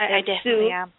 [0.01, 0.93] I, I definitely Sue, am.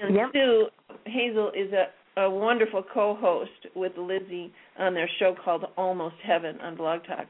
[0.00, 0.26] And yep.
[0.32, 0.66] Sue
[1.06, 6.76] Hazel is a, a wonderful co-host with Lizzie on their show called Almost Heaven on
[6.76, 7.26] Blog Talk.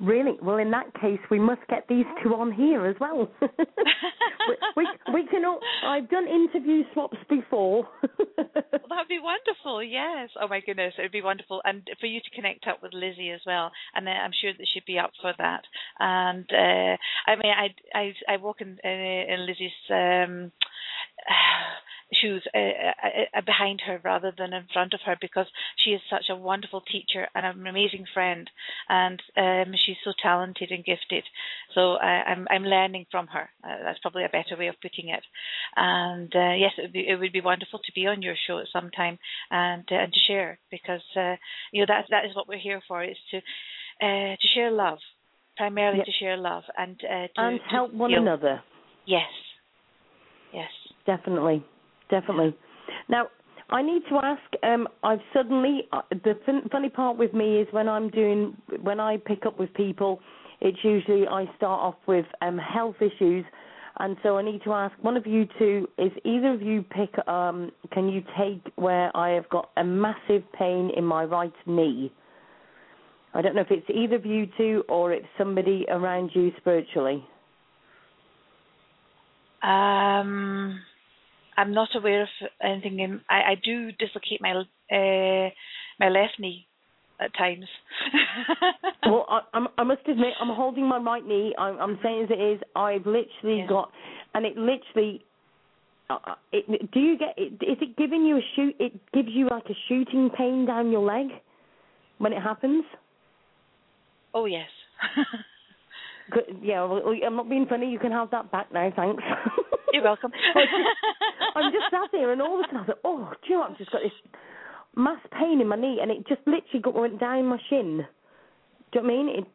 [0.00, 0.36] Really?
[0.42, 3.30] Well, in that case, we must get these two on here as well.
[3.40, 5.44] we, we, we can.
[5.44, 7.88] All, I've done interview swaps before.
[8.02, 8.18] well,
[8.88, 9.82] that'd be wonderful.
[9.82, 10.30] Yes.
[10.40, 13.30] Oh my goodness, it would be wonderful, and for you to connect up with Lizzie
[13.30, 13.70] as well.
[13.94, 15.62] And I'm sure that she'd be up for that.
[15.98, 16.96] And uh,
[17.26, 19.70] I mean, I I I walk in uh, in Lizzie's.
[19.90, 20.52] Um,
[22.20, 26.00] shoes uh, uh, uh, behind her rather than in front of her because she is
[26.10, 28.50] such a wonderful teacher and an amazing friend,
[28.88, 31.24] and um, she's so talented and gifted.
[31.74, 33.48] So uh, I'm I'm learning from her.
[33.64, 35.22] Uh, that's probably a better way of putting it.
[35.76, 38.58] And uh, yes, it would be it would be wonderful to be on your show
[38.58, 39.18] at some time
[39.50, 41.02] and and to share because
[41.72, 43.40] you know that that is what we're here for is to
[44.00, 44.98] to share love
[45.56, 46.06] primarily yep.
[46.06, 47.06] to share love and to,
[47.36, 48.62] and help to one another.
[49.06, 49.28] Yes.
[50.52, 50.70] Yes.
[51.06, 51.64] Definitely
[52.12, 52.54] definitely.
[53.08, 53.26] Now,
[53.70, 54.42] I need to ask.
[54.62, 59.00] Um, I've suddenly uh, the fun, funny part with me is when I'm doing when
[59.00, 60.20] I pick up with people,
[60.60, 63.44] it's usually I start off with um, health issues,
[63.98, 67.26] and so I need to ask one of you two: Is either of you pick?
[67.26, 72.12] Um, can you take where I have got a massive pain in my right knee?
[73.34, 77.26] I don't know if it's either of you two or it's somebody around you spiritually.
[79.62, 80.80] Um,
[81.56, 82.28] I'm not aware of
[82.62, 83.00] anything.
[83.00, 85.50] In, I, I do dislocate my uh,
[86.00, 86.66] my left knee
[87.20, 87.66] at times.
[89.06, 91.54] well, I, I'm, I must admit, I'm holding my right knee.
[91.58, 92.60] I'm, I'm saying as it is.
[92.74, 93.66] I've literally Yeah.
[93.68, 93.90] got,
[94.34, 95.22] and it literally.
[96.10, 97.34] Uh, uh, it, do you get?
[97.36, 98.74] It, is it giving you a shoot?
[98.80, 101.26] It gives you like a shooting pain down your leg
[102.18, 102.84] when it happens.
[104.34, 104.68] oh yes.
[106.30, 107.90] Good- Yeah, well, I'm not being funny.
[107.90, 109.22] You can have that back now, thanks.
[109.92, 110.30] You're welcome.
[111.54, 113.60] I'm just sat here, and all of a sudden I thought, oh, do you know
[113.60, 113.70] what?
[113.72, 114.12] I've just got this
[114.96, 118.06] mass pain in my knee, and it just literally got, went down my shin.
[118.92, 119.28] Do you know what I mean?
[119.28, 119.46] It,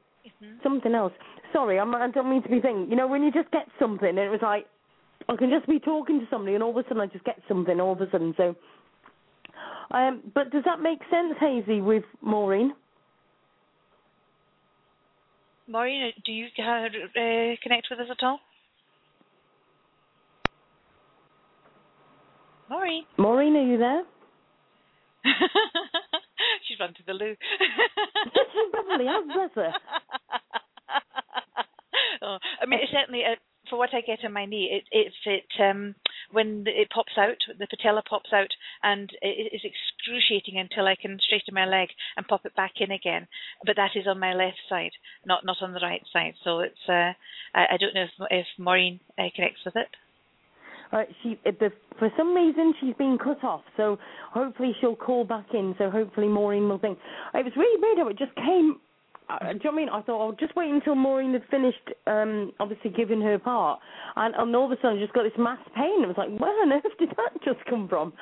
[0.43, 0.61] Mhm.
[0.61, 1.13] something else.
[1.53, 2.89] Sorry, I'm, I don't mean to be thinking.
[2.89, 4.67] You know, when you just get something, and it was like,
[5.29, 7.41] I can just be talking to somebody, and all of a sudden I just get
[7.47, 8.33] something, all of a sudden.
[8.35, 8.55] So,
[9.91, 12.73] um, but does that make sense, Hazy, with Maureen?
[15.67, 18.39] Maureen, do you uh, connect with us at all?
[22.69, 23.05] Maureen.
[23.17, 24.03] Maureen, are you there?
[26.67, 27.33] She's run to the loo.
[27.33, 29.73] She probably has, bless her.
[32.21, 33.35] oh, I mean, it's certainly uh,
[33.69, 34.69] for what I get on my knee.
[34.71, 35.95] It, it's it um
[36.31, 38.49] when it pops out, the patella pops out,
[38.83, 42.91] and it is excruciating until I can straighten my leg and pop it back in
[42.91, 43.27] again.
[43.65, 44.91] But that is on my left side,
[45.25, 46.33] not not on the right side.
[46.43, 47.13] So it's uh,
[47.55, 49.87] I, I don't know if if Maureen uh, connects with it.
[50.91, 53.61] Uh, she, uh, the, for some reason, she's been cut off.
[53.75, 53.97] So
[54.31, 55.75] hopefully she'll call back in.
[55.77, 56.97] So hopefully Maureen will think.
[57.33, 58.77] It was really weird how it just came.
[59.29, 59.89] Uh, do you know what I mean?
[59.89, 63.79] I thought I'll just wait until Maureen had finished, um, obviously giving her part,
[64.15, 66.01] and, and all of a sudden I just got this mass pain.
[66.01, 68.13] It was like, where on earth did that just come from?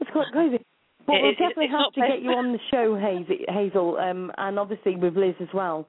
[0.00, 0.58] It's quite crazy.
[1.06, 4.32] But It- we'll it- definitely have to get you on the show, Hazel, Hazel um,
[4.36, 5.86] and obviously with Liz as well.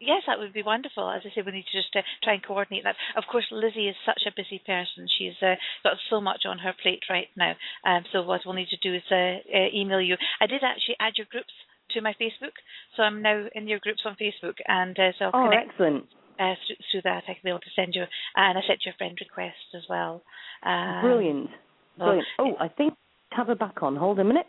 [0.00, 1.10] Yes, that would be wonderful.
[1.10, 2.96] As I say, we need to just uh, try and coordinate that.
[3.16, 5.06] Of course, Lizzie is such a busy person.
[5.18, 7.52] She's uh, got so much on her plate right now.
[7.84, 10.16] Um, so what we'll need to do is uh, uh, email you.
[10.40, 11.52] I did actually add your groups
[11.92, 12.56] to my Facebook,
[12.96, 16.04] so I'm now in your groups on Facebook, and uh, so I'll Oh, connect excellent.
[16.38, 17.24] uh, through, through that.
[17.28, 18.04] I can be able to send you,
[18.36, 20.22] and I sent you a friend request as well.
[20.64, 21.50] Um, Brilliant.
[21.98, 22.26] Brilliant.
[22.38, 22.94] Oh, I think
[23.32, 23.96] have her back on.
[23.96, 24.46] Hold a minute.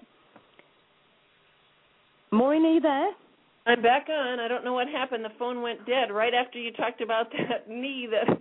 [2.32, 3.11] Maureen, are you there?
[3.65, 4.39] I'm back on.
[4.39, 5.23] I don't know what happened.
[5.23, 8.38] The phone went dead right after you talked about that knee, that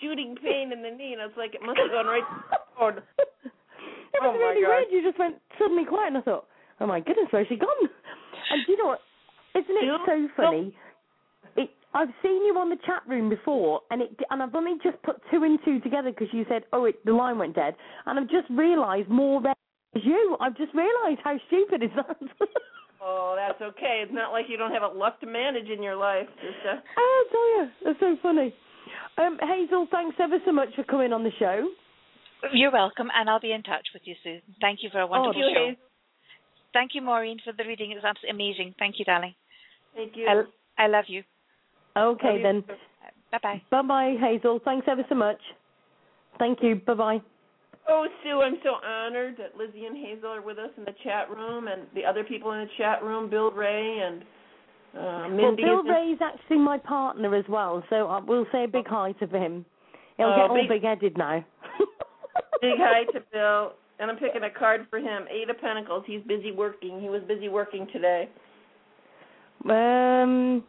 [0.00, 2.42] shooting pain in the knee, and I was like it must have gone right to
[2.50, 2.96] the phone.
[3.44, 3.50] It
[4.22, 4.68] Oh, was my really God.
[4.68, 4.86] weird.
[4.92, 6.46] You just went suddenly quiet, and I thought,
[6.80, 7.68] "Oh my goodness, where's she gone?"
[8.50, 9.00] And do you know what?
[9.54, 10.76] Isn't it so funny?
[11.56, 15.02] It, I've seen you on the chat room before, and it and I've only just
[15.02, 17.74] put two and two together because you said, "Oh, it, the line went dead,"
[18.06, 19.54] and I've just realised more than
[19.94, 20.36] you.
[20.40, 22.16] I've just realised how stupid is that.
[23.04, 24.02] Oh, that's okay.
[24.02, 26.26] It's not like you don't have a luck to manage in your life.
[26.40, 28.54] Just, uh, Oh, tell you, that's so funny.
[29.18, 31.68] Um, Hazel, thanks ever so much for coming on the show.
[32.52, 34.40] You're welcome, and I'll be in touch with you soon.
[34.60, 35.66] Thank you for a wonderful Thank you, show.
[35.66, 35.82] Hazel.
[36.72, 37.90] Thank you, Maureen, for the reading.
[37.92, 38.74] It was absolutely amazing.
[38.78, 39.34] Thank you, darling.
[39.94, 40.26] Thank you.
[40.78, 41.22] I, I love you.
[41.96, 42.42] Okay Love you.
[42.42, 42.64] then.
[43.30, 43.62] Bye bye.
[43.70, 44.60] Bye bye, Hazel.
[44.64, 45.40] Thanks ever so much.
[46.38, 46.76] Thank you.
[46.76, 47.33] Bye bye.
[47.88, 51.28] Oh, Sue, I'm so honored that Lizzie and Hazel are with us in the chat
[51.30, 55.62] room, and the other people in the chat room, Bill Ray and uh, Well, Mindy.
[55.64, 58.86] Bill is in- Ray's actually my partner as well, so uh, we'll say a big
[58.86, 59.64] hi to him.
[60.16, 61.44] He'll Oh, get all big- big-headed now.
[62.62, 65.24] Big hi to Bill, and I'm picking a card for him.
[65.30, 66.04] Eight of Pentacles.
[66.06, 67.00] He's busy working.
[67.02, 68.28] He was busy working today.
[69.68, 70.64] Um,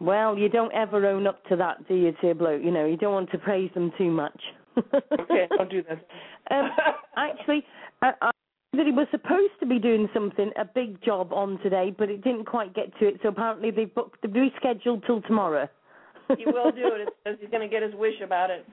[0.00, 2.62] well, you don't ever own up to that, do you, to a bloke?
[2.62, 4.38] You know, you don't want to praise them too much.
[4.76, 6.06] Okay, I'll do that.
[6.50, 6.70] Um,
[7.16, 7.64] actually,
[8.02, 8.30] uh, I
[8.74, 12.24] that he was supposed to be doing something, a big job on today, but it
[12.24, 13.20] didn't quite get to it.
[13.22, 15.68] So apparently they've booked, they've rescheduled till tomorrow.
[16.38, 17.08] he will do it.
[17.08, 18.66] It says he's going to get his wish about it.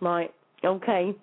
[0.00, 0.32] Right.
[0.64, 1.14] Okay.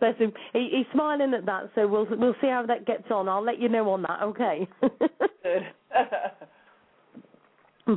[0.00, 0.32] Bless him.
[0.52, 3.28] He, he's smiling at that, so we'll we'll see how that gets on.
[3.28, 4.22] I'll let you know on that.
[4.22, 4.68] Okay.
[5.42, 5.62] Good.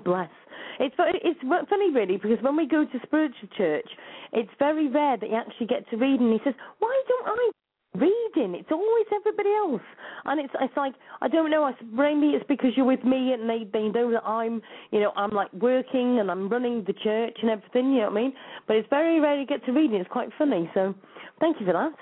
[0.03, 0.29] Bless.
[0.79, 1.39] It's it's
[1.69, 3.87] funny really because when we go to spiritual church,
[4.31, 6.19] it's very rare that you actually get to read.
[6.19, 7.49] And he says, "Why don't I
[7.95, 8.55] reading?
[8.55, 9.81] It's always everybody else."
[10.25, 11.63] And it's it's like I don't know.
[11.63, 15.11] I maybe it's because you're with me and they they know that I'm you know
[15.15, 17.91] I'm like working and I'm running the church and everything.
[17.91, 18.33] You know what I mean?
[18.67, 19.97] But it's very rare you get to reading.
[19.99, 20.69] It's quite funny.
[20.73, 20.95] So
[21.39, 21.93] thank you for that.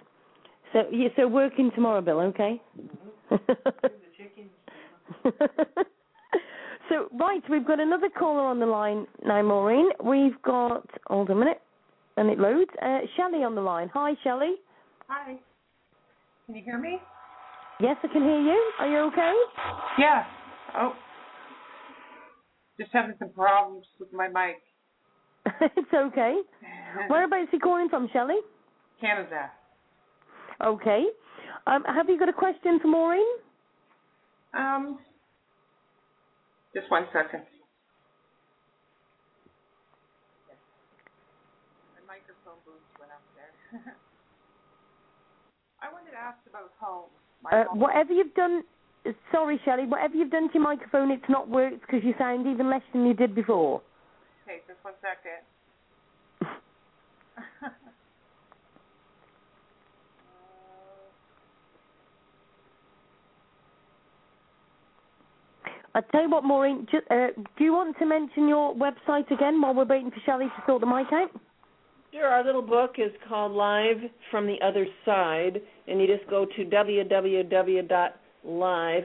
[0.74, 2.20] So yeah, so working tomorrow, Bill.
[2.20, 2.62] Okay.
[6.92, 9.90] so right, we've got another caller on the line now, Maureen.
[10.04, 11.62] We've got, hold on a minute,
[12.18, 12.70] and it loads.
[12.82, 13.90] Uh, Shelley on the line.
[13.94, 14.56] Hi, Shelley.
[15.08, 15.38] Hi.
[16.46, 17.00] Can you hear me?
[17.80, 18.72] Yes, I can hear you.
[18.80, 19.34] Are you okay?
[19.98, 20.26] Yeah.
[20.76, 20.94] Oh.
[22.78, 24.58] Just having some problems with my mic.
[25.78, 26.40] it's okay.
[27.10, 28.36] Whereabouts are you calling from, Shelley?
[29.00, 29.50] Canada.
[30.62, 31.06] Okay.
[31.68, 33.26] Um, have you got a question for Maureen?
[34.54, 35.00] Um,
[36.74, 37.44] just one second.
[41.96, 43.52] My microphone boost went up there.
[45.82, 47.10] I wanted to ask about home.
[47.52, 47.80] Uh, home.
[47.80, 48.64] whatever you've done,
[49.32, 52.70] sorry, Shelley, whatever you've done to your microphone, it's not worked because you sound even
[52.70, 53.82] less than you did before.
[54.46, 55.44] Okay, just one second.
[65.94, 67.28] I tell you what, Maureen, ju- uh,
[67.58, 70.82] do you want to mention your website again while we're waiting for Shelley to sort
[70.82, 71.32] the mic out?
[72.12, 73.98] Sure, our little book is called Live
[74.30, 78.12] from the Other Side, and you just go to www.live,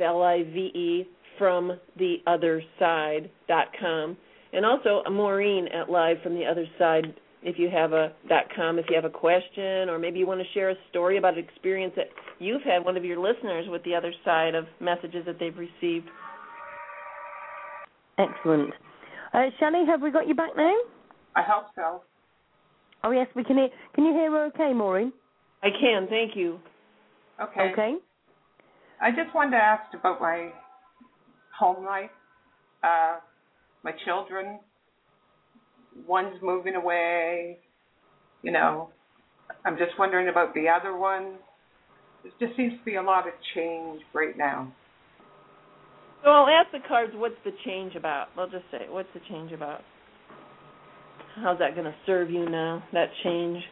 [0.03, 1.09] L-I-V-E,
[1.39, 4.17] from the other side.com,
[4.53, 8.13] and also Maureen at Live from the Other Side if you have a
[8.57, 11.35] .com if you have a question or maybe you want to share a story about
[11.35, 12.07] an experience that
[12.41, 16.09] you've had one of your listeners with the other side of messages that they've received.
[18.19, 18.73] Excellent.
[19.33, 20.75] Uh, Shelley, have we got you back now?
[21.35, 22.03] I hope so.
[23.05, 23.69] Oh yes, we can hear.
[23.95, 25.13] Can you hear her okay, Maureen?
[25.63, 26.59] I can, thank you.
[27.41, 27.73] Okay.
[27.73, 27.95] Okay.
[29.01, 30.51] I just wanted to ask about my
[31.59, 32.11] home life.
[32.83, 33.19] Uh,
[33.85, 34.61] my children.
[36.07, 37.59] One's moving away.
[38.43, 38.91] You know,
[39.65, 41.35] I'm just wondering about the other one.
[42.23, 44.73] There just seems to be a lot of change right now.
[46.27, 48.27] So I'll ask the cards, what's the change about?
[48.37, 49.83] I'll just say, what's the change about?
[51.37, 53.63] How's that going to serve you now, that change?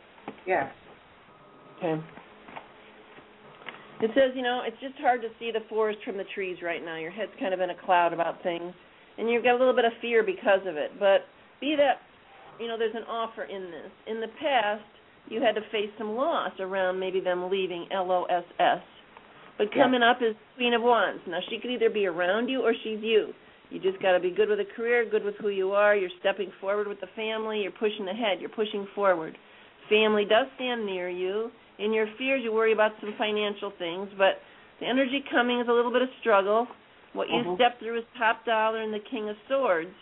[0.47, 0.73] Yes.
[1.79, 2.01] Okay.
[4.03, 6.85] It says, you know, it's just hard to see the forest from the trees right
[6.85, 6.97] now.
[6.97, 8.73] Your head's kind of in a cloud about things,
[9.19, 10.93] and you've got a little bit of fear because of it.
[11.01, 11.23] But
[11.61, 12.03] be that,
[12.61, 13.91] you know, there's an offer in this.
[14.07, 14.85] In the past,
[15.29, 18.27] you had to face some loss around maybe them leaving L
[19.59, 19.71] O S S.
[19.71, 19.83] But Yeah.
[19.85, 21.21] coming up is Queen of Wands.
[21.27, 23.35] Now she could either be around you or she's you.
[23.71, 25.97] You just got to be good with a career, good with who you are.
[25.97, 27.63] You're stepping forward with the family.
[27.63, 28.41] You're pushing ahead.
[28.41, 29.37] You're pushing forward.
[29.89, 31.51] Family does stand near you.
[31.79, 34.41] In your fears, you worry about some financial things, but
[34.81, 36.69] the energy coming is a little bit of struggle.
[37.15, 37.57] What you Mhm.
[37.57, 39.93] step through is top dollar and the King of Swords.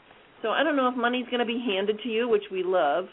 [0.42, 3.08] So I don't know if money's going to be handed to you, which we love,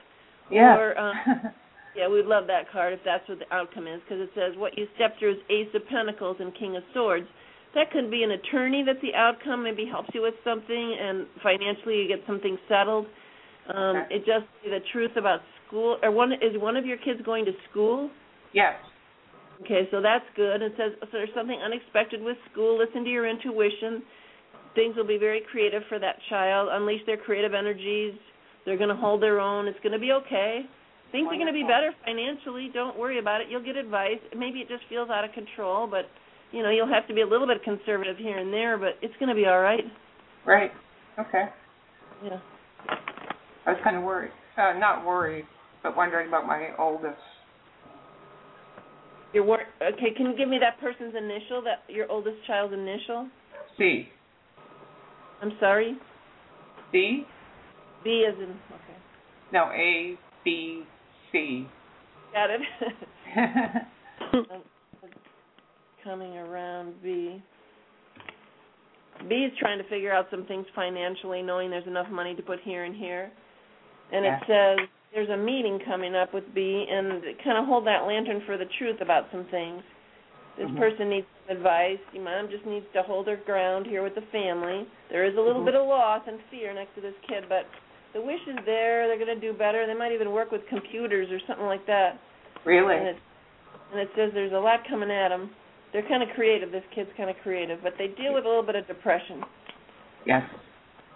[0.50, 0.76] Yeah.
[0.78, 1.14] or um,
[1.96, 4.78] yeah, we'd love that card if that's what the outcome is, because it says what
[4.78, 7.28] you step through is Ace of Pentacles and King of Swords.
[7.76, 12.02] That could be an attorney that the outcome maybe helps you with something, and financially
[12.02, 13.06] you get something settled.
[13.70, 14.16] Um, Okay.
[14.16, 15.98] It just the truth about school.
[16.02, 18.10] Or one is one of your kids going to school?
[18.54, 18.74] yes.
[19.62, 20.62] Okay, so that's good.
[20.62, 22.80] It says so there's something unexpected with school.
[22.80, 24.02] Listen to your intuition.
[24.74, 26.70] Things will be very creative for that child.
[26.72, 28.14] Unleash their creative energies.
[28.66, 29.68] They're going to hold their own.
[29.68, 30.62] It's going to be okay.
[31.12, 32.70] Things are going to be better financially.
[32.74, 33.48] Don't worry about it.
[33.50, 34.20] You'll get advice.
[34.38, 36.06] Maybe it just feels out of control, but
[36.52, 38.78] you know you'll have to be a little bit conservative here and there.
[38.78, 39.84] But it's going to be all right.
[40.46, 40.72] Right.
[41.18, 41.46] Okay.
[42.24, 42.40] Yeah.
[43.66, 44.32] I was kind of worried.
[44.58, 45.46] Uh, not worried,
[45.82, 47.18] but wondering about my oldest.
[49.34, 50.12] Your wor- okay.
[50.16, 51.64] Can you give me that person's initial?
[51.64, 53.28] That your oldest child's initial?
[53.78, 54.10] C.
[55.42, 55.98] I'm sorry.
[56.92, 57.26] B.
[58.04, 58.98] B as in okay.
[59.52, 60.84] No, A, B,
[61.32, 61.68] C.
[62.34, 62.62] Got it.
[66.04, 67.42] Coming around B.
[69.28, 72.60] B is trying to figure out some things financially, knowing there's enough money to put
[72.64, 73.32] here and here.
[74.12, 74.38] And Yeah.
[74.38, 78.42] it says there's a meeting coming up with B, and kind of hold that lantern
[78.46, 79.84] for the truth about some things.
[80.58, 80.78] This Mhm.
[80.78, 82.00] person needs some advice.
[82.14, 84.86] Your mom just needs to hold her ground here with the family.
[85.10, 85.66] There is a little Mhm.
[85.66, 87.66] bit of loss and fear next to this kid, but
[88.14, 89.08] the wish is there.
[89.08, 89.86] They're going to do better.
[89.86, 92.12] They might even work with computers or something like that.
[92.14, 92.96] And really?
[92.96, 93.18] it,
[93.92, 95.52] and it says there's a lot coming at them.
[95.94, 96.72] They're kind of creative.
[96.72, 99.42] This kid's kind of creative, but they deal with a little bit of depression.
[100.26, 100.44] Yes.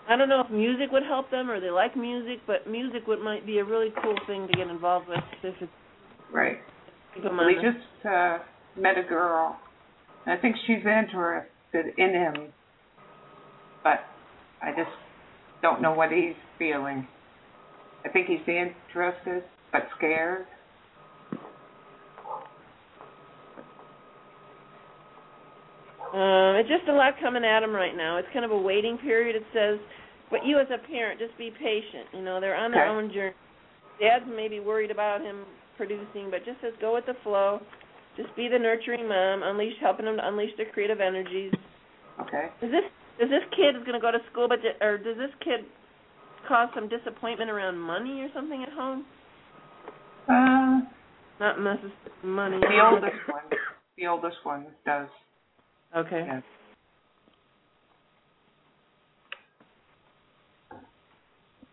[0.10, 3.22] I don't know if music would help them or they like music, but music would
[3.22, 5.72] might be a really cool thing to get involved with if it's
[6.32, 6.58] Right.
[7.14, 8.40] keep them We just uh,
[8.76, 9.58] met a girl.
[10.26, 12.34] I think she's interested in him,
[13.84, 14.00] but
[14.62, 14.90] I just
[15.64, 17.08] don't know what he's feeling.
[18.06, 20.46] I think he's interested, but scared.
[26.14, 28.18] Um, it's just a lot coming at him right now.
[28.18, 29.36] It's kind of a waiting period.
[29.36, 29.80] It says
[30.30, 32.10] But you as a parent, just be patient.
[32.14, 32.90] You know, they're on their Okay.
[32.90, 33.36] own journey.
[34.00, 35.46] Dad's maybe worried about him
[35.78, 37.62] producing, but just says go with the flow.
[38.18, 41.54] Just be the nurturing mom, unleash helping him to unleash their creative energies.
[42.22, 42.50] Okay.
[42.62, 42.84] Is this
[43.20, 45.62] is this kid is going to go to school, but or does this kid
[46.48, 49.06] cause some disappointment around money or something at home?
[50.28, 50.82] Uh,
[51.40, 51.92] Not necessarily
[52.24, 52.58] money.
[52.60, 53.44] the oldest one.
[53.98, 55.08] The oldest one does.
[55.96, 56.24] Okay.
[56.28, 56.44] Yes.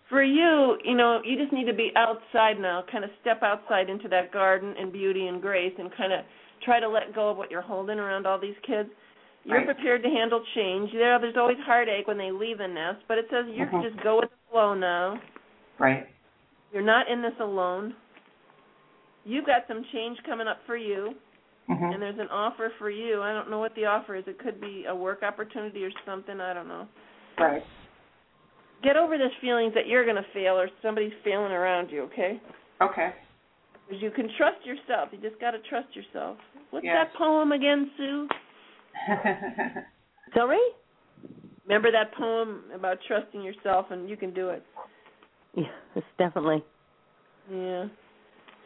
[0.08, 3.88] For you, you know, you just need to be outside now, kind of step outside
[3.88, 6.20] into that garden and beauty and grace and kind of
[6.64, 8.88] try to let go of what you're holding around all these kids.
[9.44, 9.66] You're Right.
[9.66, 10.92] prepared to handle change.
[10.92, 13.90] There, there's always heartache when they leave the nest, but it says you can Mhm.
[13.90, 15.18] just go with the flow now.
[15.78, 16.06] Right.
[16.72, 17.94] You're not in this alone.
[19.24, 21.14] You've got some change coming up for you,
[21.68, 21.92] Mhm.
[21.94, 23.22] and there's an offer for you.
[23.22, 24.26] I don't know what the offer is.
[24.28, 26.40] It could be a work opportunity or something.
[26.40, 26.86] I don't know.
[27.38, 27.64] Right.
[28.82, 32.40] Get over this feeling that you're going to fail or somebody's failing around you, okay?
[32.80, 33.12] Okay.
[33.86, 35.12] Because you can trust yourself.
[35.12, 36.38] You just got to trust yourself.
[36.70, 37.08] What's Yes.
[37.10, 38.28] that poem again, Sue?
[40.34, 40.58] Sorry?
[41.66, 44.64] Remember that poem about trusting yourself and you can do it?
[45.54, 46.64] Yes, definitely.
[47.50, 47.86] Yeah.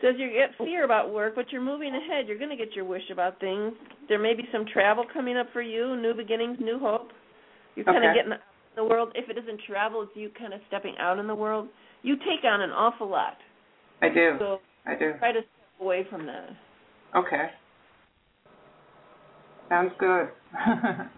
[0.03, 2.27] Says you get fear about work, but you're moving ahead.
[2.27, 3.73] You're going to get your wish about things.
[4.09, 7.09] There may be some travel coming up for you, new beginnings, new hope.
[7.75, 8.41] You're kind of getting out
[8.77, 9.13] in the world.
[9.15, 11.69] If it isn't travel, it's you kind of stepping out in the world.
[12.03, 13.37] You take on an awful lot.
[14.03, 14.37] I do.
[14.39, 15.13] So I do.
[15.19, 16.51] try to step away from that.
[17.17, 17.47] Okay.
[19.75, 20.29] Sounds good.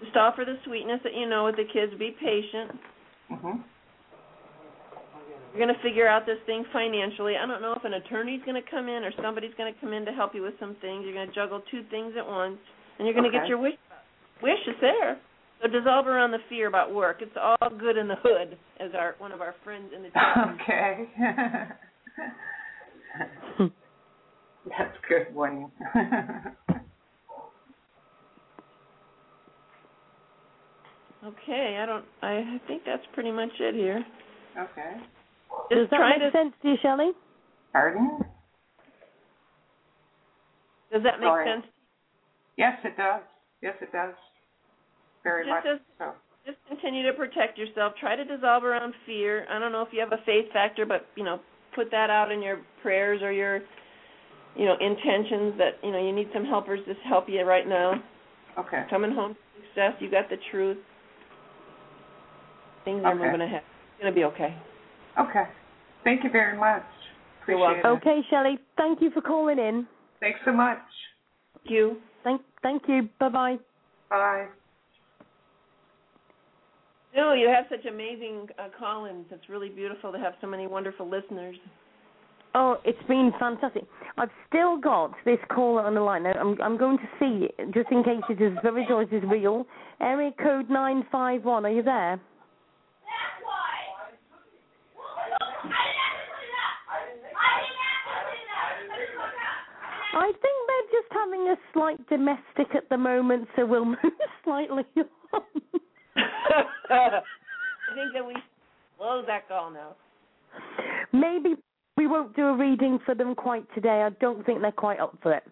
[0.00, 1.92] Just offer the sweetness that you know with the kids.
[1.98, 2.78] Be patient.
[3.32, 3.64] mhm.
[5.52, 7.34] You're going to figure out this thing financially.
[7.36, 9.92] I don't know if an attorney's going to come in or somebody's going to come
[9.92, 11.02] in to help you with some things.
[11.04, 12.58] You're going to juggle two things at once,
[12.98, 13.74] and you're going to get your wish.
[14.40, 15.18] Wish is there.
[15.62, 17.22] So dissolve around the fear about work.
[17.22, 20.56] It's all good in the hood, as our one of our friends in the chat.
[20.62, 21.08] okay.
[24.66, 25.70] That's a good one.
[31.24, 32.04] Okay, I don't.
[32.22, 34.04] I think that's pretty much it here.
[34.58, 35.00] okay.
[35.70, 36.38] Does Just that make to.
[36.38, 37.10] sense to you, Shelley?
[37.72, 38.18] Pardon?
[40.92, 41.46] Does that make Sorry.
[41.50, 41.66] sense?
[42.56, 43.22] Yes, it does.
[43.62, 44.14] Yes, it does.
[45.24, 46.12] Very Just much as- so.
[46.44, 47.94] Just continue to protect yourself.
[47.98, 49.46] Try to dissolve around fear.
[49.50, 51.40] I don't know if you have a faith factor, but you know,
[51.74, 53.62] put that out in your prayers or your,
[54.56, 57.94] you know, intentions that you know you need some helpers to help you right now.
[58.58, 58.84] Okay.
[58.88, 59.92] Coming home to success.
[60.00, 60.78] You got the truth.
[62.84, 63.62] Things are moving ahead.
[63.94, 64.56] It's gonna be okay.
[65.18, 65.44] Okay.
[66.04, 66.82] Thank you very much.
[67.46, 68.08] You're Appreciate welcome.
[68.08, 68.10] it.
[68.10, 68.58] Okay, Shelley.
[68.76, 69.86] Thank you for calling in.
[70.20, 70.78] Thanks so much.
[71.54, 71.96] Thank you.
[72.24, 73.08] Thank, thank you.
[73.18, 73.56] Bye bye.
[74.10, 74.46] Bye.
[77.14, 79.26] No, you have such amazing uh, call-ins.
[79.30, 81.56] It's really beautiful to have so many wonderful listeners.
[82.58, 83.82] Oh, it's been fantastic.
[84.16, 86.22] I've still got this caller on the line.
[86.22, 89.66] Now, I'm I'm going to see just in case it is very it is real.
[90.00, 91.66] Area code nine five one.
[91.66, 92.16] Are you there?
[92.16, 93.76] That's why.
[100.18, 103.98] I think they're just having a slight domestic at the moment, so we'll move
[104.44, 104.84] slightly
[105.34, 105.42] on.
[106.88, 107.20] I
[107.94, 108.34] think that we
[108.96, 109.94] close that call now.
[111.12, 111.56] Maybe
[111.96, 114.02] we won't do a reading for them quite today.
[114.02, 115.44] I don't think they're quite up for it.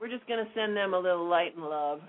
[0.00, 2.00] We're just going to send them a little light and love.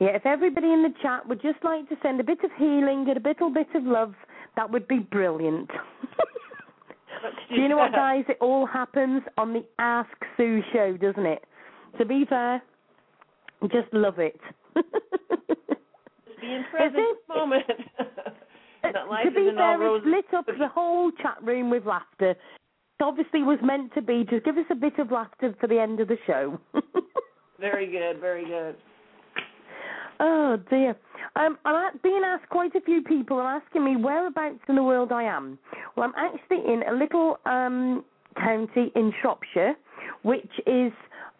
[0.00, 3.06] Yeah, if everybody in the chat would just like to send a bit of healing
[3.08, 4.14] and a little bit of love,
[4.56, 5.68] that would be brilliant.
[7.48, 8.24] Do you know what, guys?
[8.28, 11.42] It all happens on the Ask Sue show, doesn't it?
[11.98, 12.62] To be fair,
[13.62, 14.40] just love it.
[14.76, 17.18] Just be in present it?
[17.28, 17.64] moment.
[18.82, 22.36] that life to be fair, it's lit up the whole chat room with laughter.
[22.98, 24.26] It obviously was meant to be.
[24.28, 26.58] Just give us a bit of laughter for the end of the show.
[27.60, 28.76] Very good, very good.
[30.20, 30.96] Oh dear.
[31.34, 32.48] Um, I'm being asked.
[32.50, 35.58] Quite a few people are asking me whereabouts in the world I am.
[35.96, 38.04] Well, I'm actually in a little um,
[38.36, 39.74] county in Shropshire,
[40.22, 40.92] which is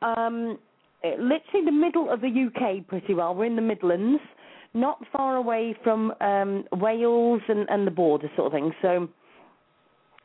[0.02, 0.58] um,
[1.04, 2.86] literally the middle of the UK.
[2.86, 4.20] Pretty well, we're in the Midlands,
[4.74, 8.72] not far away from um, Wales and, and the border sort of thing.
[8.82, 9.08] So,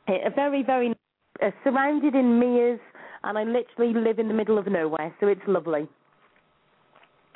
[0.08, 0.94] eh, a very, very
[1.42, 2.80] uh, surrounded in meres,
[3.24, 5.14] and I literally live in the middle of nowhere.
[5.20, 5.88] So it's lovely.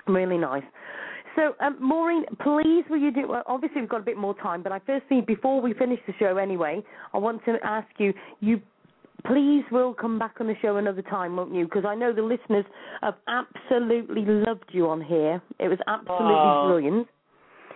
[0.06, 0.64] Really nice.
[1.36, 3.28] So, um, Maureen, please will you do?
[3.28, 6.14] Well, obviously, we've got a bit more time, but I firstly, before we finish the
[6.18, 8.12] show, anyway, I want to ask you.
[8.40, 8.60] You
[9.26, 11.64] please will come back on the show another time, won't you?
[11.64, 12.64] Because I know the listeners
[13.02, 15.42] have absolutely loved you on here.
[15.58, 17.08] It was absolutely brilliant.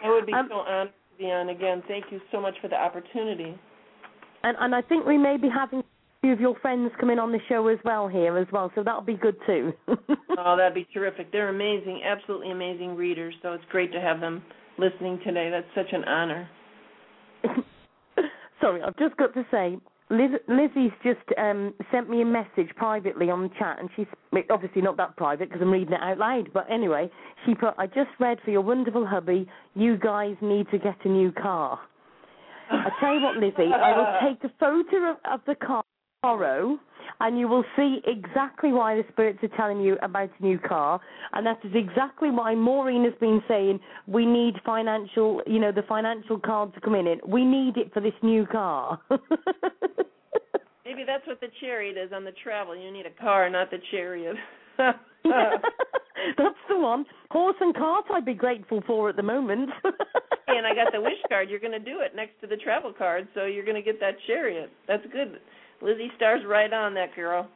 [0.04, 1.82] I would be Um, so honored to be on again.
[1.88, 3.58] Thank you so much for the opportunity.
[4.44, 5.81] And and I think we may be having
[6.22, 8.82] few of your friends come in on the show as well here as well, so
[8.82, 9.72] that'll be good too.
[10.38, 11.30] Oh, that'd be terrific.
[11.30, 13.34] They're amazing, absolutely amazing readers.
[13.42, 14.42] So it's great to have them
[14.78, 15.50] listening today.
[15.50, 16.48] That's such an honor.
[18.60, 19.76] Sorry, I've just got to say,
[20.08, 24.06] Liz, Lizzie's just um, sent me a message privately on the chat, and she's
[24.50, 26.48] obviously not that private because I'm reading it out loud.
[26.54, 27.10] But anyway,
[27.44, 29.46] she put, "I just read for your wonderful hubby.
[29.74, 31.78] You guys need to get a new car."
[32.70, 35.84] I tell you what, Lizzie, I will take a photo of, of the car
[36.22, 36.78] tomorrow,
[37.20, 41.00] and you will see exactly why the spirits are telling you about a new car,
[41.32, 45.82] and that is exactly why Maureen has been saying we need financial, you know, the
[45.82, 47.06] financial card to come in.
[47.06, 49.00] It we need it for this new car.
[50.84, 52.76] Maybe that's what the chariot is on the travel.
[52.76, 54.36] You need a car, not the chariot.
[56.38, 57.04] That's the one.
[57.30, 59.70] Horse and cart I'd be grateful for at the moment.
[60.46, 61.50] and I got the wish card.
[61.50, 64.00] You're going to do it next to the travel card, so you're going to get
[64.00, 64.70] that chariot.
[64.86, 65.38] That's good.
[65.82, 67.48] Lizzie stars right on that girl.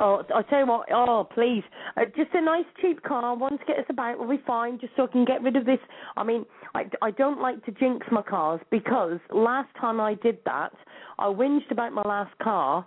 [0.00, 0.88] Oh, I tell you what.
[0.92, 1.62] Oh, please,
[1.96, 4.78] uh, just a nice cheap car, one to get us about We'll be fine.
[4.80, 5.78] Just so I can get rid of this.
[6.16, 10.38] I mean, I, I don't like to jinx my cars because last time I did
[10.46, 10.72] that,
[11.18, 12.84] I whinged about my last car,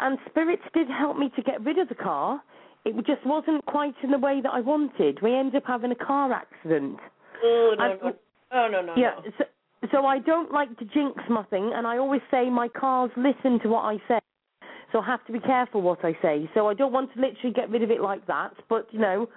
[0.00, 2.42] and spirits did help me to get rid of the car.
[2.84, 5.22] It just wasn't quite in the way that I wanted.
[5.22, 6.98] We ended up having a car accident.
[7.44, 8.12] Oh no, no,
[8.52, 9.30] oh no, no, Yeah, no.
[9.38, 9.44] so,
[9.90, 13.68] so I don't like to jinx nothing, and I always say my cars listen to
[13.68, 14.20] what I say.
[14.92, 16.50] So I have to be careful what I say.
[16.54, 19.28] So I don't want to literally get rid of it like that, but you know,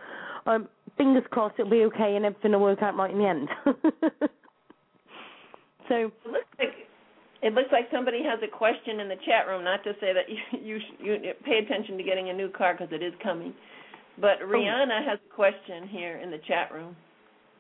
[0.46, 0.68] um,
[0.98, 3.50] fingers crossed it'll be okay and everything will work out right in the end.
[5.88, 6.74] so It looks like
[7.42, 9.64] it looks like somebody has a question in the chat room.
[9.64, 10.28] Not to say that
[10.62, 13.54] you you, you pay attention to getting a new car because it is coming,
[14.20, 14.48] but Oh.
[14.48, 16.96] Rihanna has a question here in the chat room.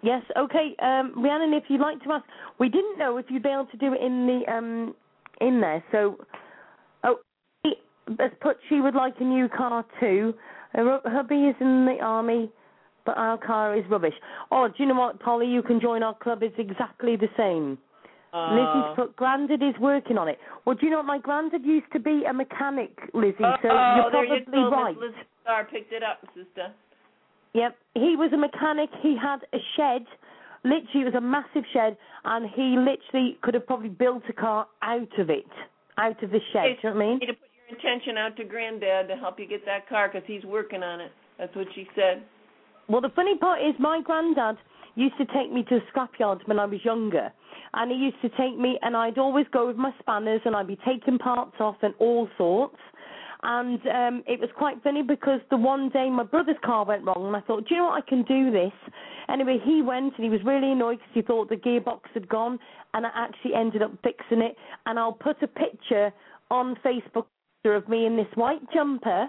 [0.03, 2.25] Yes, okay, um, Rhiannon, if you'd like to ask,
[2.59, 4.95] we didn't know if you'd be able to do it in the um
[5.41, 5.83] in there.
[5.91, 6.17] So,
[7.03, 7.17] oh,
[7.63, 7.73] he
[8.19, 10.33] has put she would like a new car too.
[10.73, 12.51] Her hubby is in the army,
[13.05, 14.15] but our car is rubbish.
[14.51, 15.47] Oh, do you know what, Polly?
[15.47, 16.41] You can join our club.
[16.41, 17.77] It's exactly the same.
[18.33, 20.39] Uh, Lizzie's put granddad is working on it.
[20.65, 21.05] Well, do you know what?
[21.05, 23.35] My granddad used to be a mechanic, Lizzie.
[23.41, 24.71] oh, so oh, you're probably there you go.
[24.71, 24.97] right.
[24.97, 25.13] Liz
[25.43, 26.73] Star picked it up, sister.
[27.53, 28.89] Yep, he was a mechanic.
[29.01, 30.05] He had a shed.
[30.63, 34.67] Literally, it was a massive shed, and he literally could have probably built a car
[34.81, 35.45] out of it,
[35.97, 36.63] out of the shed.
[36.63, 37.13] Hey, do you know what I mean?
[37.13, 40.09] You need to put your intention out to Granddad to help you get that car
[40.09, 41.11] because he's working on it.
[41.37, 42.23] That's what she said.
[42.87, 44.57] Well, the funny part is my granddad
[44.95, 47.31] used to take me to the scrapyard when I was younger.
[47.73, 50.67] And he used to take me, and I'd always go with my spanners, and I'd
[50.67, 52.77] be taking parts off and all sorts.
[53.43, 57.27] And um, it was quite funny because the one day my brother's car went wrong,
[57.27, 58.71] and I thought, do you know what, I can do this.
[59.29, 62.57] Anyway, he went, and he was really annoyed because he thought the gearbox had gone,
[62.93, 64.55] and I actually ended up fixing it.
[64.85, 66.11] And I'll put a picture
[66.49, 67.25] on Facebook
[67.65, 69.27] of me in this white jumper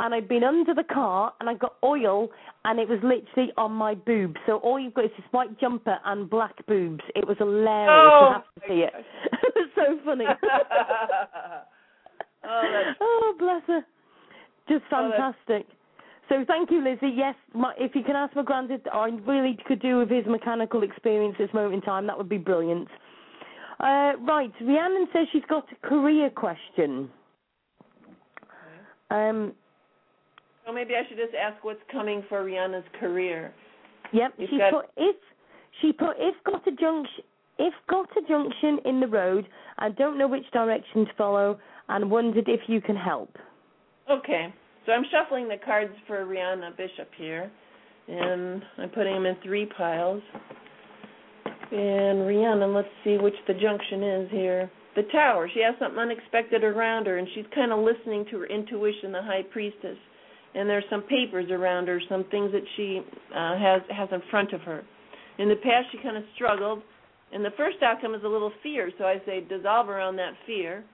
[0.00, 2.28] and I'd been under the car and I got oil
[2.64, 4.36] and it was literally on my boobs.
[4.46, 7.02] So all you've got is this white jumper and black boobs.
[7.14, 7.90] It was hilarious.
[7.90, 8.92] Oh, you have to see it.
[9.32, 10.24] it was so funny.
[12.46, 13.80] oh, oh, bless her.
[14.68, 15.66] Just Oh, fantastic.
[16.28, 17.14] So thank you, Lizzie.
[17.14, 20.82] Yes, my, if you can ask my granddad, I really could do with his mechanical
[20.82, 22.06] experience at this moment in time.
[22.08, 22.88] That would be brilliant.
[23.78, 27.10] Uh, right, Rhiannon says she's got a career question.
[29.10, 29.52] Um,
[30.66, 33.52] So maybe I should just ask what's coming for Rihanna's career.
[34.12, 35.16] Yep, You've she got- put if
[35.80, 37.24] she put if got a junction
[37.58, 39.46] if got a junction in the road
[39.78, 43.36] I don't know which direction to follow and wondered if you can help.
[44.10, 44.52] Okay,
[44.84, 47.50] so I'm shuffling the cards for Rihanna Bishop here,
[48.08, 50.22] and I'm putting them in three piles.
[51.72, 54.70] And Rihanna, let's see which the junction is here.
[54.94, 55.48] The tower.
[55.52, 59.22] She has something unexpected around her, and she's kind of listening to her intuition, the
[59.22, 59.98] high priestess.
[60.54, 63.02] And there's some papers around her, some things that she
[63.34, 64.84] uh, has has in front of her.
[65.38, 66.82] In the past, she kind of struggled,
[67.32, 68.90] and the first outcome is a little fear.
[68.96, 70.84] So I say dissolve around that fear.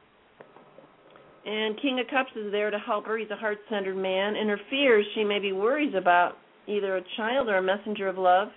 [1.45, 3.19] And King of Cups is there to help her.
[3.19, 4.37] He's a heart centered man.
[4.37, 6.35] In her fears, she maybe worries about
[6.67, 8.49] either a child or a messenger of love.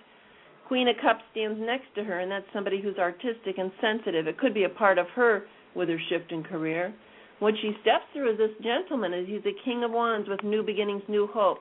[0.68, 4.26] Queen of Cups stands next to her, and that's somebody who's artistic and sensitive.
[4.26, 5.44] It could be a part of her
[5.74, 6.94] with her shift in career.
[7.38, 10.62] What she steps through is this gentleman, is he's a king of wands with new
[10.62, 11.58] beginnings, new hope.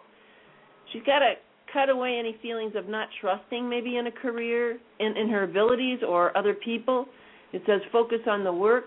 [0.93, 1.33] She's got to
[1.71, 5.99] cut away any feelings of not trusting maybe in a career, in, in her abilities
[6.07, 7.05] or other people.
[7.51, 8.85] It says focus on the work,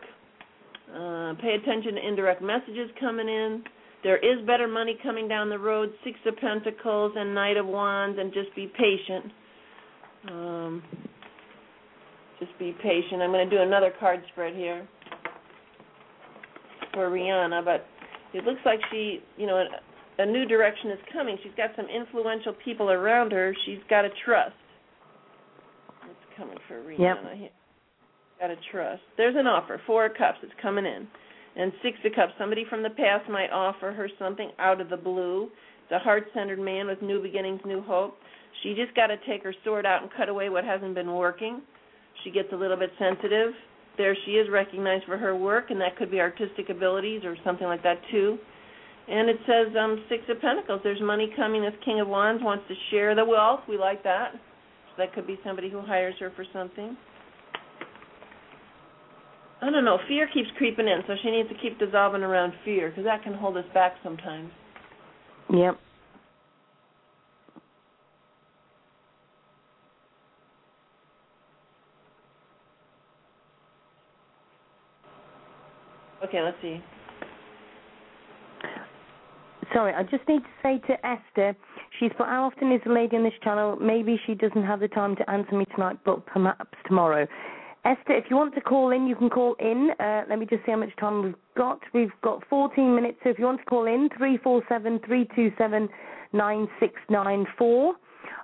[0.89, 3.62] Uh, pay attention to indirect messages coming in.
[4.02, 5.90] There is better money coming down the road.
[6.05, 9.32] Six of Pentacles and Knight of Wands, and just be patient.
[10.31, 10.82] Um,
[12.39, 13.20] just be patient.
[13.23, 14.86] I'm going to do another card spread here
[16.94, 17.86] for Rihanna, but
[18.32, 21.36] it looks like she, you know, a, a new direction is coming.
[21.43, 23.55] She's got some influential people around her.
[23.66, 24.55] She's got to trust.
[26.05, 26.98] It's coming for Rihanna?
[26.98, 27.52] Yep.
[27.52, 27.57] Got
[28.47, 29.02] to trust.
[29.16, 29.81] There's an offer.
[29.86, 30.39] Four of Cups.
[30.43, 31.09] It's coming in.
[31.56, 32.32] And Six of Cups.
[32.39, 35.48] Somebody from the past might offer her something out of the blue.
[35.85, 38.16] It's a heart-centered man with new beginnings, new hope.
[38.62, 41.62] She just got to take her sword out and cut away what hasn't been working.
[42.23, 43.52] She gets a little bit sensitive
[43.98, 47.66] there she is recognized for her work, and that could be artistic abilities or something
[47.66, 48.39] like that too.
[49.09, 50.81] And it says um, Six of Pentacles.
[50.85, 51.62] There's money coming.
[51.62, 53.60] This King of Wands wants to share the wealth.
[53.69, 54.32] We like that.
[54.32, 56.97] So that could be somebody who hires her for something.
[59.60, 59.98] I don't know.
[60.06, 63.35] Fear keeps creeping in, so she needs to keep dissolving around fear because that can
[63.35, 64.51] hold us back sometimes.
[65.52, 65.78] Yep.
[76.24, 76.82] Okay, let's see.
[79.72, 81.56] Sorry, I just need to say to Esther,
[81.98, 83.76] she's put, how often is the lady on this channel?
[83.80, 87.26] Maybe she doesn't have the time to answer me tonight, but perhaps tomorrow.
[87.89, 89.90] Esther, if you want to call in, you can call in.
[89.98, 91.81] Uh, let me just see how much time we've got.
[91.94, 95.89] We've got 14 minutes, so if you want to call in, 347 327
[96.35, 97.94] 9694.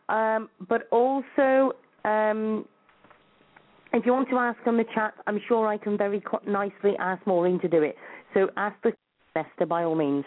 [0.08, 1.72] Um, but also,
[2.06, 2.64] um,
[3.92, 7.26] if you want to ask on the chat, I'm sure I can very nicely ask
[7.26, 7.96] Maureen to do it.
[8.32, 8.92] So ask the
[9.36, 10.24] Esther by all means.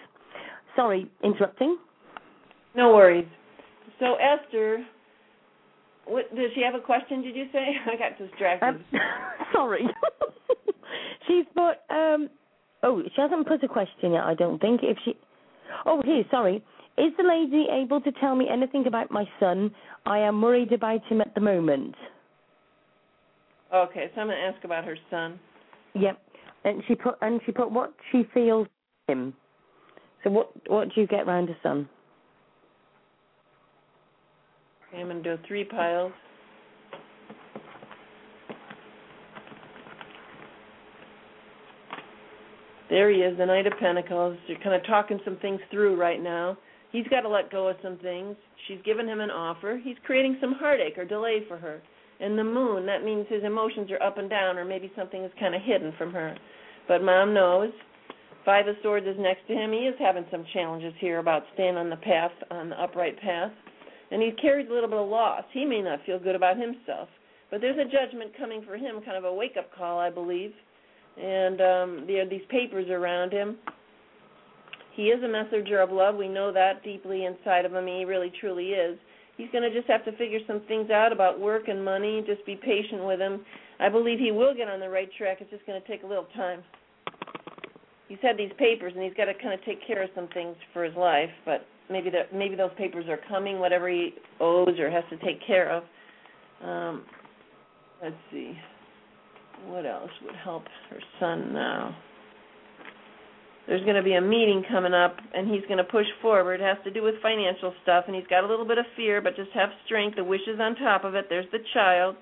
[0.76, 1.78] Sorry, interrupting.
[2.76, 3.28] No worries.
[4.00, 4.86] So Esther,
[6.08, 7.22] what, does she have a question?
[7.22, 7.76] Did you say?
[7.86, 8.68] I got distracted.
[8.68, 8.86] Um,
[9.54, 9.86] sorry.
[11.28, 11.78] She's put.
[11.90, 12.30] Um,
[12.84, 14.24] oh, she hasn't put a question yet.
[14.24, 14.82] I don't think.
[14.84, 15.16] If she.
[15.86, 16.24] Oh, here.
[16.32, 16.64] Sorry.
[16.98, 19.72] Is the lady able to tell me anything about my son?
[20.06, 21.94] I am worried about him at the moment.
[23.74, 25.40] Okay, so I'm going to ask about her son.
[25.94, 26.20] Yep,
[26.64, 28.68] and she put and she put what she feels
[29.08, 29.34] him.
[30.24, 31.90] So what what do you get round her son?
[34.90, 36.12] Okay, I'm going to do three piles.
[42.90, 44.38] There he is, the Knight of Pentacles.
[44.48, 46.58] You're kind of talking some things through right now.
[46.92, 48.36] He's got to let go of some things.
[48.68, 49.80] She's given him an offer.
[49.84, 51.82] He's creating some heartache or delay for her
[52.20, 55.32] and the moon, that means his emotions are up and down, or maybe something is
[55.40, 56.36] kind of hidden from her.
[56.88, 57.72] But mom knows.
[58.44, 59.72] Five of Swords is next to him.
[59.72, 63.52] He is having some challenges here about staying on the path, on the upright path.
[64.12, 65.44] And he carries a little bit of loss.
[65.52, 67.10] He may not feel good about himself.
[67.52, 70.52] But there's a judgment coming for him, kind of a wake up call, I believe.
[71.18, 73.58] And um, there are these papers around him.
[74.96, 76.16] He is a messenger of love.
[76.16, 77.88] We know that deeply inside of him.
[77.88, 78.98] He really, truly is
[79.38, 82.24] he's going to just have to figure some things out about work and money.
[82.28, 83.46] Just be patient with him.
[83.80, 85.38] I believe he will get on the right track.
[85.40, 86.64] It's just going to take a little time.
[88.10, 90.56] He's had these papers, and he's got to kind of take care of some things
[90.74, 91.30] for his life.
[91.46, 95.46] But maybe that maybe those papers are coming, whatever he owes or has to take
[95.46, 95.84] care of.
[96.64, 97.04] Um,
[98.02, 98.54] let's see.
[99.66, 101.96] What else would help her son now?
[103.68, 106.62] there's going to be a meeting coming up and he's going to push forward.
[106.62, 109.22] It has to do with financial stuff and he's got a little bit of fear,
[109.22, 110.16] but just have strength.
[110.16, 111.26] The wish is on top of it.
[111.30, 112.16] There's the child.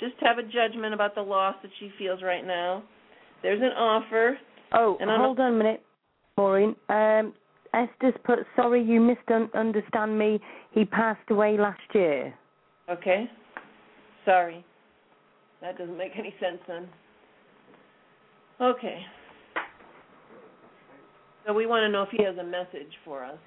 [0.00, 2.82] Just have a judgment about the loss that she feels right now.
[3.42, 4.38] There's an offer.
[4.72, 5.82] Oh, and hold on a minute,
[6.36, 6.74] Maureen.
[6.88, 7.34] Um,
[7.74, 10.40] Esther's put, sorry you misunderstand me.
[10.72, 12.34] He passed away last year.
[12.88, 13.30] Okay.
[14.24, 14.64] Sorry.
[15.60, 16.88] That doesn't make any sense then.
[18.60, 19.00] Okay.
[21.46, 23.38] So we want to know if he has a message for us.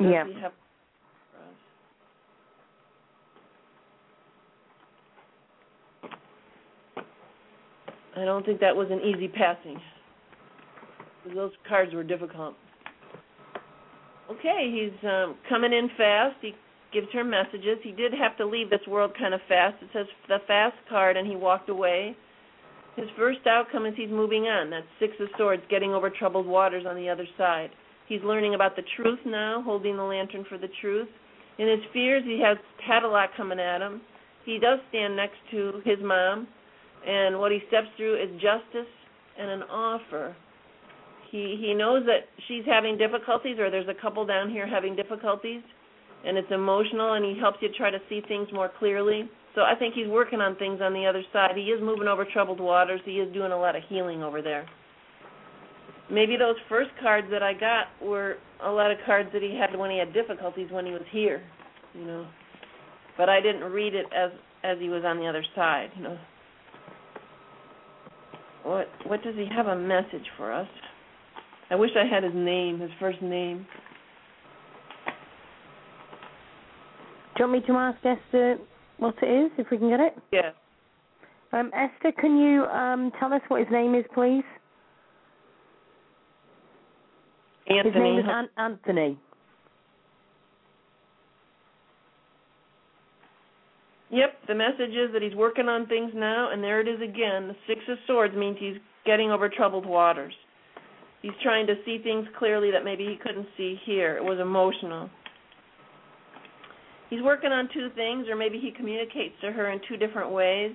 [0.00, 0.24] Does yeah.
[0.40, 0.52] Have...
[8.16, 9.80] I don't think that was an easy passing.
[11.34, 12.54] Those cards were difficult.
[14.30, 16.36] Okay, he's um, coming in fast.
[16.42, 16.52] He
[16.92, 17.78] gives her messages.
[17.82, 19.76] He did have to leave this world kind of fast.
[19.82, 22.16] It says the fast card, and he walked away.
[22.96, 24.70] His first outcome is he's moving on.
[24.70, 27.70] That's Six of Swords, getting over troubled waters on the other side.
[28.08, 31.08] He's learning about the truth now, holding the lantern for the truth.
[31.58, 32.56] In his fears, he has
[32.86, 34.00] had a lot coming at him.
[34.44, 36.48] He does stand next to his mom,
[37.06, 38.90] and what he steps through is justice
[39.38, 40.34] and an offer.
[41.30, 45.62] He he knows that she's having difficulties, or there's a couple down here having difficulties,
[46.24, 49.28] and it's emotional, and he helps you try to see things more clearly.
[49.54, 51.56] So I think he's working on things on the other side.
[51.56, 53.00] He is moving over troubled waters.
[53.04, 54.66] He is doing a lot of healing over there.
[56.10, 59.78] Maybe those first cards that I got were a lot of cards that he had
[59.78, 61.42] when he had difficulties when he was here,
[61.94, 62.26] you know.
[63.16, 64.30] But I didn't read it as
[64.64, 66.18] as he was on the other side, you know.
[68.62, 70.68] What what does he have a message for us?
[71.70, 73.66] I wish I had his name, his first name.
[77.36, 78.58] Do you want me to ask Esther
[78.96, 80.16] what it is, if we can get it?
[80.32, 80.50] Yeah.
[81.52, 84.42] Um, Esther, can you um, tell us what his name is, please?
[87.68, 87.92] Anthony.
[87.92, 89.18] His name is An- Anthony.
[94.10, 97.48] Yep, the message is that he's working on things now, and there it is again.
[97.48, 100.32] The Six of Swords means he's getting over troubled waters.
[101.22, 104.16] He's trying to see things clearly that maybe he couldn't see here.
[104.16, 105.10] It was emotional.
[107.10, 110.72] He's working on two things, or maybe he communicates to her in two different ways.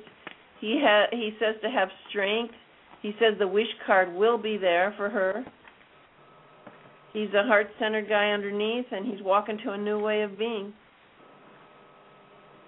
[0.60, 2.54] He ha- he says to have strength.
[3.02, 5.46] He says the wish card will be there for her.
[7.14, 10.74] He's a heart-centered guy underneath, and he's walking to a new way of being.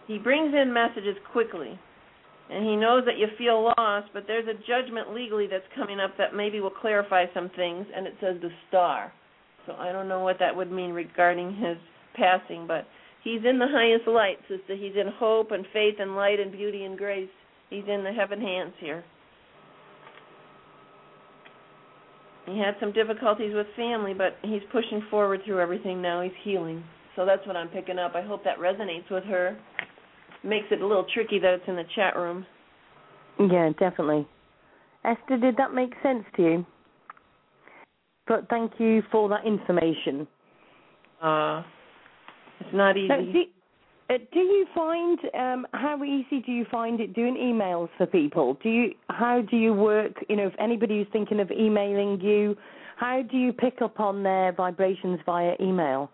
[0.08, 1.80] He brings in messages quickly,
[2.50, 6.12] and he knows that you feel lost, but there's a judgment legally that's coming up
[6.18, 9.12] that maybe will clarify some things, and it says the star.
[9.66, 11.78] So I don't know what that would mean regarding his
[12.16, 12.86] passing, but
[13.24, 14.76] he's in the highest light, sister.
[14.76, 17.30] He's in hope and faith and light and beauty and grace.
[17.72, 19.04] He's in the heaven hands here.
[22.46, 26.22] He had some difficulties with family, but he's pushing forward through everything now.
[26.22, 26.84] He's healing.
[27.16, 28.14] So that's what I'm picking up.
[28.14, 29.58] I hope that resonates with her
[30.46, 32.46] makes it a little tricky that it's in the chat room.
[33.40, 34.28] Yeah, definitely.
[35.04, 36.66] Esther, did that make sense to you?
[38.28, 40.28] But thank you for that information.
[41.22, 41.64] Uh,
[42.60, 43.08] it's not easy.
[43.08, 43.44] Now, do,
[44.10, 48.58] uh, do you find um, how easy do you find it doing emails for people?
[48.64, 50.14] Do you how do you work?
[50.30, 52.56] You know, if anybody who's thinking of emailing you,
[52.98, 56.10] how do you pick up on their vibrations via email?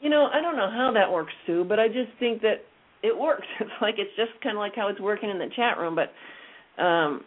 [0.00, 2.64] You know, I don't know how that works, Sue, but I just think that
[3.02, 3.46] it works.
[3.60, 6.12] It's like it's just kind of like how it's working in the chat room, but
[6.82, 7.22] um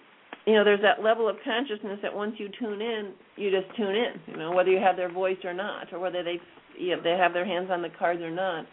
[0.45, 3.95] you know, there's that level of consciousness that once you tune in, you just tune
[3.95, 4.13] in.
[4.27, 6.39] You know, whether you have their voice or not, or whether they
[6.77, 8.65] you know, they have their hands on the cards or not.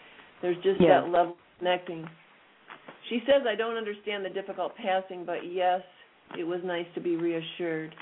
[0.42, 1.00] There's just yeah.
[1.00, 2.06] that level of connecting.
[3.08, 5.82] She says, "I don't understand the difficult passing, but yes,
[6.38, 7.94] it was nice to be reassured."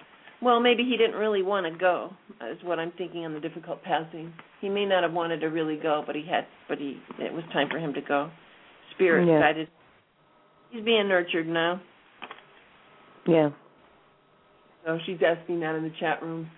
[0.42, 2.12] Well, maybe he didn't really want to go.
[2.50, 4.32] Is what I'm thinking on the difficult passing.
[4.60, 6.46] He may not have wanted to really go, but he had.
[6.68, 6.98] But he.
[7.18, 8.30] It was time for him to go
[8.94, 9.40] spirit yeah.
[9.40, 9.68] guided.
[10.70, 11.80] He's being nurtured now.
[13.26, 13.50] Yeah.
[14.84, 16.50] So she's asking that in the chat room.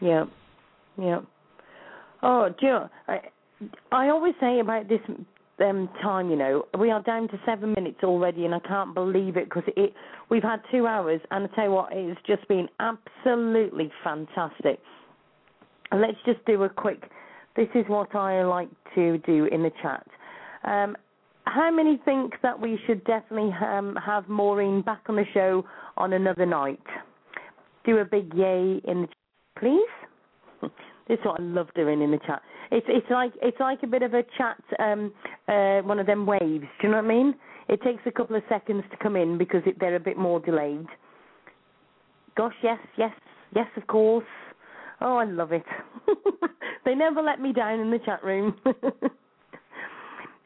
[0.00, 0.24] Yeah.
[0.98, 1.20] Yeah.
[2.22, 3.20] Oh, do you know, I,
[3.92, 5.00] I always say about this
[5.60, 9.36] um, time, you know, we are down to seven minutes already, and I can't believe
[9.36, 9.92] it because it.
[10.30, 14.80] We've had two hours, and I tell you what, it's just been absolutely fantastic.
[15.92, 17.10] Let's just do a quick.
[17.56, 20.06] This is what I like to do in the chat.
[20.64, 20.96] Um,
[21.46, 25.64] how many think that we should definitely um, have Maureen back on the show
[25.96, 26.80] on another night?
[27.84, 30.70] Do a big yay in the chat, please.
[31.08, 32.42] this is what I love doing in the chat.
[32.70, 35.12] It's it's like it's like a bit of a chat, um,
[35.48, 36.64] uh, one of them waves.
[36.80, 37.34] Do you know what I mean?
[37.68, 40.40] It takes a couple of seconds to come in because it, they're a bit more
[40.40, 40.86] delayed.
[42.36, 43.12] Gosh, yes, yes,
[43.54, 44.24] yes, of course.
[45.00, 45.64] Oh, I love it.
[46.84, 48.56] they never let me down in the chat room.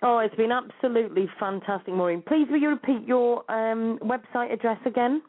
[0.03, 2.23] Oh, it's been absolutely fantastic, Maureen.
[2.27, 5.23] Please will you repeat your um, website address again?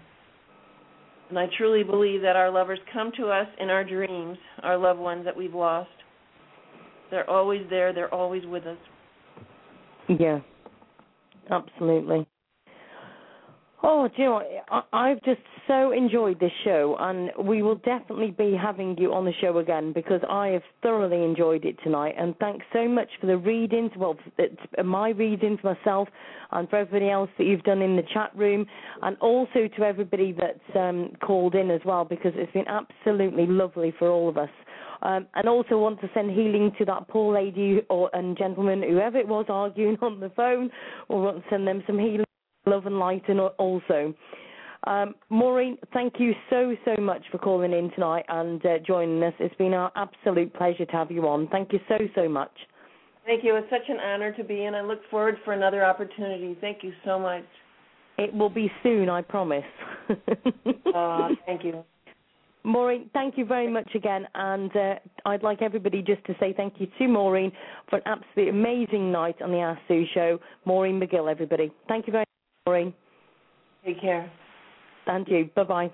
[1.29, 4.99] And I truly believe that our lovers come to us in our dreams, our loved
[4.99, 5.89] ones that we've lost.
[7.09, 8.77] They're always there, they're always with us.
[10.07, 10.39] Yeah,
[11.49, 12.27] absolutely.
[13.87, 14.41] Oh, do you know?
[14.93, 19.25] I, have just so enjoyed this show, and we will definitely be having you on
[19.25, 22.15] the show again because I have thoroughly enjoyed it tonight.
[22.17, 24.17] And thanks so much for the readings, well,
[24.83, 26.07] my readings myself,
[26.51, 28.65] and for everybody else that you've done in the chat room,
[29.03, 33.93] and also to everybody that's um, called in as well because it's been absolutely lovely
[33.99, 34.49] for all of us.
[35.03, 39.19] Um, and also want to send healing to that poor lady or and gentleman, whoever
[39.19, 40.71] it was arguing on the phone,
[41.07, 42.24] or want to send them some healing
[42.65, 44.13] love and light and also.
[44.85, 49.33] Um, Maureen, thank you so, so much for calling in tonight and uh, joining us.
[49.39, 51.47] It's been our absolute pleasure to have you on.
[51.47, 52.51] Thank you so, so much.
[53.25, 53.55] Thank you.
[53.55, 54.75] It's such an honor to be in.
[54.75, 56.55] I look forward for another opportunity.
[56.61, 57.45] Thank you so much.
[58.17, 59.63] It will be soon, I promise.
[60.09, 61.83] uh, thank you.
[62.63, 66.75] Maureen, thank you very much again, and uh, I'd like everybody just to say thank
[66.79, 67.51] you to Maureen
[67.89, 70.39] for an absolutely amazing night on the Ask Sue show.
[70.65, 71.71] Maureen McGill, everybody.
[71.87, 72.24] Thank you very
[72.65, 72.93] Maureen.
[73.85, 74.31] Take care.
[75.05, 75.49] Thank you.
[75.55, 75.91] Bye bye.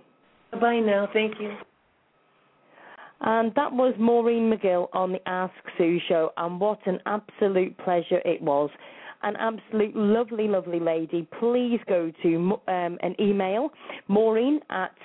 [0.51, 1.07] Bye bye now.
[1.11, 1.53] Thank you.
[3.21, 8.21] And that was Maureen McGill on the Ask Sue show, and what an absolute pleasure
[8.25, 8.69] it was.
[9.23, 11.27] An absolute lovely, lovely lady.
[11.39, 13.69] Please go to um, an email,
[14.07, 14.95] Maureen at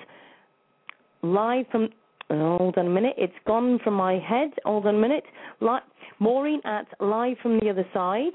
[1.21, 1.89] live from.
[2.29, 4.49] Hold on a minute, it's gone from my head.
[4.65, 5.23] Hold on a minute.
[5.61, 5.79] Li-
[6.19, 8.33] Maureen at live from the other side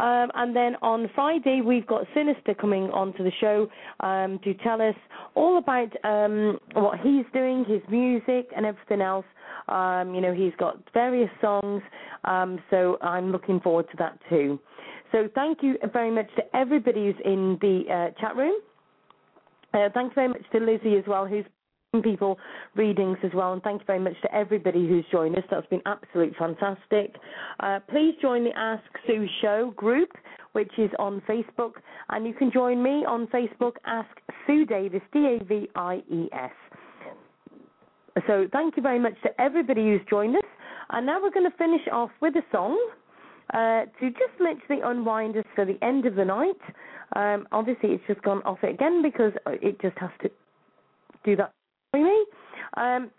[0.00, 3.68] Um, and then on Friday, we've got Sinister coming onto the show
[4.00, 4.94] um, to tell us
[5.34, 9.26] all about um, what he's doing, his music, and everything else.
[9.68, 11.82] Um, you know, he's got various songs,
[12.24, 14.58] um, so I'm looking forward to that too.
[15.12, 18.54] So thank you very much to everybody who's in the uh, chat room.
[19.74, 21.44] Uh, thanks very much to Lizzie as well, who's
[22.00, 22.38] people
[22.74, 23.52] readings as well.
[23.52, 25.44] And thank you very much to everybody who's joined us.
[25.50, 27.16] That's been absolutely fantastic.
[27.60, 30.08] Uh, please join the Ask Sue Show group,
[30.52, 31.72] which is on Facebook.
[32.08, 34.08] And you can join me on Facebook, Ask
[34.46, 36.50] Sue Davies, D A V I E S.
[38.26, 40.42] So thank you very much to everybody who's joined us.
[40.90, 42.78] And now we're going to finish off with a song
[43.52, 46.60] uh, to just literally unwind us for the end of the night.
[47.16, 50.30] Um, obviously, it's just gone off it again because it just has to
[51.24, 51.52] do that
[51.92, 52.26] me.
[52.76, 53.10] Um,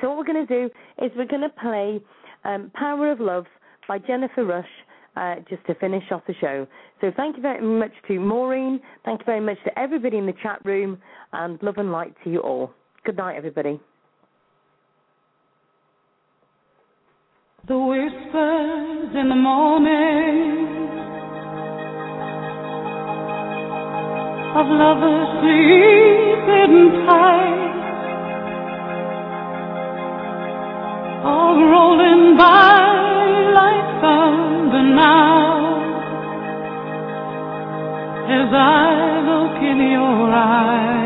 [0.00, 0.70] so what we're going to do
[1.04, 2.00] is we're going to play
[2.44, 3.46] um, "Power of Love"
[3.86, 4.68] by Jennifer Rush.
[5.16, 6.64] Uh, just to finish off the show.
[7.00, 8.78] So thank you very much to Maureen.
[9.04, 10.96] Thank you very much to everybody in the chat room,
[11.32, 12.70] and love and light to you all.
[13.04, 13.80] Good night, everybody.
[17.66, 20.87] The whispers in the morning
[24.60, 26.76] of lovers sleeping
[27.06, 27.74] tight.
[31.24, 32.80] All rolling by
[33.58, 35.54] like thunder now.
[38.38, 40.98] As I look in your eyes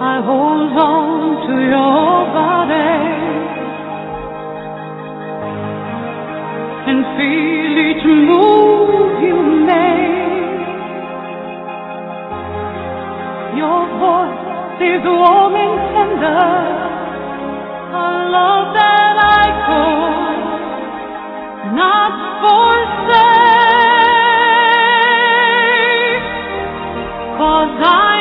[0.00, 2.08] I hold on to your
[2.38, 3.02] body
[6.90, 8.73] and feel each move
[13.64, 16.52] Your voice is warm and tender,
[17.96, 20.42] a love that I could
[21.80, 22.12] not
[22.42, 23.32] forsake.
[27.38, 28.13] Cause I